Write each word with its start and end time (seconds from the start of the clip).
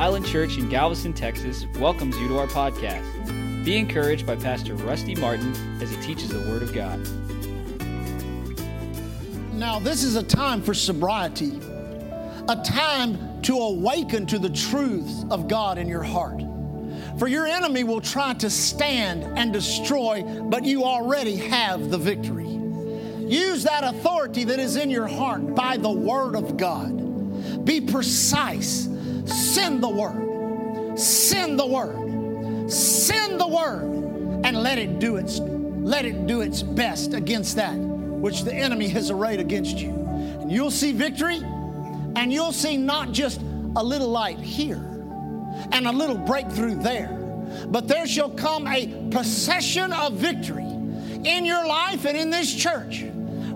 Island 0.00 0.24
Church 0.24 0.56
in 0.56 0.70
Galveston, 0.70 1.12
Texas 1.12 1.66
welcomes 1.78 2.16
you 2.16 2.26
to 2.28 2.38
our 2.38 2.46
podcast. 2.46 3.04
Be 3.66 3.76
encouraged 3.76 4.26
by 4.26 4.34
Pastor 4.34 4.74
Rusty 4.74 5.14
Martin 5.14 5.52
as 5.82 5.90
he 5.90 6.00
teaches 6.00 6.30
the 6.30 6.38
Word 6.48 6.62
of 6.62 6.72
God. 6.72 6.98
Now, 9.52 9.78
this 9.78 10.02
is 10.02 10.16
a 10.16 10.22
time 10.22 10.62
for 10.62 10.72
sobriety, 10.72 11.60
a 12.48 12.56
time 12.64 13.42
to 13.42 13.58
awaken 13.58 14.24
to 14.28 14.38
the 14.38 14.48
truths 14.48 15.26
of 15.30 15.48
God 15.48 15.76
in 15.76 15.86
your 15.86 16.02
heart. 16.02 16.40
For 17.18 17.28
your 17.28 17.46
enemy 17.46 17.84
will 17.84 18.00
try 18.00 18.32
to 18.32 18.48
stand 18.48 19.24
and 19.38 19.52
destroy, 19.52 20.22
but 20.22 20.64
you 20.64 20.82
already 20.82 21.36
have 21.36 21.90
the 21.90 21.98
victory. 21.98 22.48
Use 22.48 23.64
that 23.64 23.84
authority 23.84 24.44
that 24.44 24.60
is 24.60 24.76
in 24.76 24.88
your 24.88 25.08
heart 25.08 25.54
by 25.54 25.76
the 25.76 25.92
Word 25.92 26.36
of 26.36 26.56
God. 26.56 27.66
Be 27.66 27.82
precise. 27.82 28.88
Send 29.30 29.82
the 29.82 29.88
Word. 29.88 30.98
Send 30.98 31.58
the 31.58 31.66
Word. 31.66 32.70
Send 32.70 33.40
the 33.40 33.46
Word. 33.46 33.82
And 34.44 34.62
let 34.62 34.78
it 34.78 34.98
do 34.98 35.16
its, 35.16 35.38
let 35.40 36.04
it 36.04 36.26
do 36.26 36.40
its 36.40 36.62
best 36.62 37.14
against 37.14 37.56
that 37.56 37.76
which 37.76 38.42
the 38.42 38.54
enemy 38.54 38.88
has 38.88 39.10
arrayed 39.10 39.40
against 39.40 39.78
you. 39.78 39.90
And 39.90 40.50
you'll 40.52 40.70
see 40.70 40.92
victory, 40.92 41.38
and 41.38 42.32
you'll 42.32 42.52
see 42.52 42.76
not 42.76 43.12
just 43.12 43.40
a 43.76 43.82
little 43.82 44.08
light 44.08 44.38
here 44.38 44.76
and 45.72 45.86
a 45.86 45.92
little 45.92 46.18
breakthrough 46.18 46.74
there, 46.74 47.08
but 47.68 47.88
there 47.88 48.06
shall 48.06 48.30
come 48.30 48.66
a 48.66 49.08
procession 49.10 49.92
of 49.92 50.14
victory 50.14 50.64
in 50.64 51.44
your 51.44 51.66
life 51.66 52.04
and 52.04 52.16
in 52.16 52.30
this 52.30 52.54
church 52.54 53.04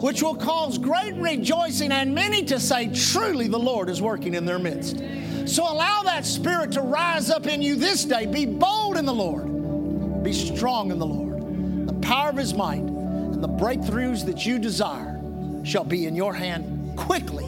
which 0.05 0.22
will 0.22 0.34
cause 0.34 0.77
great 0.77 1.14
rejoicing 1.14 1.91
and 1.91 2.14
many 2.14 2.45
to 2.45 2.61
say, 2.61 2.92
Truly, 2.92 3.48
the 3.48 3.59
Lord 3.59 3.88
is 3.88 4.02
working 4.02 4.34
in 4.34 4.45
their 4.45 4.59
midst. 4.59 4.98
So 5.47 5.62
allow 5.62 6.03
that 6.05 6.25
spirit 6.25 6.73
to 6.73 6.80
rise 6.80 7.31
up 7.31 7.47
in 7.47 7.61
you 7.61 7.77
this 7.77 8.05
day. 8.05 8.27
Be 8.27 8.47
bold 8.47 8.97
in 8.97 9.05
the 9.05 9.14
Lord, 9.14 10.23
be 10.23 10.33
strong 10.33 10.91
in 10.91 10.98
the 10.98 11.06
Lord. 11.06 11.87
The 11.87 11.95
power 11.95 12.31
of 12.31 12.37
His 12.37 12.55
might 12.55 12.81
and 12.81 13.42
the 13.42 13.48
breakthroughs 13.48 14.25
that 14.27 14.47
you 14.47 14.59
desire 14.59 15.20
shall 15.65 15.84
be 15.84 16.06
in 16.06 16.15
your 16.15 16.33
hand 16.33 16.97
quickly, 16.97 17.47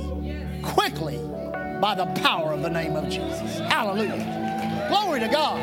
quickly 0.63 1.19
by 1.81 1.95
the 1.97 2.07
power 2.21 2.53
of 2.53 2.63
the 2.63 2.71
name 2.71 2.97
of 2.97 3.05
Jesus. 3.05 3.59
Hallelujah. 3.59 4.87
Glory 4.89 5.21
to 5.21 5.29
God. 5.29 5.63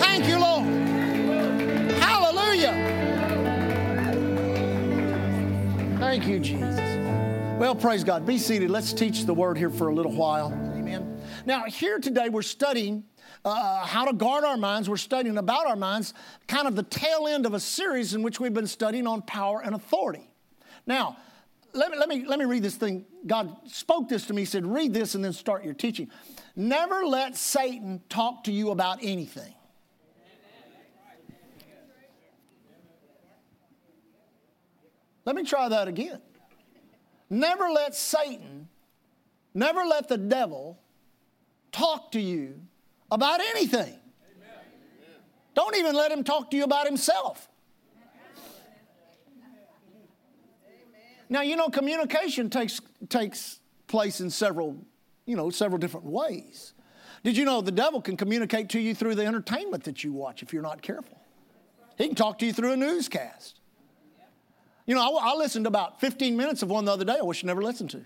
Thank 0.00 0.26
you, 0.26 0.38
Lord. 0.38 0.64
Hallelujah. 2.00 2.72
Thank 5.98 6.26
you, 6.26 6.38
Jesus. 6.40 6.80
Well, 7.58 7.74
praise 7.74 8.04
God. 8.04 8.26
Be 8.26 8.38
seated. 8.38 8.70
Let's 8.70 8.92
teach 8.92 9.24
the 9.24 9.34
word 9.34 9.56
here 9.56 9.70
for 9.70 9.88
a 9.88 9.94
little 9.94 10.12
while. 10.12 10.65
Now, 11.46 11.64
here 11.66 12.00
today, 12.00 12.28
we're 12.28 12.42
studying 12.42 13.04
uh, 13.44 13.86
how 13.86 14.04
to 14.04 14.12
guard 14.12 14.42
our 14.42 14.56
minds. 14.56 14.90
We're 14.90 14.96
studying 14.96 15.38
about 15.38 15.68
our 15.68 15.76
minds, 15.76 16.12
kind 16.48 16.66
of 16.66 16.74
the 16.74 16.82
tail 16.82 17.28
end 17.28 17.46
of 17.46 17.54
a 17.54 17.60
series 17.60 18.14
in 18.14 18.22
which 18.24 18.40
we've 18.40 18.52
been 18.52 18.66
studying 18.66 19.06
on 19.06 19.22
power 19.22 19.62
and 19.64 19.72
authority. 19.72 20.28
Now, 20.88 21.16
let 21.72 21.92
me, 21.92 21.98
let 21.98 22.08
me, 22.08 22.24
let 22.26 22.40
me 22.40 22.46
read 22.46 22.64
this 22.64 22.74
thing. 22.74 23.06
God 23.24 23.56
spoke 23.70 24.08
this 24.08 24.26
to 24.26 24.34
me. 24.34 24.42
He 24.42 24.46
said, 24.46 24.66
Read 24.66 24.92
this 24.92 25.14
and 25.14 25.24
then 25.24 25.32
start 25.32 25.64
your 25.64 25.72
teaching. 25.74 26.10
Never 26.56 27.06
let 27.06 27.36
Satan 27.36 28.02
talk 28.08 28.42
to 28.44 28.52
you 28.52 28.72
about 28.72 28.98
anything. 29.00 29.54
Let 35.24 35.36
me 35.36 35.44
try 35.44 35.68
that 35.68 35.86
again. 35.86 36.20
Never 37.30 37.68
let 37.70 37.94
Satan, 37.94 38.68
never 39.54 39.84
let 39.84 40.08
the 40.08 40.18
devil 40.18 40.80
talk 41.76 42.12
to 42.12 42.20
you 42.20 42.60
about 43.10 43.40
anything. 43.40 43.80
Amen. 43.82 44.64
Don't 45.54 45.76
even 45.76 45.94
let 45.94 46.10
him 46.10 46.24
talk 46.24 46.50
to 46.50 46.56
you 46.56 46.64
about 46.64 46.86
himself. 46.86 47.48
Now, 51.28 51.40
you 51.40 51.56
know, 51.56 51.68
communication 51.68 52.50
takes, 52.50 52.80
takes 53.08 53.58
place 53.88 54.20
in 54.20 54.30
several, 54.30 54.76
you 55.24 55.36
know, 55.36 55.50
several 55.50 55.78
different 55.78 56.06
ways. 56.06 56.72
Did 57.24 57.36
you 57.36 57.44
know 57.44 57.60
the 57.60 57.72
devil 57.72 58.00
can 58.00 58.16
communicate 58.16 58.68
to 58.70 58.80
you 58.80 58.94
through 58.94 59.16
the 59.16 59.26
entertainment 59.26 59.84
that 59.84 60.04
you 60.04 60.12
watch 60.12 60.42
if 60.42 60.52
you're 60.52 60.62
not 60.62 60.82
careful? 60.82 61.20
He 61.98 62.06
can 62.06 62.14
talk 62.14 62.38
to 62.38 62.46
you 62.46 62.52
through 62.52 62.72
a 62.72 62.76
newscast. 62.76 63.58
You 64.86 64.94
know, 64.94 65.02
I, 65.02 65.32
I, 65.32 65.34
listened 65.34 65.64
to 65.64 65.68
about 65.68 66.00
15 66.00 66.36
minutes 66.36 66.62
of 66.62 66.70
one 66.70 66.84
the 66.84 66.92
other 66.92 67.04
day 67.04 67.16
I 67.18 67.24
wish 67.24 67.42
I 67.42 67.48
never 67.48 67.62
listened 67.62 67.90
to. 67.90 68.04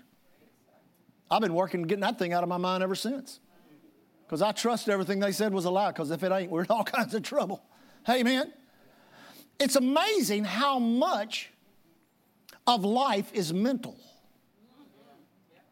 I've 1.31 1.43
been 1.43 1.53
working 1.53 1.83
getting 1.83 2.00
that 2.00 2.19
thing 2.19 2.33
out 2.33 2.43
of 2.43 2.49
my 2.49 2.56
mind 2.56 2.83
ever 2.83 2.95
since. 2.95 3.39
Because 4.31 4.43
I 4.43 4.53
trust 4.53 4.89
everything 4.89 5.19
they 5.19 5.33
said 5.33 5.53
was 5.53 5.65
a 5.65 5.73
lie, 5.73 5.91
because 5.91 6.13
if 6.13 6.23
it 6.23 6.31
ain't, 6.31 6.53
we're 6.53 6.63
in 6.63 6.69
all 6.71 6.85
kinds 6.99 7.17
of 7.17 7.25
trouble. 7.25 7.65
Amen. 8.09 8.53
It's 9.59 9.75
amazing 9.75 10.45
how 10.45 10.79
much 10.79 11.51
of 12.65 12.85
life 12.85 13.35
is 13.35 13.53
mental. 13.53 13.99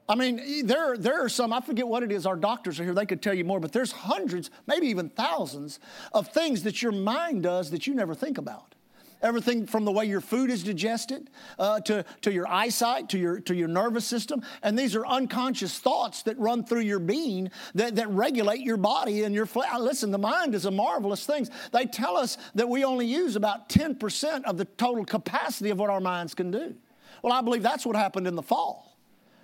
I 0.08 0.16
mean, 0.16 0.66
there, 0.66 0.96
there 0.96 1.24
are 1.24 1.28
some, 1.28 1.52
I 1.52 1.60
forget 1.60 1.86
what 1.86 2.02
it 2.02 2.10
is, 2.10 2.26
our 2.26 2.34
doctors 2.34 2.80
are 2.80 2.84
here, 2.84 2.94
they 2.94 3.06
could 3.06 3.22
tell 3.22 3.34
you 3.34 3.44
more, 3.44 3.60
but 3.60 3.70
there's 3.70 3.92
hundreds, 3.92 4.50
maybe 4.66 4.88
even 4.88 5.08
thousands 5.08 5.78
of 6.12 6.26
things 6.26 6.64
that 6.64 6.82
your 6.82 6.90
mind 6.90 7.44
does 7.44 7.70
that 7.70 7.86
you 7.86 7.94
never 7.94 8.12
think 8.12 8.38
about. 8.38 8.74
Everything 9.20 9.66
from 9.66 9.84
the 9.84 9.90
way 9.90 10.04
your 10.04 10.20
food 10.20 10.50
is 10.50 10.62
digested 10.62 11.28
uh, 11.58 11.80
to, 11.80 12.04
to 12.22 12.32
your 12.32 12.46
eyesight, 12.46 13.08
to 13.10 13.18
your, 13.18 13.40
to 13.40 13.54
your 13.54 13.66
nervous 13.66 14.04
system. 14.04 14.42
And 14.62 14.78
these 14.78 14.94
are 14.94 15.04
unconscious 15.04 15.78
thoughts 15.78 16.22
that 16.22 16.38
run 16.38 16.64
through 16.64 16.82
your 16.82 17.00
being 17.00 17.50
that, 17.74 17.96
that 17.96 18.08
regulate 18.10 18.60
your 18.60 18.76
body 18.76 19.24
and 19.24 19.34
your 19.34 19.46
flesh. 19.46 19.72
Listen, 19.78 20.12
the 20.12 20.18
mind 20.18 20.54
is 20.54 20.66
a 20.66 20.70
marvelous 20.70 21.26
thing. 21.26 21.48
They 21.72 21.86
tell 21.86 22.16
us 22.16 22.38
that 22.54 22.68
we 22.68 22.84
only 22.84 23.06
use 23.06 23.34
about 23.34 23.68
10% 23.68 24.44
of 24.44 24.56
the 24.56 24.64
total 24.64 25.04
capacity 25.04 25.70
of 25.70 25.78
what 25.78 25.90
our 25.90 26.00
minds 26.00 26.34
can 26.34 26.50
do. 26.52 26.76
Well, 27.22 27.32
I 27.32 27.40
believe 27.40 27.62
that's 27.62 27.84
what 27.84 27.96
happened 27.96 28.28
in 28.28 28.36
the 28.36 28.42
fall 28.42 28.96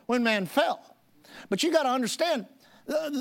when 0.07 0.23
man 0.23 0.47
fell. 0.47 0.97
But 1.49 1.63
you 1.65 1.73
got 1.73 1.83
to 1.83 1.89
understand, 1.91 2.47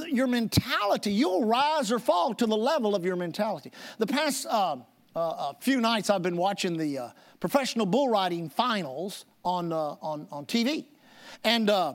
your 0.07 0.27
mentality, 0.27 1.11
you'll 1.11 1.45
rise 1.45 1.91
or 1.91 1.97
fall 1.97 2.33
to 2.35 2.45
the 2.45 2.57
level 2.57 2.95
of 2.95 3.05
your 3.05 3.15
mentality. 3.15 3.71
The 3.97 4.07
past 4.07 4.45
uh, 4.49 4.77
uh, 5.15 5.19
a 5.19 5.55
few 5.59 5.79
nights 5.79 6.09
I've 6.09 6.21
been 6.21 6.37
watching 6.37 6.77
the 6.77 6.97
uh, 6.97 7.09
professional 7.39 7.85
bull 7.85 8.09
riding 8.09 8.49
finals 8.49 9.25
on, 9.43 9.71
uh, 9.71 9.95
on, 10.01 10.27
on 10.31 10.45
TV. 10.45 10.85
And 11.43 11.69
uh, 11.69 11.93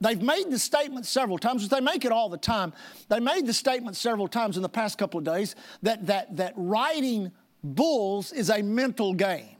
they've 0.00 0.20
made 0.20 0.50
the 0.50 0.58
statement 0.58 1.06
several 1.06 1.38
times, 1.38 1.68
they 1.68 1.80
make 1.80 2.04
it 2.04 2.12
all 2.12 2.28
the 2.28 2.38
time. 2.38 2.72
They 3.08 3.20
made 3.20 3.46
the 3.46 3.52
statement 3.52 3.96
several 3.96 4.28
times 4.28 4.56
in 4.56 4.62
the 4.62 4.68
past 4.68 4.98
couple 4.98 5.18
of 5.18 5.24
days 5.24 5.56
that, 5.82 6.06
that, 6.06 6.36
that 6.36 6.54
riding 6.56 7.32
bulls 7.62 8.32
is 8.32 8.50
a 8.50 8.62
mental 8.62 9.14
game. 9.14 9.56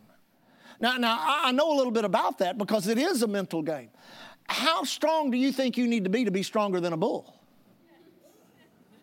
Now, 0.81 0.97
now, 0.97 1.19
I 1.21 1.53
know 1.53 1.73
a 1.73 1.77
little 1.77 1.93
bit 1.93 2.05
about 2.05 2.39
that 2.39 2.59
because 2.59 2.89
it 2.89 2.99
is 2.99 3.23
a 3.23 3.27
mental 3.27 3.63
game. 3.63 3.91
How 4.47 4.85
strong 4.85 5.31
do 5.31 5.39
you 5.39 5.53
think 5.53 5.77
you 5.79 5.87
need 5.87 6.05
to 6.05 6.11
be 6.11 6.25
to 6.25 6.31
be 6.31 6.43
stronger 6.43 6.81
than 6.81 6.93
a 6.93 6.97
bull? 6.97 7.35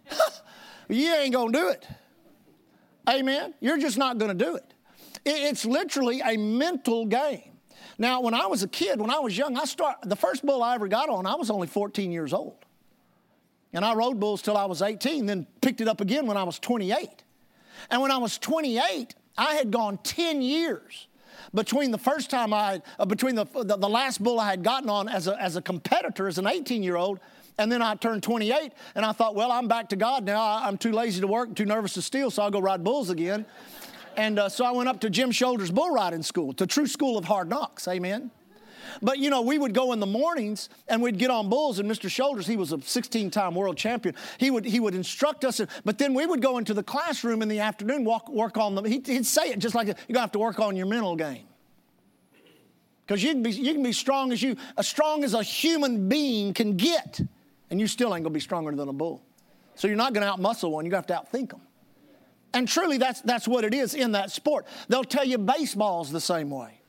you 0.90 1.14
ain't 1.16 1.34
gonna 1.34 1.52
do 1.52 1.70
it. 1.70 1.88
Amen? 3.12 3.54
You're 3.60 3.78
just 3.78 3.98
not 3.98 4.18
going 4.18 4.36
to 4.38 4.46
do 4.46 4.56
it. 4.56 4.74
It's 5.26 5.66
literally 5.66 6.22
a 6.22 6.38
mental 6.38 7.06
game. 7.06 7.52
Now, 7.98 8.22
when 8.22 8.34
I 8.34 8.48
was 8.48 8.64
a 8.64 8.68
kid, 8.68 9.00
when 9.00 9.12
I 9.12 9.20
was 9.20 9.38
young, 9.38 9.58
I 9.58 9.66
start 9.66 9.98
the 10.04 10.16
first 10.16 10.46
bull 10.46 10.64
I 10.64 10.76
ever 10.76 10.88
got 10.88 11.10
on, 11.10 11.26
I 11.26 11.36
was 11.36 11.50
only 11.50 11.68
14 11.68 12.12
years 12.12 12.34
old. 12.34 12.56
And 13.74 13.86
I 13.86 13.94
rode 13.94 14.20
bulls 14.20 14.42
till 14.42 14.58
I 14.58 14.66
was 14.66 14.82
18, 14.82 15.26
then 15.26 15.46
picked 15.62 15.82
it 15.82 15.88
up 15.88 16.02
again 16.02 16.26
when 16.26 16.38
I 16.38 16.44
was 16.44 16.60
28. 16.60 17.24
And 17.90 18.02
when 18.02 18.12
I 18.12 18.18
was 18.18 18.38
28, 18.38 19.16
I 19.38 19.54
had 19.56 19.72
gone 19.72 19.98
10 20.04 20.42
years 20.42 21.08
between 21.54 21.92
the 21.92 21.98
first 21.98 22.30
time 22.30 22.54
I, 22.54 22.82
uh, 23.00 23.06
between 23.06 23.36
the, 23.36 23.46
the, 23.46 23.78
the, 23.78 23.90
last 23.90 24.22
bull 24.22 24.40
I 24.40 24.50
had 24.50 24.64
gotten 24.64 24.90
on 24.90 25.08
as 25.08 25.28
a, 25.28 25.42
as 25.42 25.56
a 25.56 25.62
competitor, 25.62 26.28
as 26.28 26.38
an 26.38 26.48
18 26.48 26.84
year 26.84 26.96
old, 26.96 27.20
and 27.62 27.72
then 27.72 27.82
I 27.82 27.94
turned 27.94 28.24
28 28.24 28.74
and 28.96 29.06
I 29.06 29.12
thought, 29.12 29.36
well, 29.36 29.52
I'm 29.52 29.68
back 29.68 29.90
to 29.90 29.96
God 29.96 30.26
now. 30.26 30.42
I'm 30.42 30.80
too 30.80 30.92
lazy 30.92 31.22
to 31.22 31.28
work, 31.28 31.56
too 31.56 31.66
nervous 31.66 31.94
to 31.94 32.02
steal, 32.02 32.32
so 32.32 32.42
I'll 32.42 32.50
go 32.50 32.60
ride 32.60 32.84
bulls 32.84 33.12
again. 33.12 33.46
And 34.18 34.40
uh, 34.40 34.50
so 34.50 34.66
I 34.66 34.72
went 34.72 34.90
up 34.90 35.00
to 35.02 35.10
Jim 35.10 35.32
Shoulders 35.32 35.70
Bull 35.70 35.92
Riding 35.92 36.24
School, 36.24 36.54
the 36.54 36.66
true 36.66 36.88
school 36.88 37.20
of 37.20 37.26
hard 37.26 37.50
knocks. 37.50 37.88
Amen. 37.88 38.32
But 39.04 39.20
you 39.20 39.30
know, 39.30 39.42
we 39.42 39.60
would 39.60 39.76
go 39.76 39.94
in 39.94 40.00
the 40.00 40.08
mornings 40.08 40.70
and 40.88 41.04
we'd 41.04 41.20
get 41.20 41.30
on 41.30 41.50
bulls, 41.50 41.78
and 41.78 41.90
Mr. 41.90 42.10
Shoulders, 42.10 42.48
he 42.48 42.58
was 42.58 42.74
a 42.74 42.82
16 42.82 43.30
time 43.30 43.54
world 43.54 43.78
champion. 43.78 44.16
He 44.40 44.50
would, 44.50 44.66
he 44.66 44.80
would 44.80 44.96
instruct 44.96 45.46
us, 45.46 45.62
but 45.86 46.00
then 46.00 46.16
we 46.16 46.26
would 46.26 46.42
go 46.42 46.58
into 46.58 46.74
the 46.74 46.84
classroom 46.84 47.44
in 47.44 47.48
the 47.48 47.60
afternoon, 47.60 48.04
walk, 48.04 48.28
work 48.28 48.58
on 48.58 48.74
them. 48.74 48.86
He'd, 48.86 49.06
he'd 49.06 49.26
say 49.26 49.50
it 49.50 49.60
just 49.60 49.76
like 49.76 49.86
you're 49.88 49.96
gonna 50.10 50.22
have 50.22 50.32
to 50.34 50.40
work 50.40 50.60
on 50.60 50.76
your 50.76 50.88
mental 50.88 51.16
game. 51.16 51.46
Because 53.06 53.24
you, 53.24 53.32
can 53.32 53.44
be, 53.44 53.52
you 53.52 53.74
can 53.74 53.84
be 53.84 53.92
strong 53.92 54.32
as 54.32 54.42
you, 54.42 54.56
as 54.78 54.88
strong 54.88 55.24
as 55.24 55.34
a 55.34 55.44
human 55.44 56.08
being 56.08 56.54
can 56.54 56.78
get 56.78 57.20
and 57.72 57.80
you 57.80 57.88
still 57.88 58.14
ain't 58.14 58.24
gonna 58.24 58.34
be 58.34 58.40
stronger 58.40 58.76
than 58.76 58.88
a 58.88 58.94
bull. 58.94 59.24
So 59.76 59.88
you're 59.88 59.98
not 59.98 60.14
gonna 60.14 60.32
outmuscle 60.32 60.70
one, 60.70 60.86
you're 60.86 60.92
gonna 60.92 61.06
have 61.08 61.32
to 61.32 61.38
outthink 61.38 61.50
them. 61.50 61.62
And 62.54 62.68
truly, 62.68 62.98
that's, 62.98 63.22
that's 63.22 63.48
what 63.48 63.64
it 63.64 63.74
is 63.74 63.96
in 63.96 64.12
that 64.12 64.30
sport. 64.30 64.68
They'll 64.90 65.06
tell 65.06 65.26
you 65.26 65.38
baseball's 65.38 66.12
the 66.12 66.20
same 66.20 66.50
way. 66.50 66.82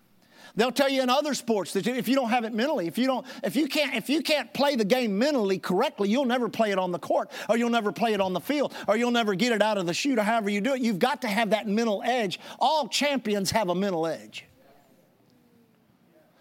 They'll 0.55 0.73
tell 0.73 0.89
you 0.89 1.03
in 1.03 1.09
other 1.09 1.33
sports 1.33 1.73
that 1.73 1.87
if 1.87 2.09
you 2.09 2.15
don't 2.15 2.29
have 2.29 2.45
it 2.45 2.53
mentally, 2.53 2.87
if 2.87 2.99
you 2.99 3.07
don't, 3.07 3.25
if 3.43 3.57
you 3.57 3.69
can't, 3.69 3.95
if 3.95 4.11
you 4.11 4.21
can't 4.23 4.53
play 4.53 4.77
the 4.77 4.85
game 4.85 5.19
mentally 5.19 5.59
correctly, 5.59 6.11
you'll 6.11 6.27
never 6.27 6.49
play 6.49 6.73
it 6.73 6.79
on 6.79 6.93
the 6.93 6.99
court, 6.99 7.31
or 7.49 7.57
you'll 7.57 7.71
never 7.71 7.91
play 7.91 8.13
it 8.13 8.21
on 8.21 8.35
the 8.35 8.41
field, 8.41 8.75
or 8.87 8.97
you'll 8.97 9.13
never 9.13 9.35
get 9.35 9.53
it 9.53 9.63
out 9.63 9.79
of 9.79 9.87
the 9.87 9.95
chute, 9.95 10.19
or 10.19 10.23
however 10.23 10.51
you 10.51 10.61
do 10.61 10.75
it. 10.75 10.83
You've 10.83 10.99
got 10.99 11.23
to 11.23 11.29
have 11.29 11.51
that 11.51 11.69
mental 11.69 12.03
edge. 12.05 12.39
All 12.59 12.87
champions 12.87 13.51
have 13.53 13.71
a 13.71 13.75
mental 13.75 14.07
edge. 14.07 14.45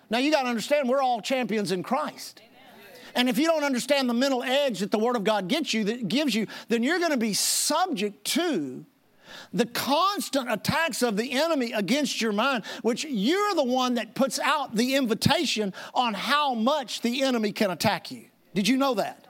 Now 0.09 0.17
you 0.17 0.29
got 0.29 0.43
to 0.43 0.49
understand, 0.49 0.89
we're 0.89 1.01
all 1.01 1.21
champions 1.21 1.71
in 1.71 1.81
Christ. 1.81 2.41
And 3.15 3.29
if 3.29 3.37
you 3.37 3.45
don't 3.45 3.63
understand 3.63 4.09
the 4.09 4.13
mental 4.13 4.43
edge 4.43 4.79
that 4.79 4.91
the 4.91 4.99
Word 4.99 5.15
of 5.15 5.23
God 5.23 5.47
gets 5.47 5.73
you, 5.73 5.83
that 5.85 6.07
gives 6.07 6.33
you, 6.33 6.47
then 6.67 6.83
you're 6.83 6.99
going 6.99 7.11
to 7.11 7.17
be 7.17 7.33
subject 7.33 8.25
to 8.25 8.85
the 9.53 9.65
constant 9.65 10.51
attacks 10.51 11.01
of 11.01 11.17
the 11.17 11.31
enemy 11.31 11.71
against 11.71 12.21
your 12.21 12.31
mind, 12.31 12.65
which 12.81 13.05
you're 13.05 13.55
the 13.55 13.63
one 13.63 13.95
that 13.95 14.15
puts 14.15 14.39
out 14.39 14.75
the 14.75 14.95
invitation 14.95 15.73
on 15.93 16.13
how 16.13 16.53
much 16.53 17.01
the 17.01 17.23
enemy 17.23 17.51
can 17.51 17.71
attack 17.71 18.11
you. 18.11 18.25
Did 18.53 18.67
you 18.67 18.77
know 18.77 18.93
that? 18.95 19.27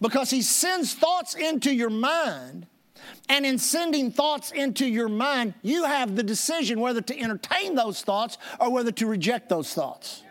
Because 0.00 0.30
he 0.30 0.42
sends 0.42 0.94
thoughts 0.94 1.34
into 1.34 1.72
your 1.72 1.90
mind, 1.90 2.66
and 3.28 3.44
in 3.46 3.58
sending 3.58 4.10
thoughts 4.10 4.50
into 4.50 4.86
your 4.86 5.08
mind, 5.08 5.54
you 5.62 5.84
have 5.84 6.16
the 6.16 6.22
decision 6.22 6.80
whether 6.80 7.00
to 7.02 7.18
entertain 7.18 7.74
those 7.74 8.02
thoughts 8.02 8.38
or 8.58 8.70
whether 8.70 8.92
to 8.92 9.06
reject 9.06 9.48
those 9.48 9.72
thoughts. 9.72 10.22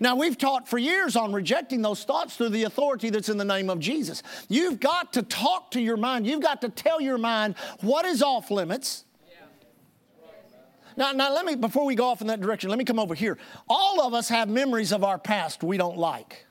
Now, 0.00 0.16
we've 0.16 0.36
taught 0.36 0.68
for 0.68 0.78
years 0.78 1.16
on 1.16 1.32
rejecting 1.32 1.82
those 1.82 2.04
thoughts 2.04 2.36
through 2.36 2.50
the 2.50 2.64
authority 2.64 3.10
that's 3.10 3.28
in 3.28 3.36
the 3.36 3.44
name 3.44 3.70
of 3.70 3.80
Jesus. 3.80 4.22
You've 4.48 4.80
got 4.80 5.12
to 5.14 5.22
talk 5.22 5.70
to 5.72 5.80
your 5.80 5.96
mind, 5.96 6.26
you've 6.26 6.42
got 6.42 6.60
to 6.62 6.68
tell 6.68 7.00
your 7.00 7.18
mind 7.18 7.56
what 7.80 8.04
is 8.04 8.22
off 8.22 8.50
limits. 8.50 9.04
Now, 10.96 11.12
now, 11.12 11.32
let 11.32 11.44
me, 11.44 11.54
before 11.54 11.86
we 11.86 11.94
go 11.94 12.06
off 12.06 12.22
in 12.22 12.26
that 12.26 12.40
direction, 12.40 12.70
let 12.70 12.78
me 12.78 12.84
come 12.84 12.98
over 12.98 13.14
here. 13.14 13.38
All 13.68 14.00
of 14.04 14.14
us 14.14 14.28
have 14.30 14.48
memories 14.48 14.90
of 14.90 15.04
our 15.04 15.16
past 15.16 15.62
we 15.62 15.76
don't 15.76 15.96
like. 15.96 16.44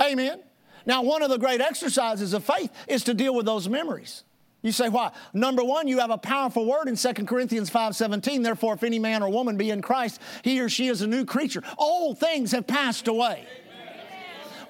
Amen. 0.00 0.40
Now, 0.86 1.02
one 1.02 1.22
of 1.22 1.30
the 1.30 1.38
great 1.38 1.60
exercises 1.60 2.34
of 2.34 2.44
faith 2.44 2.70
is 2.86 3.02
to 3.04 3.14
deal 3.14 3.34
with 3.34 3.46
those 3.46 3.68
memories. 3.68 4.22
You 4.64 4.72
say, 4.72 4.88
why? 4.88 5.12
Number 5.34 5.62
one, 5.62 5.86
you 5.88 5.98
have 5.98 6.10
a 6.10 6.16
powerful 6.16 6.64
word 6.64 6.88
in 6.88 6.96
2 6.96 7.12
Corinthians 7.26 7.68
5.17. 7.68 8.42
Therefore, 8.42 8.72
if 8.72 8.82
any 8.82 8.98
man 8.98 9.22
or 9.22 9.28
woman 9.28 9.58
be 9.58 9.70
in 9.70 9.82
Christ, 9.82 10.22
he 10.42 10.58
or 10.58 10.70
she 10.70 10.88
is 10.88 11.02
a 11.02 11.06
new 11.06 11.26
creature. 11.26 11.62
All 11.76 12.14
things 12.14 12.50
have 12.52 12.66
passed 12.66 13.06
away. 13.06 13.46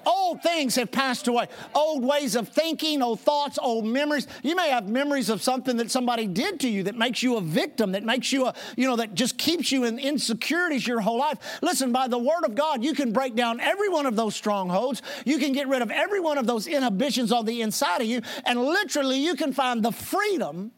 Old 0.05 0.41
things 0.41 0.75
have 0.75 0.91
passed 0.91 1.27
away. 1.27 1.47
Old 1.73 2.03
ways 2.03 2.35
of 2.35 2.49
thinking, 2.49 3.01
old 3.01 3.19
thoughts, 3.19 3.57
old 3.61 3.85
memories. 3.85 4.27
You 4.43 4.55
may 4.55 4.69
have 4.69 4.87
memories 4.87 5.29
of 5.29 5.41
something 5.41 5.77
that 5.77 5.89
somebody 5.91 6.27
did 6.27 6.59
to 6.61 6.69
you 6.69 6.83
that 6.83 6.95
makes 6.95 7.23
you 7.23 7.37
a 7.37 7.41
victim, 7.41 7.93
that 7.93 8.03
makes 8.03 8.31
you 8.31 8.47
a, 8.47 8.53
you 8.75 8.87
know, 8.87 8.97
that 8.97 9.15
just 9.15 9.37
keeps 9.37 9.71
you 9.71 9.83
in 9.83 9.97
insecurities 9.99 10.85
your 10.85 11.01
whole 11.01 11.17
life. 11.17 11.37
Listen, 11.61 11.91
by 11.91 12.07
the 12.07 12.17
Word 12.17 12.43
of 12.43 12.55
God, 12.55 12.83
you 12.83 12.93
can 12.93 13.11
break 13.11 13.35
down 13.35 13.59
every 13.59 13.89
one 13.89 14.05
of 14.05 14.15
those 14.15 14.35
strongholds. 14.35 15.01
You 15.25 15.39
can 15.39 15.53
get 15.53 15.67
rid 15.67 15.81
of 15.81 15.91
every 15.91 16.19
one 16.19 16.37
of 16.37 16.47
those 16.47 16.67
inhibitions 16.67 17.31
on 17.31 17.45
the 17.45 17.61
inside 17.61 18.01
of 18.01 18.07
you, 18.07 18.21
and 18.45 18.61
literally 18.61 19.19
you 19.19 19.35
can 19.35 19.53
find 19.53 19.83
the 19.83 19.91
freedom 19.91 20.71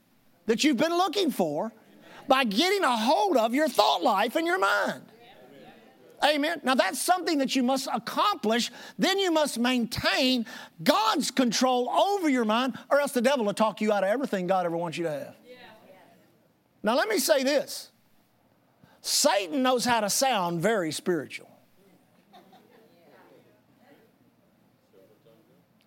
that 0.46 0.64
you've 0.64 0.78
been 0.78 0.98
looking 0.98 1.32
for 1.32 1.72
by 2.28 2.44
getting 2.44 2.84
a 2.84 2.96
hold 2.96 3.38
of 3.38 3.54
your 3.54 3.68
thought 3.68 4.04
life 4.04 4.36
and 4.36 4.46
your 4.46 4.60
mind. 4.60 5.02
Amen. 6.24 6.62
Now 6.64 6.74
that's 6.76 7.02
something 7.02 7.38
that 7.38 7.56
you 7.56 7.64
must 7.64 7.88
accomplish. 7.94 8.72
Then 8.98 9.20
you 9.20 9.32
must 9.32 9.60
maintain 9.60 10.46
God's 10.84 11.30
control 11.30 11.90
over 11.90 12.28
your 12.28 12.46
mind, 12.46 12.78
or 12.90 13.00
else 13.00 13.12
the 13.12 13.22
devil 13.22 13.46
will 13.46 13.54
talk 13.54 13.82
you 13.82 13.94
out 13.94 14.04
of 14.04 14.10
everything 14.10 14.48
God 14.48 14.66
ever 14.66 14.76
wants 14.76 14.98
you 14.98 15.04
to 15.04 15.12
have. 15.12 15.36
Now 16.84 16.96
let 16.96 17.10
me 17.10 17.20
say 17.20 17.44
this 17.44 17.92
Satan 19.02 19.62
knows 19.62 19.86
how 19.86 20.00
to 20.00 20.10
sound 20.10 20.62
very 20.62 20.92
spiritual. 20.92 21.50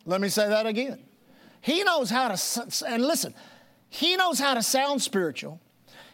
Let 0.06 0.20
me 0.20 0.28
say 0.28 0.48
that 0.48 0.66
again. 0.66 0.98
He 1.60 1.84
knows 1.84 2.08
how 2.10 2.28
to, 2.28 2.84
and 2.88 3.04
listen, 3.04 3.34
he 3.90 4.16
knows 4.16 4.38
how 4.38 4.54
to 4.54 4.62
sound 4.62 5.02
spiritual. 5.02 5.60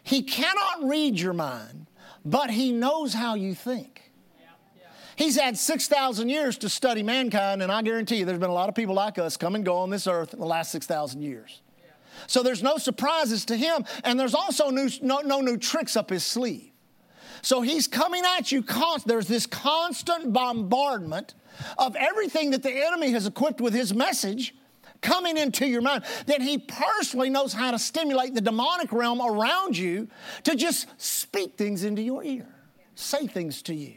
He 0.03 0.21
cannot 0.21 0.83
read 0.87 1.19
your 1.19 1.33
mind, 1.33 1.87
but 2.25 2.49
he 2.49 2.71
knows 2.71 3.13
how 3.13 3.35
you 3.35 3.55
think. 3.55 3.96
He's 5.17 5.35
had 5.35 5.57
6,000 5.57 6.29
years 6.29 6.59
to 6.59 6.69
study 6.69 7.01
mankind, 7.01 7.63
and 7.63 7.71
I 7.71 7.81
guarantee 7.81 8.17
you 8.17 8.25
there's 8.25 8.37
been 8.37 8.51
a 8.51 8.53
lot 8.53 8.69
of 8.69 8.75
people 8.75 8.93
like 8.93 9.17
us 9.17 9.35
come 9.35 9.55
and 9.55 9.65
go 9.65 9.77
on 9.77 9.89
this 9.89 10.05
earth 10.05 10.33
in 10.33 10.39
the 10.39 10.45
last 10.45 10.71
6,000 10.71 11.23
years. 11.23 11.61
So 12.27 12.43
there's 12.43 12.61
no 12.61 12.77
surprises 12.77 13.43
to 13.45 13.57
him, 13.57 13.83
and 14.03 14.19
there's 14.19 14.35
also 14.35 14.69
new, 14.69 14.89
no, 15.01 15.21
no 15.21 15.41
new 15.41 15.57
tricks 15.57 15.97
up 15.97 16.11
his 16.11 16.23
sleeve. 16.23 16.69
So 17.41 17.61
he's 17.61 17.87
coming 17.87 18.23
at 18.37 18.51
you 18.51 18.61
const- 18.61 19.07
There's 19.07 19.27
this 19.27 19.47
constant 19.47 20.33
bombardment 20.33 21.33
of 21.79 21.95
everything 21.95 22.51
that 22.51 22.61
the 22.61 22.85
enemy 22.85 23.11
has 23.11 23.25
equipped 23.25 23.59
with 23.59 23.73
his 23.73 23.95
message 23.95 24.53
coming 25.01 25.35
into 25.35 25.65
your 25.65 25.81
mind. 25.81 26.03
That 26.27 26.43
he 26.43 26.59
personally 26.59 27.31
knows 27.31 27.53
how 27.53 27.71
to 27.71 27.79
stimulate 27.79 28.35
the 28.35 28.41
demonic 28.41 28.91
realm 28.91 29.21
around 29.21 29.77
you 29.77 30.09
to 30.43 30.55
just 30.55 30.87
speak 30.97 31.57
things 31.57 31.83
into 31.83 32.03
your 32.03 32.23
ear, 32.23 32.47
say 32.93 33.25
things 33.25 33.63
to 33.63 33.73
you. 33.73 33.95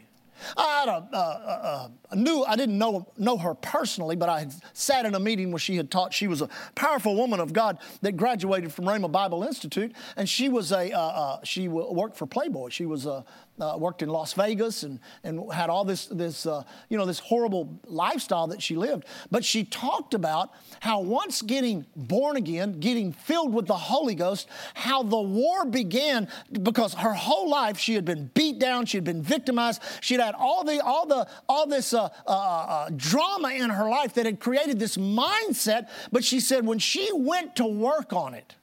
I 0.57 0.79
had 0.79 0.89
a, 0.89 1.17
a, 1.17 1.91
a, 2.11 2.15
knew 2.15 2.43
I 2.43 2.55
didn't 2.55 2.77
know 2.77 3.07
know 3.17 3.37
her 3.37 3.53
personally, 3.53 4.15
but 4.15 4.29
I 4.29 4.39
had 4.39 4.53
sat 4.73 5.05
in 5.05 5.15
a 5.15 5.19
meeting 5.19 5.51
where 5.51 5.59
she 5.59 5.75
had 5.75 5.89
taught. 5.91 6.13
She 6.13 6.27
was 6.27 6.41
a 6.41 6.49
powerful 6.75 7.15
woman 7.15 7.39
of 7.39 7.53
God 7.53 7.77
that 8.01 8.17
graduated 8.17 8.73
from 8.73 8.85
Rhema 8.85 9.11
Bible 9.11 9.43
Institute, 9.43 9.93
and 10.17 10.27
she 10.27 10.49
was 10.49 10.71
a 10.71 10.91
uh, 10.91 10.99
uh, 10.99 11.39
she 11.43 11.67
worked 11.67 12.17
for 12.17 12.25
Playboy. 12.25 12.69
She 12.69 12.85
was 12.85 13.05
a 13.05 13.23
uh, 13.59 13.75
worked 13.77 14.01
in 14.01 14.09
Las 14.09 14.33
Vegas 14.33 14.83
and, 14.83 14.99
and 15.23 15.51
had 15.53 15.69
all 15.69 15.85
this, 15.85 16.07
this 16.07 16.45
uh, 16.45 16.63
you 16.89 16.97
know, 16.97 17.05
this 17.05 17.19
horrible 17.19 17.79
lifestyle 17.85 18.47
that 18.47 18.61
she 18.61 18.75
lived. 18.75 19.05
But 19.29 19.45
she 19.45 19.63
talked 19.63 20.13
about 20.13 20.51
how 20.79 21.01
once 21.01 21.41
getting 21.41 21.85
born 21.95 22.37
again, 22.37 22.79
getting 22.79 23.11
filled 23.11 23.53
with 23.53 23.67
the 23.67 23.77
Holy 23.77 24.15
Ghost, 24.15 24.47
how 24.73 25.03
the 25.03 25.21
war 25.21 25.65
began 25.65 26.27
because 26.63 26.93
her 26.95 27.13
whole 27.13 27.49
life 27.49 27.77
she 27.77 27.93
had 27.93 28.05
been 28.05 28.31
beat 28.33 28.59
down, 28.59 28.85
she 28.85 28.97
had 28.97 29.03
been 29.03 29.21
victimized, 29.21 29.81
she'd 30.01 30.19
had 30.19 30.35
all 30.35 30.63
the 30.63 30.79
all 30.83 31.05
the 31.05 31.27
all 31.47 31.67
this 31.67 31.93
uh, 31.93 32.09
uh, 32.25 32.31
uh 32.31 32.89
drama 32.95 33.49
in 33.49 33.69
her 33.69 33.89
life 33.89 34.13
that 34.15 34.25
had 34.25 34.39
created 34.39 34.79
this 34.79 34.97
mindset. 34.97 35.89
But 36.11 36.23
she 36.23 36.39
said 36.39 36.65
when 36.65 36.79
she 36.79 37.09
went 37.13 37.55
to 37.57 37.65
work 37.65 38.13
on 38.13 38.33
it, 38.33 38.55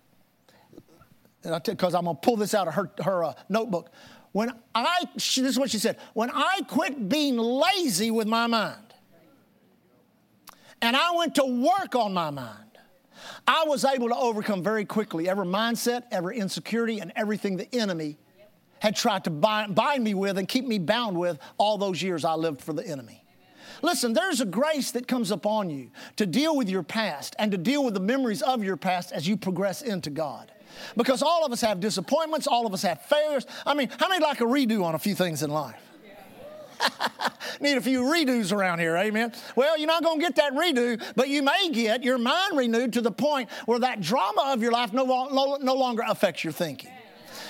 because 1.43 1.95
I'm 1.95 2.05
going 2.05 2.17
to 2.17 2.21
pull 2.21 2.37
this 2.37 2.55
out 2.55 2.69
of 2.69 2.75
her, 2.75 2.91
her 3.05 3.25
uh, 3.25 3.35
notebook. 3.49 3.91
When 4.39 4.53
I, 4.73 5.03
this 5.15 5.37
is 5.37 5.59
what 5.59 5.69
she 5.69 5.81
said, 5.81 5.97
when 6.15 6.31
I 6.33 6.61
quit 6.69 7.09
being 7.09 7.39
lazy 7.39 8.13
with 8.13 8.29
my 8.29 8.47
mind 8.47 8.95
and 10.81 10.95
I 10.95 11.11
went 11.17 11.35
to 11.35 11.45
work 11.45 11.97
on 11.97 12.15
my 12.15 12.31
mind, 12.31 12.79
I 13.49 13.65
was 13.67 13.85
able 13.85 14.11
to 14.11 14.15
overcome 14.15 14.63
very 14.63 14.85
quickly 14.85 15.29
every 15.29 15.45
mindset, 15.45 16.05
every 16.13 16.39
insecurity, 16.39 17.01
and 17.01 17.13
everything 17.17 17.57
the 17.57 17.67
enemy 17.75 18.17
had 18.79 18.95
tried 18.95 19.25
to 19.25 19.31
bind, 19.31 19.75
bind 19.75 20.05
me 20.05 20.15
with 20.15 20.39
and 20.39 20.47
keep 20.47 20.65
me 20.65 20.79
bound 20.79 21.19
with 21.19 21.41
all 21.57 21.77
those 21.77 22.01
years 22.01 22.25
I 22.25 22.35
lived 22.35 22.63
for 22.63 22.73
the 22.73 22.87
enemy. 22.87 23.25
Listen, 23.83 24.13
there's 24.13 24.41
a 24.41 24.47
grace 24.47 24.93
that 24.93 25.09
comes 25.09 25.33
upon 25.33 25.69
you 25.69 25.91
to 26.15 26.27
deal 26.27 26.57
with 26.57 26.69
your 26.69 26.85
past 26.85 27.35
and 27.41 27.51
to 27.51 27.59
deal 27.59 27.85
with 27.85 27.95
the 27.95 27.99
memories 27.99 28.43
of 28.43 28.63
your 28.63 28.77
past 28.77 29.11
as 29.11 29.27
you 29.27 29.37
progress 29.37 29.83
into 29.83 30.11
God. 30.11 30.53
Because 30.97 31.23
all 31.23 31.45
of 31.45 31.53
us 31.53 31.61
have 31.61 31.81
disappointments, 31.81 32.47
all 32.47 32.67
of 32.67 32.73
us 32.73 32.83
have 32.83 33.03
failures. 33.03 33.47
I 33.67 33.75
mean, 33.75 33.89
how 33.99 34.09
many 34.09 34.25
like 34.25 34.41
a 34.41 34.45
redo 34.45 34.85
on 34.85 34.95
a 34.95 34.99
few 34.99 35.15
things 35.15 35.43
in 35.43 35.51
life? 35.51 35.81
Need 37.61 37.77
a 37.77 37.81
few 37.81 38.03
redos 38.03 38.53
around 38.53 38.79
here, 38.79 38.97
amen. 38.97 39.33
Well, 39.57 39.79
you're 39.79 39.87
not 39.87 40.03
going 40.03 40.21
to 40.21 40.25
get 40.25 40.37
that 40.37 40.53
redo, 40.53 41.03
but 41.17 41.29
you 41.29 41.43
may 41.43 41.71
get 41.71 42.05
your 42.05 42.19
mind 42.19 42.57
renewed 42.57 42.93
to 42.95 43.01
the 43.01 43.11
point 43.11 43.51
where 43.67 43.79
that 43.81 44.01
drama 44.01 44.53
of 44.53 44.63
your 44.63 44.73
life 44.73 44.93
no, 44.93 45.05
no, 45.05 45.57
no 45.61 45.75
longer 45.75 46.03
affects 46.07 46.45
your 46.45 46.53
thinking. 46.53 46.91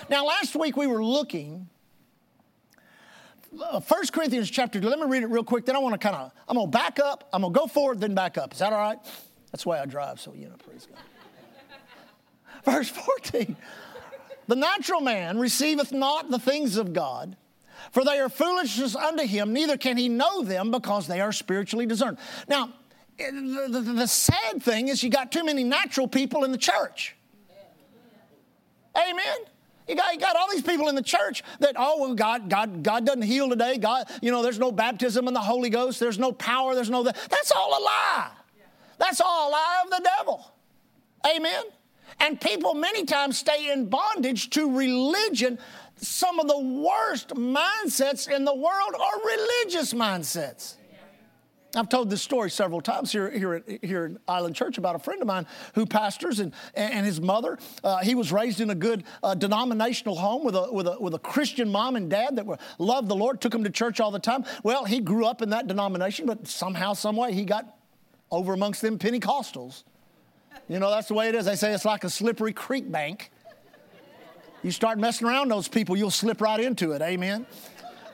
Now, 0.09 0.25
last 0.25 0.57
week 0.57 0.77
we 0.77 0.87
were 0.87 1.05
looking. 1.05 1.69
Uh, 3.61 3.81
1 3.81 4.07
Corinthians 4.13 4.51
chapter 4.51 4.81
2, 4.81 4.89
let 4.89 4.99
me 4.99 5.07
read 5.07 5.23
it 5.23 5.27
real 5.27 5.45
quick. 5.45 5.67
Then 5.67 5.77
I 5.77 5.79
want 5.79 5.95
to 5.95 5.99
kind 5.99 6.17
of, 6.17 6.33
I'm 6.47 6.57
going 6.57 6.71
to 6.71 6.79
back 6.79 6.99
up, 6.99 7.29
I'm 7.33 7.43
going 7.43 7.53
to 7.53 7.61
go 7.61 7.67
forward, 7.67 8.01
then 8.01 8.15
back 8.15 8.39
up. 8.39 8.53
Is 8.53 8.59
that 8.59 8.73
all 8.73 8.79
right? 8.79 8.99
That's 9.53 9.65
way 9.65 9.79
I 9.79 9.87
drive, 9.87 10.21
so 10.21 10.35
you 10.35 10.47
know, 10.47 10.57
praise 10.65 10.87
God. 10.87 10.99
Verse 12.71 12.91
14 12.91 13.57
The 14.47 14.57
natural 14.57 15.01
man 15.01 15.39
receiveth 15.39 15.93
not 15.93 16.31
the 16.31 16.39
things 16.39 16.77
of 16.77 16.93
God, 16.93 17.37
for 17.93 18.05
they 18.05 18.19
are 18.19 18.29
foolishness 18.29 18.95
unto 18.95 19.25
him, 19.25 19.53
neither 19.53 19.77
can 19.77 19.97
he 19.97 20.09
know 20.09 20.43
them 20.43 20.71
because 20.71 21.07
they 21.07 21.21
are 21.21 21.33
spiritually 21.33 21.87
discerned. 21.87 22.19
Now, 22.49 22.73
eh, 23.19 23.31
the, 23.31 23.81
the, 23.81 24.07
sad 24.07 24.63
thing 24.63 24.89
is 24.89 25.03
you 25.03 25.11
got 25.11 25.33
too 25.33 25.45
many 25.45 25.65
natural 25.65 26.09
people 26.09 26.45
in 26.45 26.53
the 26.53 26.59
church. 26.59 27.15
Amen. 28.97 29.39
You 29.87 29.95
got, 29.95 30.13
you 30.13 30.21
got 30.21 30.37
all 30.37 30.51
these 30.51 30.63
people 30.63 30.89
in 30.89 30.95
the 30.95 31.03
church 31.03 31.43
that, 31.61 31.77
oh, 31.79 32.01
well, 32.01 32.15
God, 32.15 32.51
God, 32.51 32.83
God 32.83 33.07
doesn't 33.07 33.23
heal 33.23 33.49
today. 33.49 33.79
God, 33.79 34.07
you 34.21 34.31
know, 34.31 34.43
there's 34.43 34.59
no 34.59 34.71
baptism 34.71 35.29
in 35.29 35.35
the 35.35 35.41
Holy 35.41 35.71
Ghost. 35.71 35.99
There's 35.99 36.19
no 36.19 36.33
power. 36.33 36.75
There's 36.75 36.91
no 36.91 37.05
that. 37.05 37.17
That's 37.31 37.53
all 37.53 37.71
a 37.71 37.81
lie. 37.83 38.31
That's 38.99 39.21
all 39.21 39.49
a 39.49 39.51
lie 39.51 39.83
of 39.85 39.91
the 39.91 40.11
devil. 40.19 40.53
Amen. 41.35 41.65
And 42.21 42.41
people 42.41 42.75
many 42.75 43.05
times 43.05 43.38
stay 43.38 43.71
in 43.71 43.88
bondage 43.88 44.50
to 44.50 44.77
religion. 44.77 45.59
some 45.97 46.38
of 46.38 46.47
the 46.47 46.59
worst 46.59 47.31
mindsets 47.31 48.31
in 48.31 48.45
the 48.45 48.55
world 48.55 48.95
are 48.95 49.19
religious 49.25 49.93
mindsets. 49.93 50.75
I've 51.77 51.88
told 51.91 52.09
this 52.09 52.23
story 52.23 52.50
several 52.50 52.81
times 52.81 53.12
here, 53.12 53.31
here, 53.31 53.55
at, 53.55 53.85
here 53.85 54.05
at 54.07 54.12
Island 54.27 54.57
Church 54.57 54.79
about 54.79 54.97
a 54.97 54.99
friend 54.99 55.21
of 55.21 55.29
mine 55.29 55.47
who 55.75 55.85
pastors 55.85 56.41
and, 56.41 56.55
and 56.75 57.05
his 57.05 57.21
mother. 57.21 57.59
Uh, 57.85 57.99
he 57.99 58.15
was 58.15 58.33
raised 58.33 58.61
in 58.61 58.71
a 58.71 58.75
good 58.75 59.05
uh, 59.23 59.35
denominational 59.35 60.17
home 60.17 60.45
with 60.45 60.57
a, 60.57 60.73
with, 60.73 60.87
a, 60.87 60.97
with 60.99 61.15
a 61.15 61.19
Christian 61.19 61.71
mom 61.71 61.97
and 61.97 62.09
dad 62.09 62.37
that 62.37 62.47
were, 62.47 62.59
loved 62.79 63.09
the 63.09 63.15
Lord, 63.15 63.43
took 63.43 63.55
him 63.55 63.65
to 63.65 63.71
church 63.71 64.00
all 64.00 64.11
the 64.11 64.19
time. 64.19 64.45
Well, 64.62 64.87
he 64.87 65.00
grew 65.00 65.27
up 65.27 65.43
in 65.43 65.50
that 65.50 65.67
denomination, 65.67 66.25
but 66.25 66.49
somehow, 66.49 66.95
someway, 66.95 67.35
he 67.35 67.45
got 67.45 67.77
over 68.31 68.55
amongst 68.55 68.81
them 68.81 68.99
Pentecostals. 68.99 69.85
You 70.69 70.79
know, 70.79 70.91
that's 70.91 71.09
the 71.09 71.15
way 71.15 71.29
it 71.29 71.35
is. 71.35 71.47
They 71.47 71.57
say 71.57 71.73
it's 71.73 71.85
like 71.85 72.05
a 72.05 72.11
slippery 72.11 72.53
creek 72.53 72.91
bank. 72.91 73.31
You 74.63 74.71
start 74.71 74.99
messing 74.99 75.27
around 75.27 75.51
those 75.51 75.69
people, 75.69 75.97
you'll 75.97 76.11
slip 76.11 76.41
right 76.41 76.61
into 76.61 76.93
it. 76.93 77.01
Amen. 77.01 77.47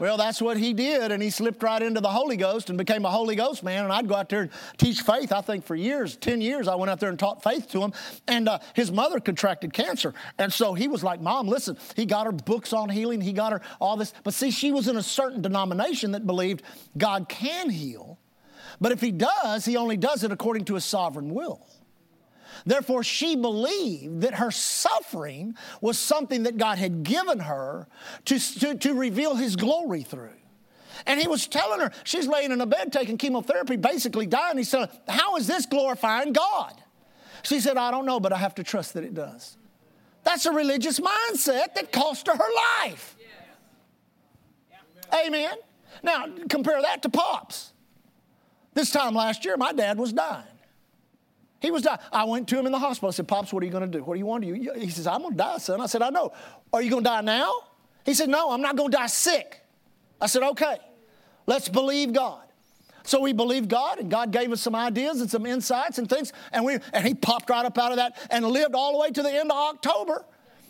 Well, 0.00 0.16
that's 0.16 0.42
what 0.42 0.56
he 0.56 0.72
did, 0.72 1.12
and 1.12 1.22
he 1.22 1.30
slipped 1.30 1.62
right 1.62 1.80
into 1.80 2.00
the 2.00 2.10
Holy 2.10 2.36
Ghost 2.36 2.68
and 2.68 2.76
became 2.76 3.04
a 3.04 3.10
Holy 3.10 3.36
Ghost 3.36 3.62
man. 3.62 3.84
And 3.84 3.92
I'd 3.92 4.08
go 4.08 4.16
out 4.16 4.28
there 4.28 4.42
and 4.42 4.50
teach 4.76 5.02
faith. 5.02 5.32
I 5.32 5.40
think 5.40 5.64
for 5.64 5.76
years, 5.76 6.16
10 6.16 6.40
years, 6.40 6.66
I 6.66 6.74
went 6.74 6.90
out 6.90 6.98
there 6.98 7.10
and 7.10 7.18
taught 7.18 7.44
faith 7.44 7.70
to 7.70 7.82
him. 7.82 7.92
And 8.26 8.48
uh, 8.48 8.58
his 8.74 8.90
mother 8.90 9.20
contracted 9.20 9.72
cancer. 9.72 10.12
And 10.36 10.52
so 10.52 10.74
he 10.74 10.88
was 10.88 11.04
like, 11.04 11.20
Mom, 11.20 11.46
listen, 11.46 11.78
he 11.94 12.06
got 12.06 12.26
her 12.26 12.32
books 12.32 12.72
on 12.72 12.88
healing, 12.88 13.20
he 13.20 13.32
got 13.32 13.52
her 13.52 13.60
all 13.80 13.96
this. 13.96 14.12
But 14.24 14.34
see, 14.34 14.50
she 14.50 14.72
was 14.72 14.88
in 14.88 14.96
a 14.96 15.02
certain 15.02 15.42
denomination 15.42 16.10
that 16.12 16.26
believed 16.26 16.62
God 16.98 17.28
can 17.28 17.70
heal. 17.70 18.18
But 18.80 18.90
if 18.90 19.00
he 19.00 19.12
does, 19.12 19.64
he 19.64 19.76
only 19.76 19.96
does 19.96 20.24
it 20.24 20.32
according 20.32 20.64
to 20.66 20.74
his 20.74 20.84
sovereign 20.84 21.32
will. 21.32 21.64
Therefore, 22.66 23.02
she 23.02 23.36
believed 23.36 24.22
that 24.22 24.34
her 24.34 24.50
suffering 24.50 25.54
was 25.80 25.98
something 25.98 26.44
that 26.44 26.56
God 26.56 26.78
had 26.78 27.02
given 27.02 27.40
her 27.40 27.86
to, 28.24 28.38
to, 28.60 28.74
to 28.76 28.94
reveal 28.94 29.34
His 29.36 29.56
glory 29.56 30.02
through. 30.02 30.30
And 31.06 31.20
he 31.20 31.28
was 31.28 31.46
telling 31.46 31.80
her, 31.80 31.92
she's 32.04 32.26
laying 32.26 32.52
in 32.52 32.60
a 32.60 32.66
bed 32.66 32.92
taking 32.92 33.18
chemotherapy, 33.18 33.76
basically 33.76 34.26
dying. 34.26 34.56
He 34.56 34.64
said, 34.64 34.88
How 35.08 35.36
is 35.36 35.46
this 35.46 35.66
glorifying 35.66 36.32
God? 36.32 36.72
She 37.42 37.60
said, 37.60 37.76
I 37.76 37.90
don't 37.90 38.06
know, 38.06 38.20
but 38.20 38.32
I 38.32 38.38
have 38.38 38.54
to 38.54 38.62
trust 38.62 38.94
that 38.94 39.04
it 39.04 39.12
does. 39.12 39.56
That's 40.22 40.46
a 40.46 40.52
religious 40.52 41.00
mindset 41.00 41.74
that 41.74 41.92
cost 41.92 42.26
her 42.28 42.36
her 42.36 42.84
life. 42.84 43.16
Amen. 45.26 45.54
Now, 46.02 46.26
compare 46.48 46.80
that 46.80 47.02
to 47.02 47.10
Pops. 47.10 47.72
This 48.72 48.90
time 48.90 49.14
last 49.14 49.44
year, 49.44 49.56
my 49.56 49.72
dad 49.72 49.98
was 49.98 50.12
dying. 50.12 50.44
He 51.64 51.70
was 51.70 51.80
dying. 51.80 51.98
I 52.12 52.24
went 52.24 52.46
to 52.48 52.58
him 52.58 52.66
in 52.66 52.72
the 52.72 52.78
hospital. 52.78 53.08
I 53.08 53.12
said, 53.12 53.26
Pops, 53.26 53.50
what 53.50 53.62
are 53.62 53.66
you 53.66 53.72
going 53.72 53.90
to 53.90 53.98
do? 53.98 54.04
What 54.04 54.16
do 54.16 54.18
you 54.18 54.26
want 54.26 54.44
to 54.44 54.54
do? 54.54 54.72
He 54.78 54.90
says, 54.90 55.06
I'm 55.06 55.22
going 55.22 55.32
to 55.32 55.38
die, 55.38 55.56
son. 55.56 55.80
I 55.80 55.86
said, 55.86 56.02
I 56.02 56.10
know. 56.10 56.30
Are 56.74 56.82
you 56.82 56.90
going 56.90 57.02
to 57.02 57.08
die 57.08 57.22
now? 57.22 57.54
He 58.04 58.12
said, 58.12 58.28
No, 58.28 58.50
I'm 58.50 58.60
not 58.60 58.76
going 58.76 58.90
to 58.90 58.96
die 58.98 59.06
sick. 59.06 59.62
I 60.20 60.26
said, 60.26 60.42
Okay, 60.42 60.76
let's 61.46 61.70
believe 61.70 62.12
God. 62.12 62.42
So 63.04 63.22
we 63.22 63.32
believed 63.32 63.70
God, 63.70 63.98
and 63.98 64.10
God 64.10 64.30
gave 64.30 64.52
us 64.52 64.60
some 64.60 64.74
ideas 64.74 65.22
and 65.22 65.30
some 65.30 65.46
insights 65.46 65.96
and 65.96 66.06
things, 66.06 66.34
and 66.52 66.66
we 66.66 66.76
and 66.92 67.06
he 67.06 67.14
popped 67.14 67.48
right 67.48 67.64
up 67.64 67.78
out 67.78 67.92
of 67.92 67.96
that 67.96 68.18
and 68.28 68.46
lived 68.46 68.74
all 68.74 68.92
the 68.92 68.98
way 68.98 69.10
to 69.10 69.22
the 69.22 69.30
end 69.30 69.50
of 69.50 69.56
October. 69.56 70.22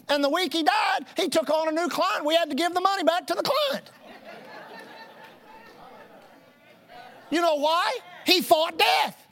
And 0.09 0.23
the 0.23 0.31
week 0.31 0.53
he 0.53 0.63
died, 0.63 1.07
he 1.17 1.29
took 1.29 1.51
on 1.51 1.71
a 1.71 1.73
new 1.73 1.89
client. 1.89 2.25
We 2.25 2.37
had 2.37 2.51
to 2.51 2.57
give 2.57 2.73
the 2.73 2.81
money 2.81 3.03
back 3.03 3.27
to 3.27 3.35
the 3.35 3.43
client. 3.43 3.91
You 7.31 7.41
know 7.41 7.57
why? 7.57 7.99
He 8.27 8.43
fought 8.43 8.79
death. 8.79 9.24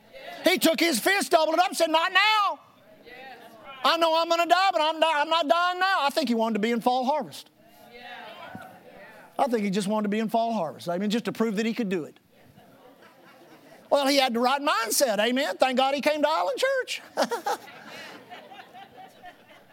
He 0.45 0.59
took 0.59 0.81
his 0.81 0.99
fist, 0.99 1.31
doubled 1.31 1.55
it 1.55 1.61
up, 1.61 1.75
said, 1.75 1.91
Not 1.91 2.12
now. 2.12 2.59
I 3.85 3.97
know 3.97 4.17
I'm 4.21 4.29
going 4.29 4.43
to 4.43 4.49
die, 4.49 4.69
but 4.73 4.81
I'm, 4.81 5.00
di- 5.00 5.12
I'm 5.12 5.29
not 5.29 5.49
dying 5.49 5.79
now. 5.79 5.99
I 6.02 6.11
think 6.11 6.29
he 6.29 6.35
wanted 6.35 6.55
to 6.55 6.61
be 6.61 6.71
in 6.71 6.81
fall 6.81 7.05
harvest. 7.05 7.50
I 9.38 9.47
think 9.47 9.64
he 9.64 9.71
just 9.71 9.88
wanted 9.88 10.05
to 10.05 10.09
be 10.09 10.19
in 10.19 10.29
fall 10.29 10.52
harvest. 10.52 10.88
I 10.88 10.99
mean, 10.99 11.11
just 11.11 11.25
to 11.25 11.33
prove 11.33 11.57
that 11.57 11.67
he 11.67 11.75
could 11.75 11.88
do 11.88 12.05
it. 12.05 12.19
Well, 13.91 14.07
he 14.07 14.17
had 14.17 14.35
the 14.35 14.41
right 14.41 14.61
mindset. 14.61 15.19
Amen. 15.19 15.57
Thank 15.59 15.76
God 15.76 15.95
he 15.95 16.00
came 16.00 16.23
to 16.23 16.29
Island 16.29 16.59
Church. 16.59 17.02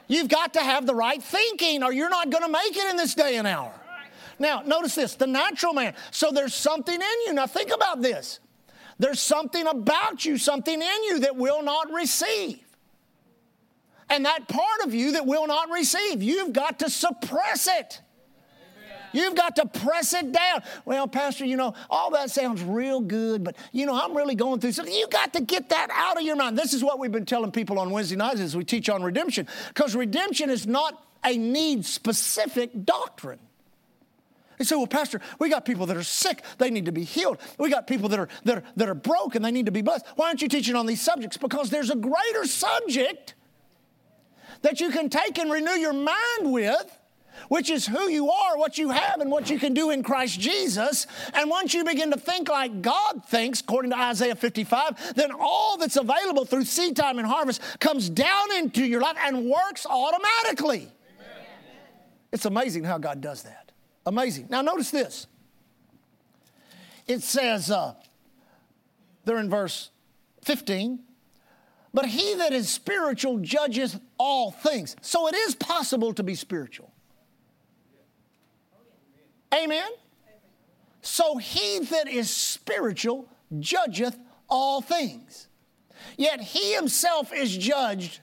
You've 0.07 0.27
got 0.27 0.53
to 0.53 0.59
have 0.59 0.87
the 0.87 0.95
right 0.95 1.21
thinking, 1.21 1.83
or 1.83 1.93
you're 1.93 2.09
not 2.09 2.31
going 2.31 2.43
to 2.43 2.49
make 2.49 2.75
it 2.75 2.89
in 2.89 2.97
this 2.97 3.13
day 3.13 3.37
and 3.37 3.47
hour. 3.47 3.71
Now, 4.39 4.61
notice 4.65 4.95
this 4.95 5.15
the 5.15 5.27
natural 5.27 5.73
man. 5.73 5.93
So 6.11 6.31
there's 6.31 6.55
something 6.55 6.95
in 6.95 7.21
you. 7.27 7.33
Now, 7.33 7.45
think 7.45 7.71
about 7.71 8.01
this. 8.01 8.39
There's 8.99 9.19
something 9.19 9.65
about 9.65 10.25
you, 10.25 10.37
something 10.37 10.81
in 10.81 11.03
you 11.05 11.19
that 11.21 11.35
will 11.37 11.63
not 11.63 11.91
receive. 11.91 12.59
And 14.09 14.25
that 14.25 14.47
part 14.47 14.81
of 14.85 14.93
you 14.93 15.13
that 15.13 15.25
will 15.25 15.47
not 15.47 15.69
receive, 15.69 16.21
you've 16.21 16.51
got 16.53 16.79
to 16.79 16.89
suppress 16.89 17.67
it. 17.67 18.01
You've 19.11 19.35
got 19.35 19.55
to 19.55 19.65
press 19.65 20.13
it 20.13 20.31
down. 20.31 20.61
Well, 20.85 21.07
Pastor, 21.07 21.45
you 21.45 21.57
know, 21.57 21.73
all 21.89 22.11
that 22.11 22.29
sounds 22.29 22.61
real 22.61 23.01
good, 23.01 23.43
but 23.43 23.55
you 23.71 23.85
know, 23.85 23.99
I'm 23.99 24.15
really 24.15 24.35
going 24.35 24.59
through 24.59 24.73
something. 24.73 24.93
You 24.93 25.07
got 25.07 25.33
to 25.33 25.41
get 25.41 25.69
that 25.69 25.89
out 25.91 26.17
of 26.17 26.23
your 26.23 26.35
mind. 26.35 26.57
This 26.57 26.73
is 26.73 26.83
what 26.83 26.99
we've 26.99 27.11
been 27.11 27.25
telling 27.25 27.51
people 27.51 27.79
on 27.79 27.89
Wednesday 27.89 28.17
nights 28.17 28.39
as 28.39 28.55
we 28.55 28.63
teach 28.63 28.87
on 28.89 29.01
redemption, 29.01 29.47
because 29.69 29.95
redemption 29.95 30.49
is 30.49 30.67
not 30.67 31.03
a 31.23 31.37
need 31.37 31.85
specific 31.85 32.85
doctrine. 32.85 33.39
They 34.59 34.65
say, 34.65 34.75
well, 34.75 34.87
Pastor, 34.87 35.21
we 35.39 35.49
got 35.49 35.65
people 35.65 35.85
that 35.87 35.97
are 35.97 36.03
sick, 36.03 36.43
they 36.57 36.69
need 36.69 36.85
to 36.85 36.91
be 36.91 37.03
healed. 37.03 37.39
We 37.57 37.69
got 37.69 37.87
people 37.87 38.09
that 38.09 38.19
are, 38.19 38.27
that 38.43 38.57
are, 38.57 38.63
that 38.75 38.89
are 38.89 38.93
broken, 38.93 39.41
they 39.41 39.51
need 39.51 39.65
to 39.65 39.71
be 39.71 39.81
blessed. 39.81 40.05
Why 40.17 40.27
aren't 40.27 40.41
you 40.41 40.49
teaching 40.49 40.75
on 40.75 40.85
these 40.85 41.01
subjects? 41.01 41.37
Because 41.37 41.69
there's 41.69 41.89
a 41.89 41.95
greater 41.95 42.45
subject 42.45 43.35
that 44.61 44.81
you 44.81 44.91
can 44.91 45.09
take 45.09 45.39
and 45.39 45.49
renew 45.49 45.71
your 45.71 45.93
mind 45.93 46.43
with 46.43 46.99
which 47.47 47.69
is 47.69 47.87
who 47.87 48.09
you 48.09 48.29
are, 48.29 48.57
what 48.57 48.77
you 48.77 48.89
have, 48.89 49.21
and 49.21 49.31
what 49.31 49.49
you 49.49 49.57
can 49.57 49.73
do 49.73 49.91
in 49.91 50.03
Christ 50.03 50.39
Jesus. 50.39 51.07
And 51.33 51.49
once 51.49 51.73
you 51.73 51.85
begin 51.85 52.11
to 52.11 52.19
think 52.19 52.49
like 52.49 52.81
God 52.81 53.23
thinks, 53.25 53.61
according 53.61 53.91
to 53.91 53.97
Isaiah 53.97 54.35
55, 54.35 55.15
then 55.15 55.31
all 55.31 55.77
that's 55.77 55.95
available 55.95 56.43
through 56.43 56.65
seed 56.65 56.97
time 56.97 57.17
and 57.17 57.25
harvest 57.25 57.61
comes 57.79 58.09
down 58.09 58.51
into 58.57 58.83
your 58.83 58.99
life 58.99 59.15
and 59.19 59.45
works 59.45 59.85
automatically. 59.85 60.91
Amen. 61.17 61.45
It's 62.33 62.45
amazing 62.45 62.83
how 62.83 62.97
God 62.97 63.21
does 63.21 63.43
that. 63.43 63.58
Amazing. 64.09 64.47
Now, 64.49 64.63
notice 64.63 64.89
this. 64.89 65.27
It 67.05 67.21
says, 67.21 67.69
uh, 67.69 67.93
there 69.23 69.37
in 69.37 69.51
verse 69.51 69.91
15, 70.41 70.99
but 71.93 72.07
he 72.07 72.33
that 72.33 72.51
is 72.51 72.69
spiritual 72.69 73.37
judgeth 73.37 73.99
all 74.17 74.49
things. 74.49 74.95
So 75.01 75.27
it 75.27 75.35
is 75.35 75.53
possible 75.53 76.11
to 76.13 76.23
be 76.23 76.33
spiritual. 76.33 76.91
Amen? 79.53 79.91
So 81.03 81.37
he 81.37 81.77
that 81.77 82.07
is 82.07 82.31
spiritual 82.31 83.29
judgeth 83.59 84.17
all 84.49 84.81
things. 84.81 85.47
Yet 86.17 86.41
he 86.41 86.73
himself 86.73 87.31
is 87.31 87.55
judged 87.55 88.21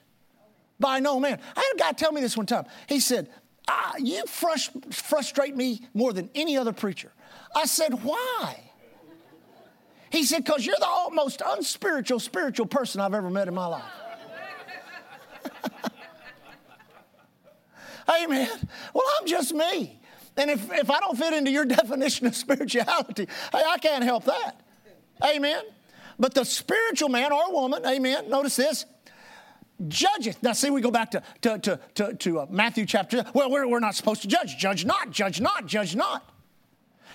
by 0.81 0.99
no 0.99 1.21
man. 1.21 1.39
I 1.55 1.61
had 1.61 1.77
a 1.77 1.79
guy 1.79 1.93
tell 1.93 2.11
me 2.11 2.21
this 2.21 2.37
one 2.37 2.47
time. 2.47 2.65
He 2.89 2.99
said, 2.99 3.31
ah, 3.69 3.95
You 3.99 4.25
frust- 4.25 4.95
frustrate 4.95 5.57
me 5.57 5.87
more 5.95 6.13
than 6.13 6.31
any 6.35 6.57
other 6.57 6.73
preacher. 6.73 7.13
I 7.55 7.67
said, 7.67 8.03
Why? 8.03 8.71
He 10.11 10.25
said, 10.25 10.45
Because 10.45 10.65
you're 10.65 10.77
the 10.79 11.11
most 11.13 11.43
unspiritual, 11.45 12.21
spiritual 12.21 12.67
person 12.67 13.01
I've 13.01 13.15
ever 13.15 13.31
met 13.31 13.49
in 13.49 13.55
my 13.55 13.67
life. 13.67 13.85
Amen. 18.23 18.49
Well, 18.95 19.05
I'm 19.21 19.27
just 19.27 19.53
me. 19.53 20.01
And 20.37 20.51
if, 20.51 20.71
if 20.73 20.91
I 20.91 21.01
don't 21.01 21.19
fit 21.19 21.33
into 21.33 21.51
your 21.51 21.65
definition 21.81 22.27
of 22.27 22.37
spirituality, 22.37 23.27
hey, 23.53 23.63
I 23.67 23.79
can't 23.79 24.05
help 24.05 24.25
that. 24.25 24.61
Amen. 25.25 25.63
But 26.19 26.35
the 26.35 26.45
spiritual 26.45 27.09
man 27.09 27.33
or 27.33 27.53
woman, 27.53 27.85
amen, 27.87 28.31
notice 28.31 28.57
this, 28.57 28.85
judgeth. 29.89 30.43
Now, 30.43 30.53
see, 30.53 30.71
we 30.71 30.81
go 30.81 30.91
back 30.91 31.11
to, 31.13 31.23
to, 31.43 31.59
to, 31.59 31.81
to, 31.95 32.15
to 32.15 32.41
uh, 32.41 32.47
Matthew 32.51 32.87
chapter. 32.87 33.25
Well, 33.35 33.51
we're, 33.51 33.67
we're 33.67 33.81
not 33.81 33.95
supposed 33.95 34.23
to 34.23 34.29
judge. 34.29 34.57
Judge 34.57 34.85
not, 34.85 35.11
judge 35.11 35.41
not, 35.41 35.67
judge 35.67 35.95
not. 35.95 36.33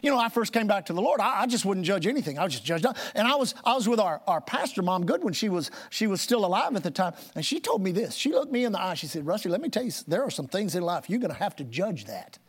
You 0.02 0.10
know, 0.10 0.18
I 0.18 0.30
first 0.30 0.52
came 0.52 0.66
back 0.66 0.88
to 0.88 0.94
the 0.94 1.02
Lord. 1.02 1.20
I, 1.20 1.42
I, 1.42 1.46
just 1.48 1.64
wouldn't 1.64 1.86
judge 1.86 2.08
anything. 2.08 2.40
I 2.40 2.44
was 2.44 2.54
just 2.54 2.66
judge 2.66 2.82
not. 2.82 2.98
And 3.14 3.28
I 3.28 3.36
was, 3.36 3.54
I 3.64 3.76
was 3.76 3.88
with 3.88 4.00
our, 4.00 4.22
our 4.26 4.42
pastor, 4.42 4.82
Mom 4.82 5.06
Goodwin. 5.06 5.34
She 5.34 5.48
was, 5.48 5.70
she 5.92 6.08
was 6.08 6.22
still 6.22 6.44
alive 6.44 6.76
at 6.76 6.84
the 6.84 6.92
time. 6.92 7.14
And 7.36 7.46
she 7.46 7.60
told 7.60 7.84
me 7.84 7.92
this. 7.92 8.16
She 8.16 8.32
looked 8.32 8.52
me 8.52 8.66
in 8.66 8.72
the 8.72 8.82
eye. 8.82 8.96
She 8.96 9.08
said, 9.08 9.28
Rusty, 9.28 9.50
let 9.50 9.62
me 9.62 9.70
tell 9.70 9.84
you, 9.84 9.92
there 10.08 10.24
are 10.24 10.32
some 10.32 10.48
things 10.48 10.76
in 10.76 10.82
life 10.82 11.10
you're 11.10 11.20
going 11.20 11.34
to 11.34 11.38
have 11.38 11.56
to 11.58 11.64
judge 11.64 12.06
that. 12.06 12.40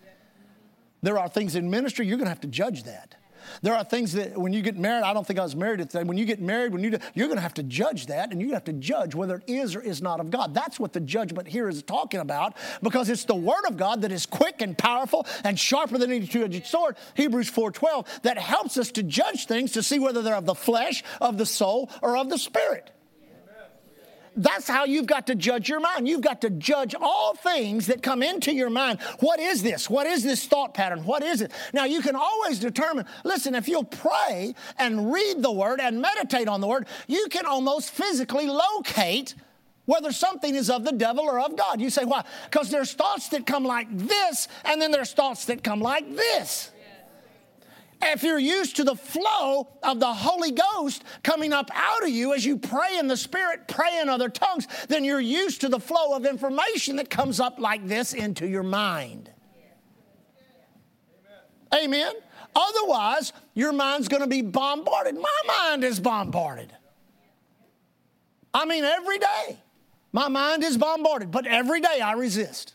There 1.02 1.18
are 1.18 1.28
things 1.28 1.54
in 1.56 1.68
ministry 1.68 2.06
you're 2.06 2.16
going 2.16 2.26
to 2.26 2.30
have 2.30 2.40
to 2.42 2.48
judge 2.48 2.84
that. 2.84 3.16
There 3.62 3.74
are 3.74 3.84
things 3.84 4.12
that 4.12 4.36
when 4.36 4.52
you 4.52 4.62
get 4.62 4.78
married, 4.78 5.04
I 5.04 5.12
don't 5.12 5.26
think 5.26 5.38
I 5.38 5.42
was 5.42 5.56
married 5.56 5.80
at 5.80 5.90
the 5.90 5.98
time. 5.98 6.06
When 6.06 6.18
you 6.18 6.24
get 6.24 6.40
married, 6.40 6.72
when 6.72 6.82
you 6.82 6.90
do, 6.90 6.98
you're 7.14 7.28
going 7.28 7.38
to 7.38 7.42
have 7.42 7.54
to 7.54 7.62
judge 7.62 8.06
that, 8.06 8.32
and 8.32 8.40
you 8.40 8.52
have 8.54 8.64
to 8.64 8.72
judge 8.72 9.14
whether 9.14 9.36
it 9.36 9.44
is 9.46 9.74
or 9.74 9.80
is 9.80 10.02
not 10.02 10.20
of 10.20 10.30
God. 10.30 10.54
That's 10.54 10.80
what 10.80 10.92
the 10.92 11.00
judgment 11.00 11.48
here 11.48 11.68
is 11.68 11.82
talking 11.82 12.20
about, 12.20 12.56
because 12.82 13.08
it's 13.08 13.24
the 13.24 13.34
Word 13.34 13.64
of 13.66 13.76
God 13.76 14.02
that 14.02 14.12
is 14.12 14.26
quick 14.26 14.62
and 14.62 14.76
powerful 14.76 15.26
and 15.44 15.58
sharper 15.58 15.98
than 15.98 16.10
any 16.10 16.26
two-edged 16.26 16.66
sword. 16.66 16.96
Hebrews 17.14 17.50
4:12 17.50 18.06
that 18.22 18.38
helps 18.38 18.76
us 18.76 18.90
to 18.92 19.02
judge 19.02 19.46
things 19.46 19.72
to 19.72 19.82
see 19.82 19.98
whether 19.98 20.22
they're 20.22 20.34
of 20.34 20.46
the 20.46 20.54
flesh, 20.54 21.02
of 21.20 21.38
the 21.38 21.46
soul, 21.46 21.90
or 22.00 22.16
of 22.16 22.28
the 22.28 22.38
spirit. 22.38 22.90
That's 24.34 24.66
how 24.66 24.84
you've 24.84 25.06
got 25.06 25.26
to 25.26 25.34
judge 25.34 25.68
your 25.68 25.80
mind. 25.80 26.08
You've 26.08 26.22
got 26.22 26.40
to 26.40 26.50
judge 26.50 26.94
all 26.98 27.34
things 27.34 27.86
that 27.86 28.02
come 28.02 28.22
into 28.22 28.52
your 28.52 28.70
mind. 28.70 29.00
What 29.20 29.38
is 29.40 29.62
this? 29.62 29.90
What 29.90 30.06
is 30.06 30.22
this 30.22 30.46
thought 30.46 30.74
pattern? 30.74 31.04
What 31.04 31.22
is 31.22 31.42
it? 31.42 31.52
Now, 31.72 31.84
you 31.84 32.00
can 32.00 32.16
always 32.16 32.58
determine 32.58 33.06
listen, 33.24 33.54
if 33.54 33.68
you'll 33.68 33.84
pray 33.84 34.54
and 34.78 35.12
read 35.12 35.42
the 35.42 35.52
word 35.52 35.80
and 35.80 36.00
meditate 36.00 36.48
on 36.48 36.60
the 36.60 36.66
word, 36.66 36.86
you 37.06 37.28
can 37.30 37.46
almost 37.46 37.90
physically 37.90 38.46
locate 38.46 39.34
whether 39.84 40.12
something 40.12 40.54
is 40.54 40.70
of 40.70 40.84
the 40.84 40.92
devil 40.92 41.24
or 41.24 41.40
of 41.40 41.56
God. 41.56 41.80
You 41.80 41.90
say, 41.90 42.04
why? 42.04 42.24
Because 42.50 42.70
there's 42.70 42.94
thoughts 42.94 43.28
that 43.28 43.46
come 43.46 43.64
like 43.64 43.88
this, 43.90 44.48
and 44.64 44.80
then 44.80 44.90
there's 44.92 45.12
thoughts 45.12 45.44
that 45.46 45.62
come 45.62 45.80
like 45.80 46.08
this. 46.14 46.71
If 48.04 48.22
you're 48.24 48.38
used 48.38 48.76
to 48.76 48.84
the 48.84 48.96
flow 48.96 49.68
of 49.82 50.00
the 50.00 50.12
Holy 50.12 50.50
Ghost 50.50 51.04
coming 51.22 51.52
up 51.52 51.70
out 51.72 52.02
of 52.02 52.08
you 52.08 52.34
as 52.34 52.44
you 52.44 52.58
pray 52.58 52.98
in 52.98 53.06
the 53.06 53.16
Spirit, 53.16 53.68
pray 53.68 54.00
in 54.00 54.08
other 54.08 54.28
tongues, 54.28 54.66
then 54.88 55.04
you're 55.04 55.20
used 55.20 55.60
to 55.60 55.68
the 55.68 55.78
flow 55.78 56.16
of 56.16 56.26
information 56.26 56.96
that 56.96 57.10
comes 57.10 57.38
up 57.38 57.60
like 57.60 57.86
this 57.86 58.12
into 58.12 58.46
your 58.46 58.64
mind. 58.64 59.30
Amen. 61.74 62.12
Otherwise, 62.54 63.32
your 63.54 63.72
mind's 63.72 64.08
going 64.08 64.22
to 64.22 64.28
be 64.28 64.42
bombarded. 64.42 65.14
My 65.14 65.40
mind 65.46 65.84
is 65.84 66.00
bombarded. 66.00 66.72
I 68.52 68.66
mean, 68.66 68.84
every 68.84 69.18
day. 69.18 69.58
My 70.12 70.28
mind 70.28 70.62
is 70.62 70.76
bombarded, 70.76 71.30
but 71.30 71.46
every 71.46 71.80
day 71.80 72.00
I 72.02 72.12
resist. 72.12 72.74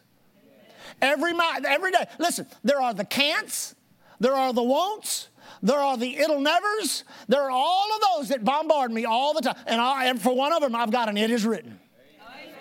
Every, 1.02 1.34
every 1.66 1.92
day. 1.92 2.06
Listen, 2.18 2.48
there 2.64 2.82
are 2.82 2.94
the 2.94 3.06
can'ts, 3.06 3.76
there 4.20 4.34
are 4.34 4.54
the 4.54 4.64
won'ts, 4.64 5.28
there 5.62 5.80
are 5.80 5.98
the 5.98 6.18
it'll 6.18 6.42
nevers, 6.42 7.04
there 7.28 7.42
are 7.42 7.52
all 7.52 7.88
of 7.96 8.02
those 8.16 8.30
that 8.30 8.44
bombard 8.44 8.92
me 8.92 9.06
all 9.06 9.34
the 9.34 9.42
time. 9.42 9.56
And, 9.66 9.82
I, 9.82 10.06
and 10.06 10.22
for 10.22 10.36
one 10.36 10.54
of 10.54 10.62
them, 10.62 10.76
I've 10.76 10.92
got 10.92 11.10
an 11.10 11.18
it 11.18 11.32
is 11.32 11.46
written. 11.46 11.80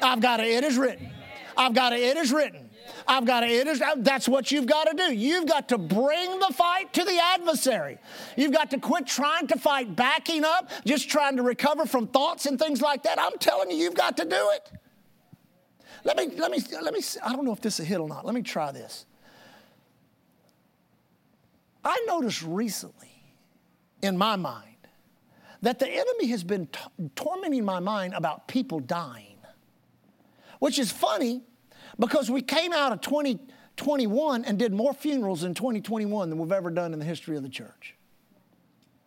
I've 0.03 0.21
got 0.21 0.41
a 0.41 0.45
it 0.45 0.65
is 0.65 0.77
written. 0.77 1.11
I've 1.57 1.75
got 1.75 1.93
a 1.93 1.97
it 1.97 2.17
is 2.17 2.33
written. 2.33 2.67
I've 3.09 3.25
got 3.25 3.41
to, 3.41 3.47
it 3.47 3.67
is, 3.67 3.83
that's 3.99 4.29
what 4.29 4.51
you've 4.51 4.67
got 4.67 4.85
to 4.85 4.97
do. 4.97 5.15
You've 5.15 5.47
got 5.47 5.69
to 5.69 5.79
bring 5.79 6.39
the 6.41 6.53
fight 6.53 6.93
to 6.95 7.05
the 7.05 7.19
adversary. 7.35 7.99
You've 8.37 8.53
got 8.53 8.71
to 8.71 8.79
quit 8.79 9.07
trying 9.07 9.47
to 9.49 9.59
fight 9.59 9.95
backing 9.95 10.45
up, 10.45 10.71
just 10.85 11.09
trying 11.09 11.37
to 11.37 11.43
recover 11.43 11.87
from 11.87 12.09
thoughts 12.09 12.47
and 12.47 12.59
things 12.59 12.81
like 12.81 13.05
that. 13.05 13.21
I'm 13.21 13.39
telling 13.39 13.71
you, 13.71 13.77
you've 13.77 13.95
got 13.95 14.17
to 14.17 14.25
do 14.25 14.51
it. 14.55 14.73
Let 16.05 16.17
me, 16.17 16.37
let 16.37 16.51
me, 16.51 16.59
let 16.83 16.95
me, 16.95 17.01
I 17.25 17.33
don't 17.33 17.45
know 17.45 17.53
if 17.53 17.61
this 17.61 17.75
is 17.75 17.87
a 17.87 17.89
hit 17.89 18.01
or 18.01 18.09
not. 18.09 18.25
Let 18.25 18.35
me 18.35 18.43
try 18.43 18.73
this. 18.73 19.07
I 21.87 22.05
noticed 22.09 22.43
recently 22.43 23.23
in 24.03 24.19
my 24.19 24.35
mind 24.35 24.89
that 25.63 25.79
the 25.79 25.89
enemy 25.89 26.27
has 26.27 26.43
been 26.43 26.67
t- 26.67 26.81
tormenting 27.15 27.65
my 27.65 27.79
mind 27.79 28.13
about 28.15 28.49
people 28.49 28.81
dying, 28.81 29.39
which 30.59 30.81
is 30.81 30.91
funny 30.91 31.43
because 31.97 32.29
we 32.29 32.43
came 32.43 32.73
out 32.73 32.91
of 32.91 33.01
2021 33.03 34.45
and 34.45 34.59
did 34.59 34.73
more 34.73 34.93
funerals 34.95 35.45
in 35.45 35.55
2021 35.55 36.29
than 36.29 36.41
we've 36.41 36.51
ever 36.51 36.71
done 36.71 36.93
in 36.93 36.99
the 36.99 37.05
history 37.05 37.37
of 37.37 37.45
the 37.45 37.49
church. 37.49 37.95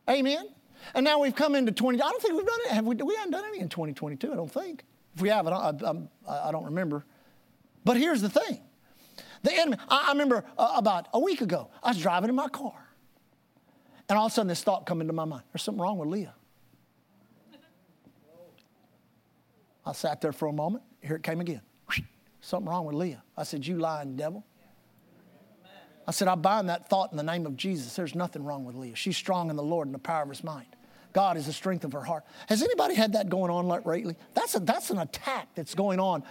Amen? 0.09 0.48
And 0.95 1.03
now 1.03 1.19
we've 1.19 1.36
come 1.36 1.55
into 1.55 1.74
20. 1.74 2.01
I 2.01 2.09
don't 2.09 2.21
think 2.21 2.36
we've 2.36 2.48
done 2.48 2.59
it. 2.65 2.71
Have 2.71 2.86
we? 2.86 2.95
We 2.95 3.15
haven't 3.15 3.31
done 3.31 3.43
any 3.45 3.59
in 3.59 3.67
2022. 3.67 4.31
I 4.31 4.36
don't 4.38 4.50
think. 4.50 4.86
If 5.15 5.21
we 5.21 5.27
have, 5.27 5.45
I 5.48 5.74
I, 6.31 6.48
I 6.48 6.51
don't 6.53 6.63
remember. 6.63 7.03
But 7.83 7.98
here's 7.98 8.21
the 8.21 8.29
thing: 8.29 8.62
the 9.43 9.53
enemy. 9.53 9.77
I, 9.88 10.05
I 10.08 10.12
remember 10.12 10.43
uh, 10.58 10.74
about 10.75 11.08
a 11.13 11.19
week 11.19 11.41
ago, 11.41 11.69
I 11.84 11.89
was 11.89 12.01
driving 12.01 12.29
in 12.29 12.36
my 12.36 12.50
car, 12.50 12.89
and 14.08 14.17
all 14.17 14.25
of 14.25 14.31
a 14.31 14.36
sudden 14.36 14.48
this 14.48 14.63
thought 14.63 14.86
come 14.86 15.01
into 15.01 15.13
my 15.13 15.25
mind: 15.25 15.43
There's 15.53 15.63
something 15.63 15.81
wrong 15.81 15.98
with 15.98 16.10
Leah. 16.10 16.36
I 19.86 19.93
sat 19.93 20.22
there 20.22 20.31
for 20.31 20.48
a 20.48 20.53
moment. 20.53 20.84
Here 21.01 21.15
it 21.15 21.24
came 21.24 21.41
again. 21.41 21.62
Something 22.41 22.69
wrong 22.69 22.86
with 22.86 22.96
Leah. 22.96 23.24
I 23.36 23.43
said, 23.43 23.65
You 23.65 23.77
lying 23.77 24.15
devil. 24.15 24.46
I 26.08 26.12
said, 26.12 26.27
I 26.27 26.36
bind 26.36 26.69
that 26.69 26.89
thought 26.89 27.12
in 27.12 27.17
the 27.17 27.24
name 27.24 27.46
of 27.46 27.55
Jesus. 27.55 27.96
There's 27.96 28.15
nothing 28.15 28.43
wrong 28.43 28.65
with 28.65 28.75
Leah. 28.75 28.96
She's 28.96 29.17
strong 29.17 29.50
in 29.50 29.55
the 29.55 29.63
Lord 29.63 29.88
and 29.88 29.93
the 29.93 30.00
power 30.00 30.24
of 30.24 30.29
his 30.29 30.43
mind. 30.43 30.65
God 31.13 31.38
is 31.38 31.48
the 31.48 31.53
strength 31.53 31.84
of 31.86 31.93
her 31.93 32.03
heart. 32.03 32.24
Has 32.48 32.63
anybody 32.63 32.96
had 32.96 33.13
that 33.13 33.29
going 33.29 33.51
on 33.51 33.67
lately? 33.67 34.16
That's, 34.33 34.55
a, 34.55 34.59
that's 34.59 34.90
an 34.90 35.00
attack 35.00 35.50
that's 35.55 35.75
going 35.75 36.00
on 36.00 36.24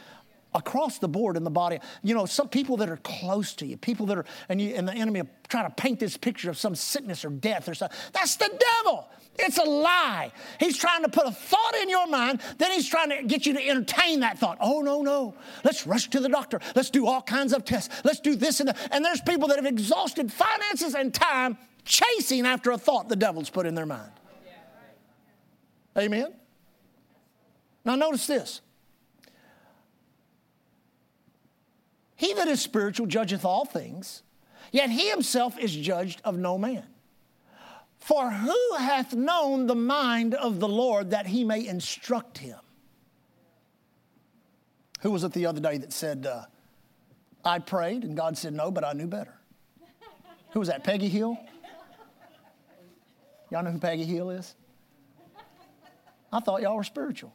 across 0.55 0.99
the 0.99 1.09
board 1.09 1.37
in 1.37 1.45
the 1.45 1.51
body. 1.51 1.79
You 2.03 2.15
know, 2.15 2.27
some 2.27 2.49
people 2.49 2.79
that 2.79 2.89
are 2.89 2.97
close 2.99 3.55
to 3.57 3.67
you, 3.67 3.77
people 3.77 4.07
that 4.07 4.19
are, 4.19 4.25
and, 4.49 4.61
you, 4.61 4.75
and 4.75 4.89
the 4.89 4.93
enemy 4.93 5.21
are 5.21 5.29
trying 5.49 5.67
to 5.67 5.75
paint 5.75 6.01
this 6.01 6.17
picture 6.17 6.51
of 6.51 6.57
some 6.57 6.75
sickness 6.75 7.25
or 7.25 7.31
death 7.31 7.69
or 7.69 7.75
something. 7.75 7.97
That's 8.13 8.37
the 8.37 8.51
devil. 8.83 9.09
It's 9.39 9.59
a 9.59 9.65
lie. 9.65 10.33
He's 10.59 10.77
trying 10.77 11.03
to 11.03 11.09
put 11.09 11.27
a 11.27 11.31
thought 11.31 11.75
in 11.81 11.89
your 11.89 12.07
mind, 12.09 12.41
then 12.59 12.73
he's 12.73 12.89
trying 12.89 13.11
to 13.11 13.23
get 13.23 13.47
you 13.47 13.55
to 13.55 13.69
entertain 13.69 14.21
that 14.21 14.39
thought. 14.39 14.59
Oh, 14.61 14.81
no, 14.81 15.03
no. 15.03 15.35
Let's 15.65 15.87
rush 15.87 16.09
to 16.11 16.21
the 16.21 16.29
doctor. 16.29 16.61
Let's 16.75 16.91
do 16.91 17.07
all 17.07 17.23
kinds 17.23 17.53
of 17.53 17.65
tests. 17.65 18.03
Let's 18.05 18.21
do 18.21 18.35
this 18.35 18.61
and 18.61 18.71
that. 18.71 18.77
And 18.91 19.05
there's 19.05 19.21
people 19.21 19.49
that 19.49 19.57
have 19.57 19.67
exhausted 19.67 20.33
finances 20.33 20.95
and 20.95 21.15
time 21.15 21.57
chasing 21.85 22.47
after 22.47 22.71
a 22.71 22.79
thought 22.79 23.09
the 23.09 23.17
devil's 23.17 23.51
put 23.51 23.67
in 23.67 23.75
their 23.75 23.87
mind. 23.87 24.11
Amen? 25.97 26.33
Now, 27.85 27.97
notice 27.97 28.27
this. 28.27 28.61
He 32.19 32.35
that 32.35 32.49
is 32.49 32.61
spiritual 32.61 33.07
judgeth 33.07 33.45
all 33.45 33.65
things, 33.65 34.25
yet 34.73 34.91
he 34.91 35.09
himself 35.09 35.57
is 35.57 35.75
judged 35.75 36.21
of 36.25 36.37
no 36.37 36.59
man. 36.59 36.83
For 38.01 38.29
who 38.29 38.75
hath 38.77 39.15
known 39.15 39.69
the 39.69 39.77
mind 39.77 40.35
of 40.35 40.59
the 40.59 40.67
Lord 40.67 41.11
that 41.11 41.29
he 41.29 41.45
may 41.45 41.65
instruct 41.65 42.39
him? 42.39 42.59
Who 45.03 45.13
was 45.13 45.23
it 45.23 45.33
the 45.33 45.47
other 45.47 45.61
day 45.61 45.79
that 45.79 45.93
said, 45.93 46.27
uh, 46.27 46.47
I 47.45 47.61
prayed 47.61 48.03
and 48.03 48.17
God 48.17 48.37
said 48.37 48.53
no, 48.53 48.73
but 48.73 48.85
I 48.85 48.95
knew 48.95 49.07
better? 49.07 49.39
Who 50.51 50.59
was 50.59 50.69
that? 50.69 50.83
Peggy 50.83 51.09
Hill? 51.09 51.39
Y'all 53.53 53.63
know 53.63 53.71
who 53.71 53.79
Peggy 53.79 54.05
Hill 54.05 54.31
is? 54.31 54.57
I 56.33 56.41
thought 56.41 56.63
y'all 56.63 56.77
were 56.77 56.83
spiritual. 56.83 57.33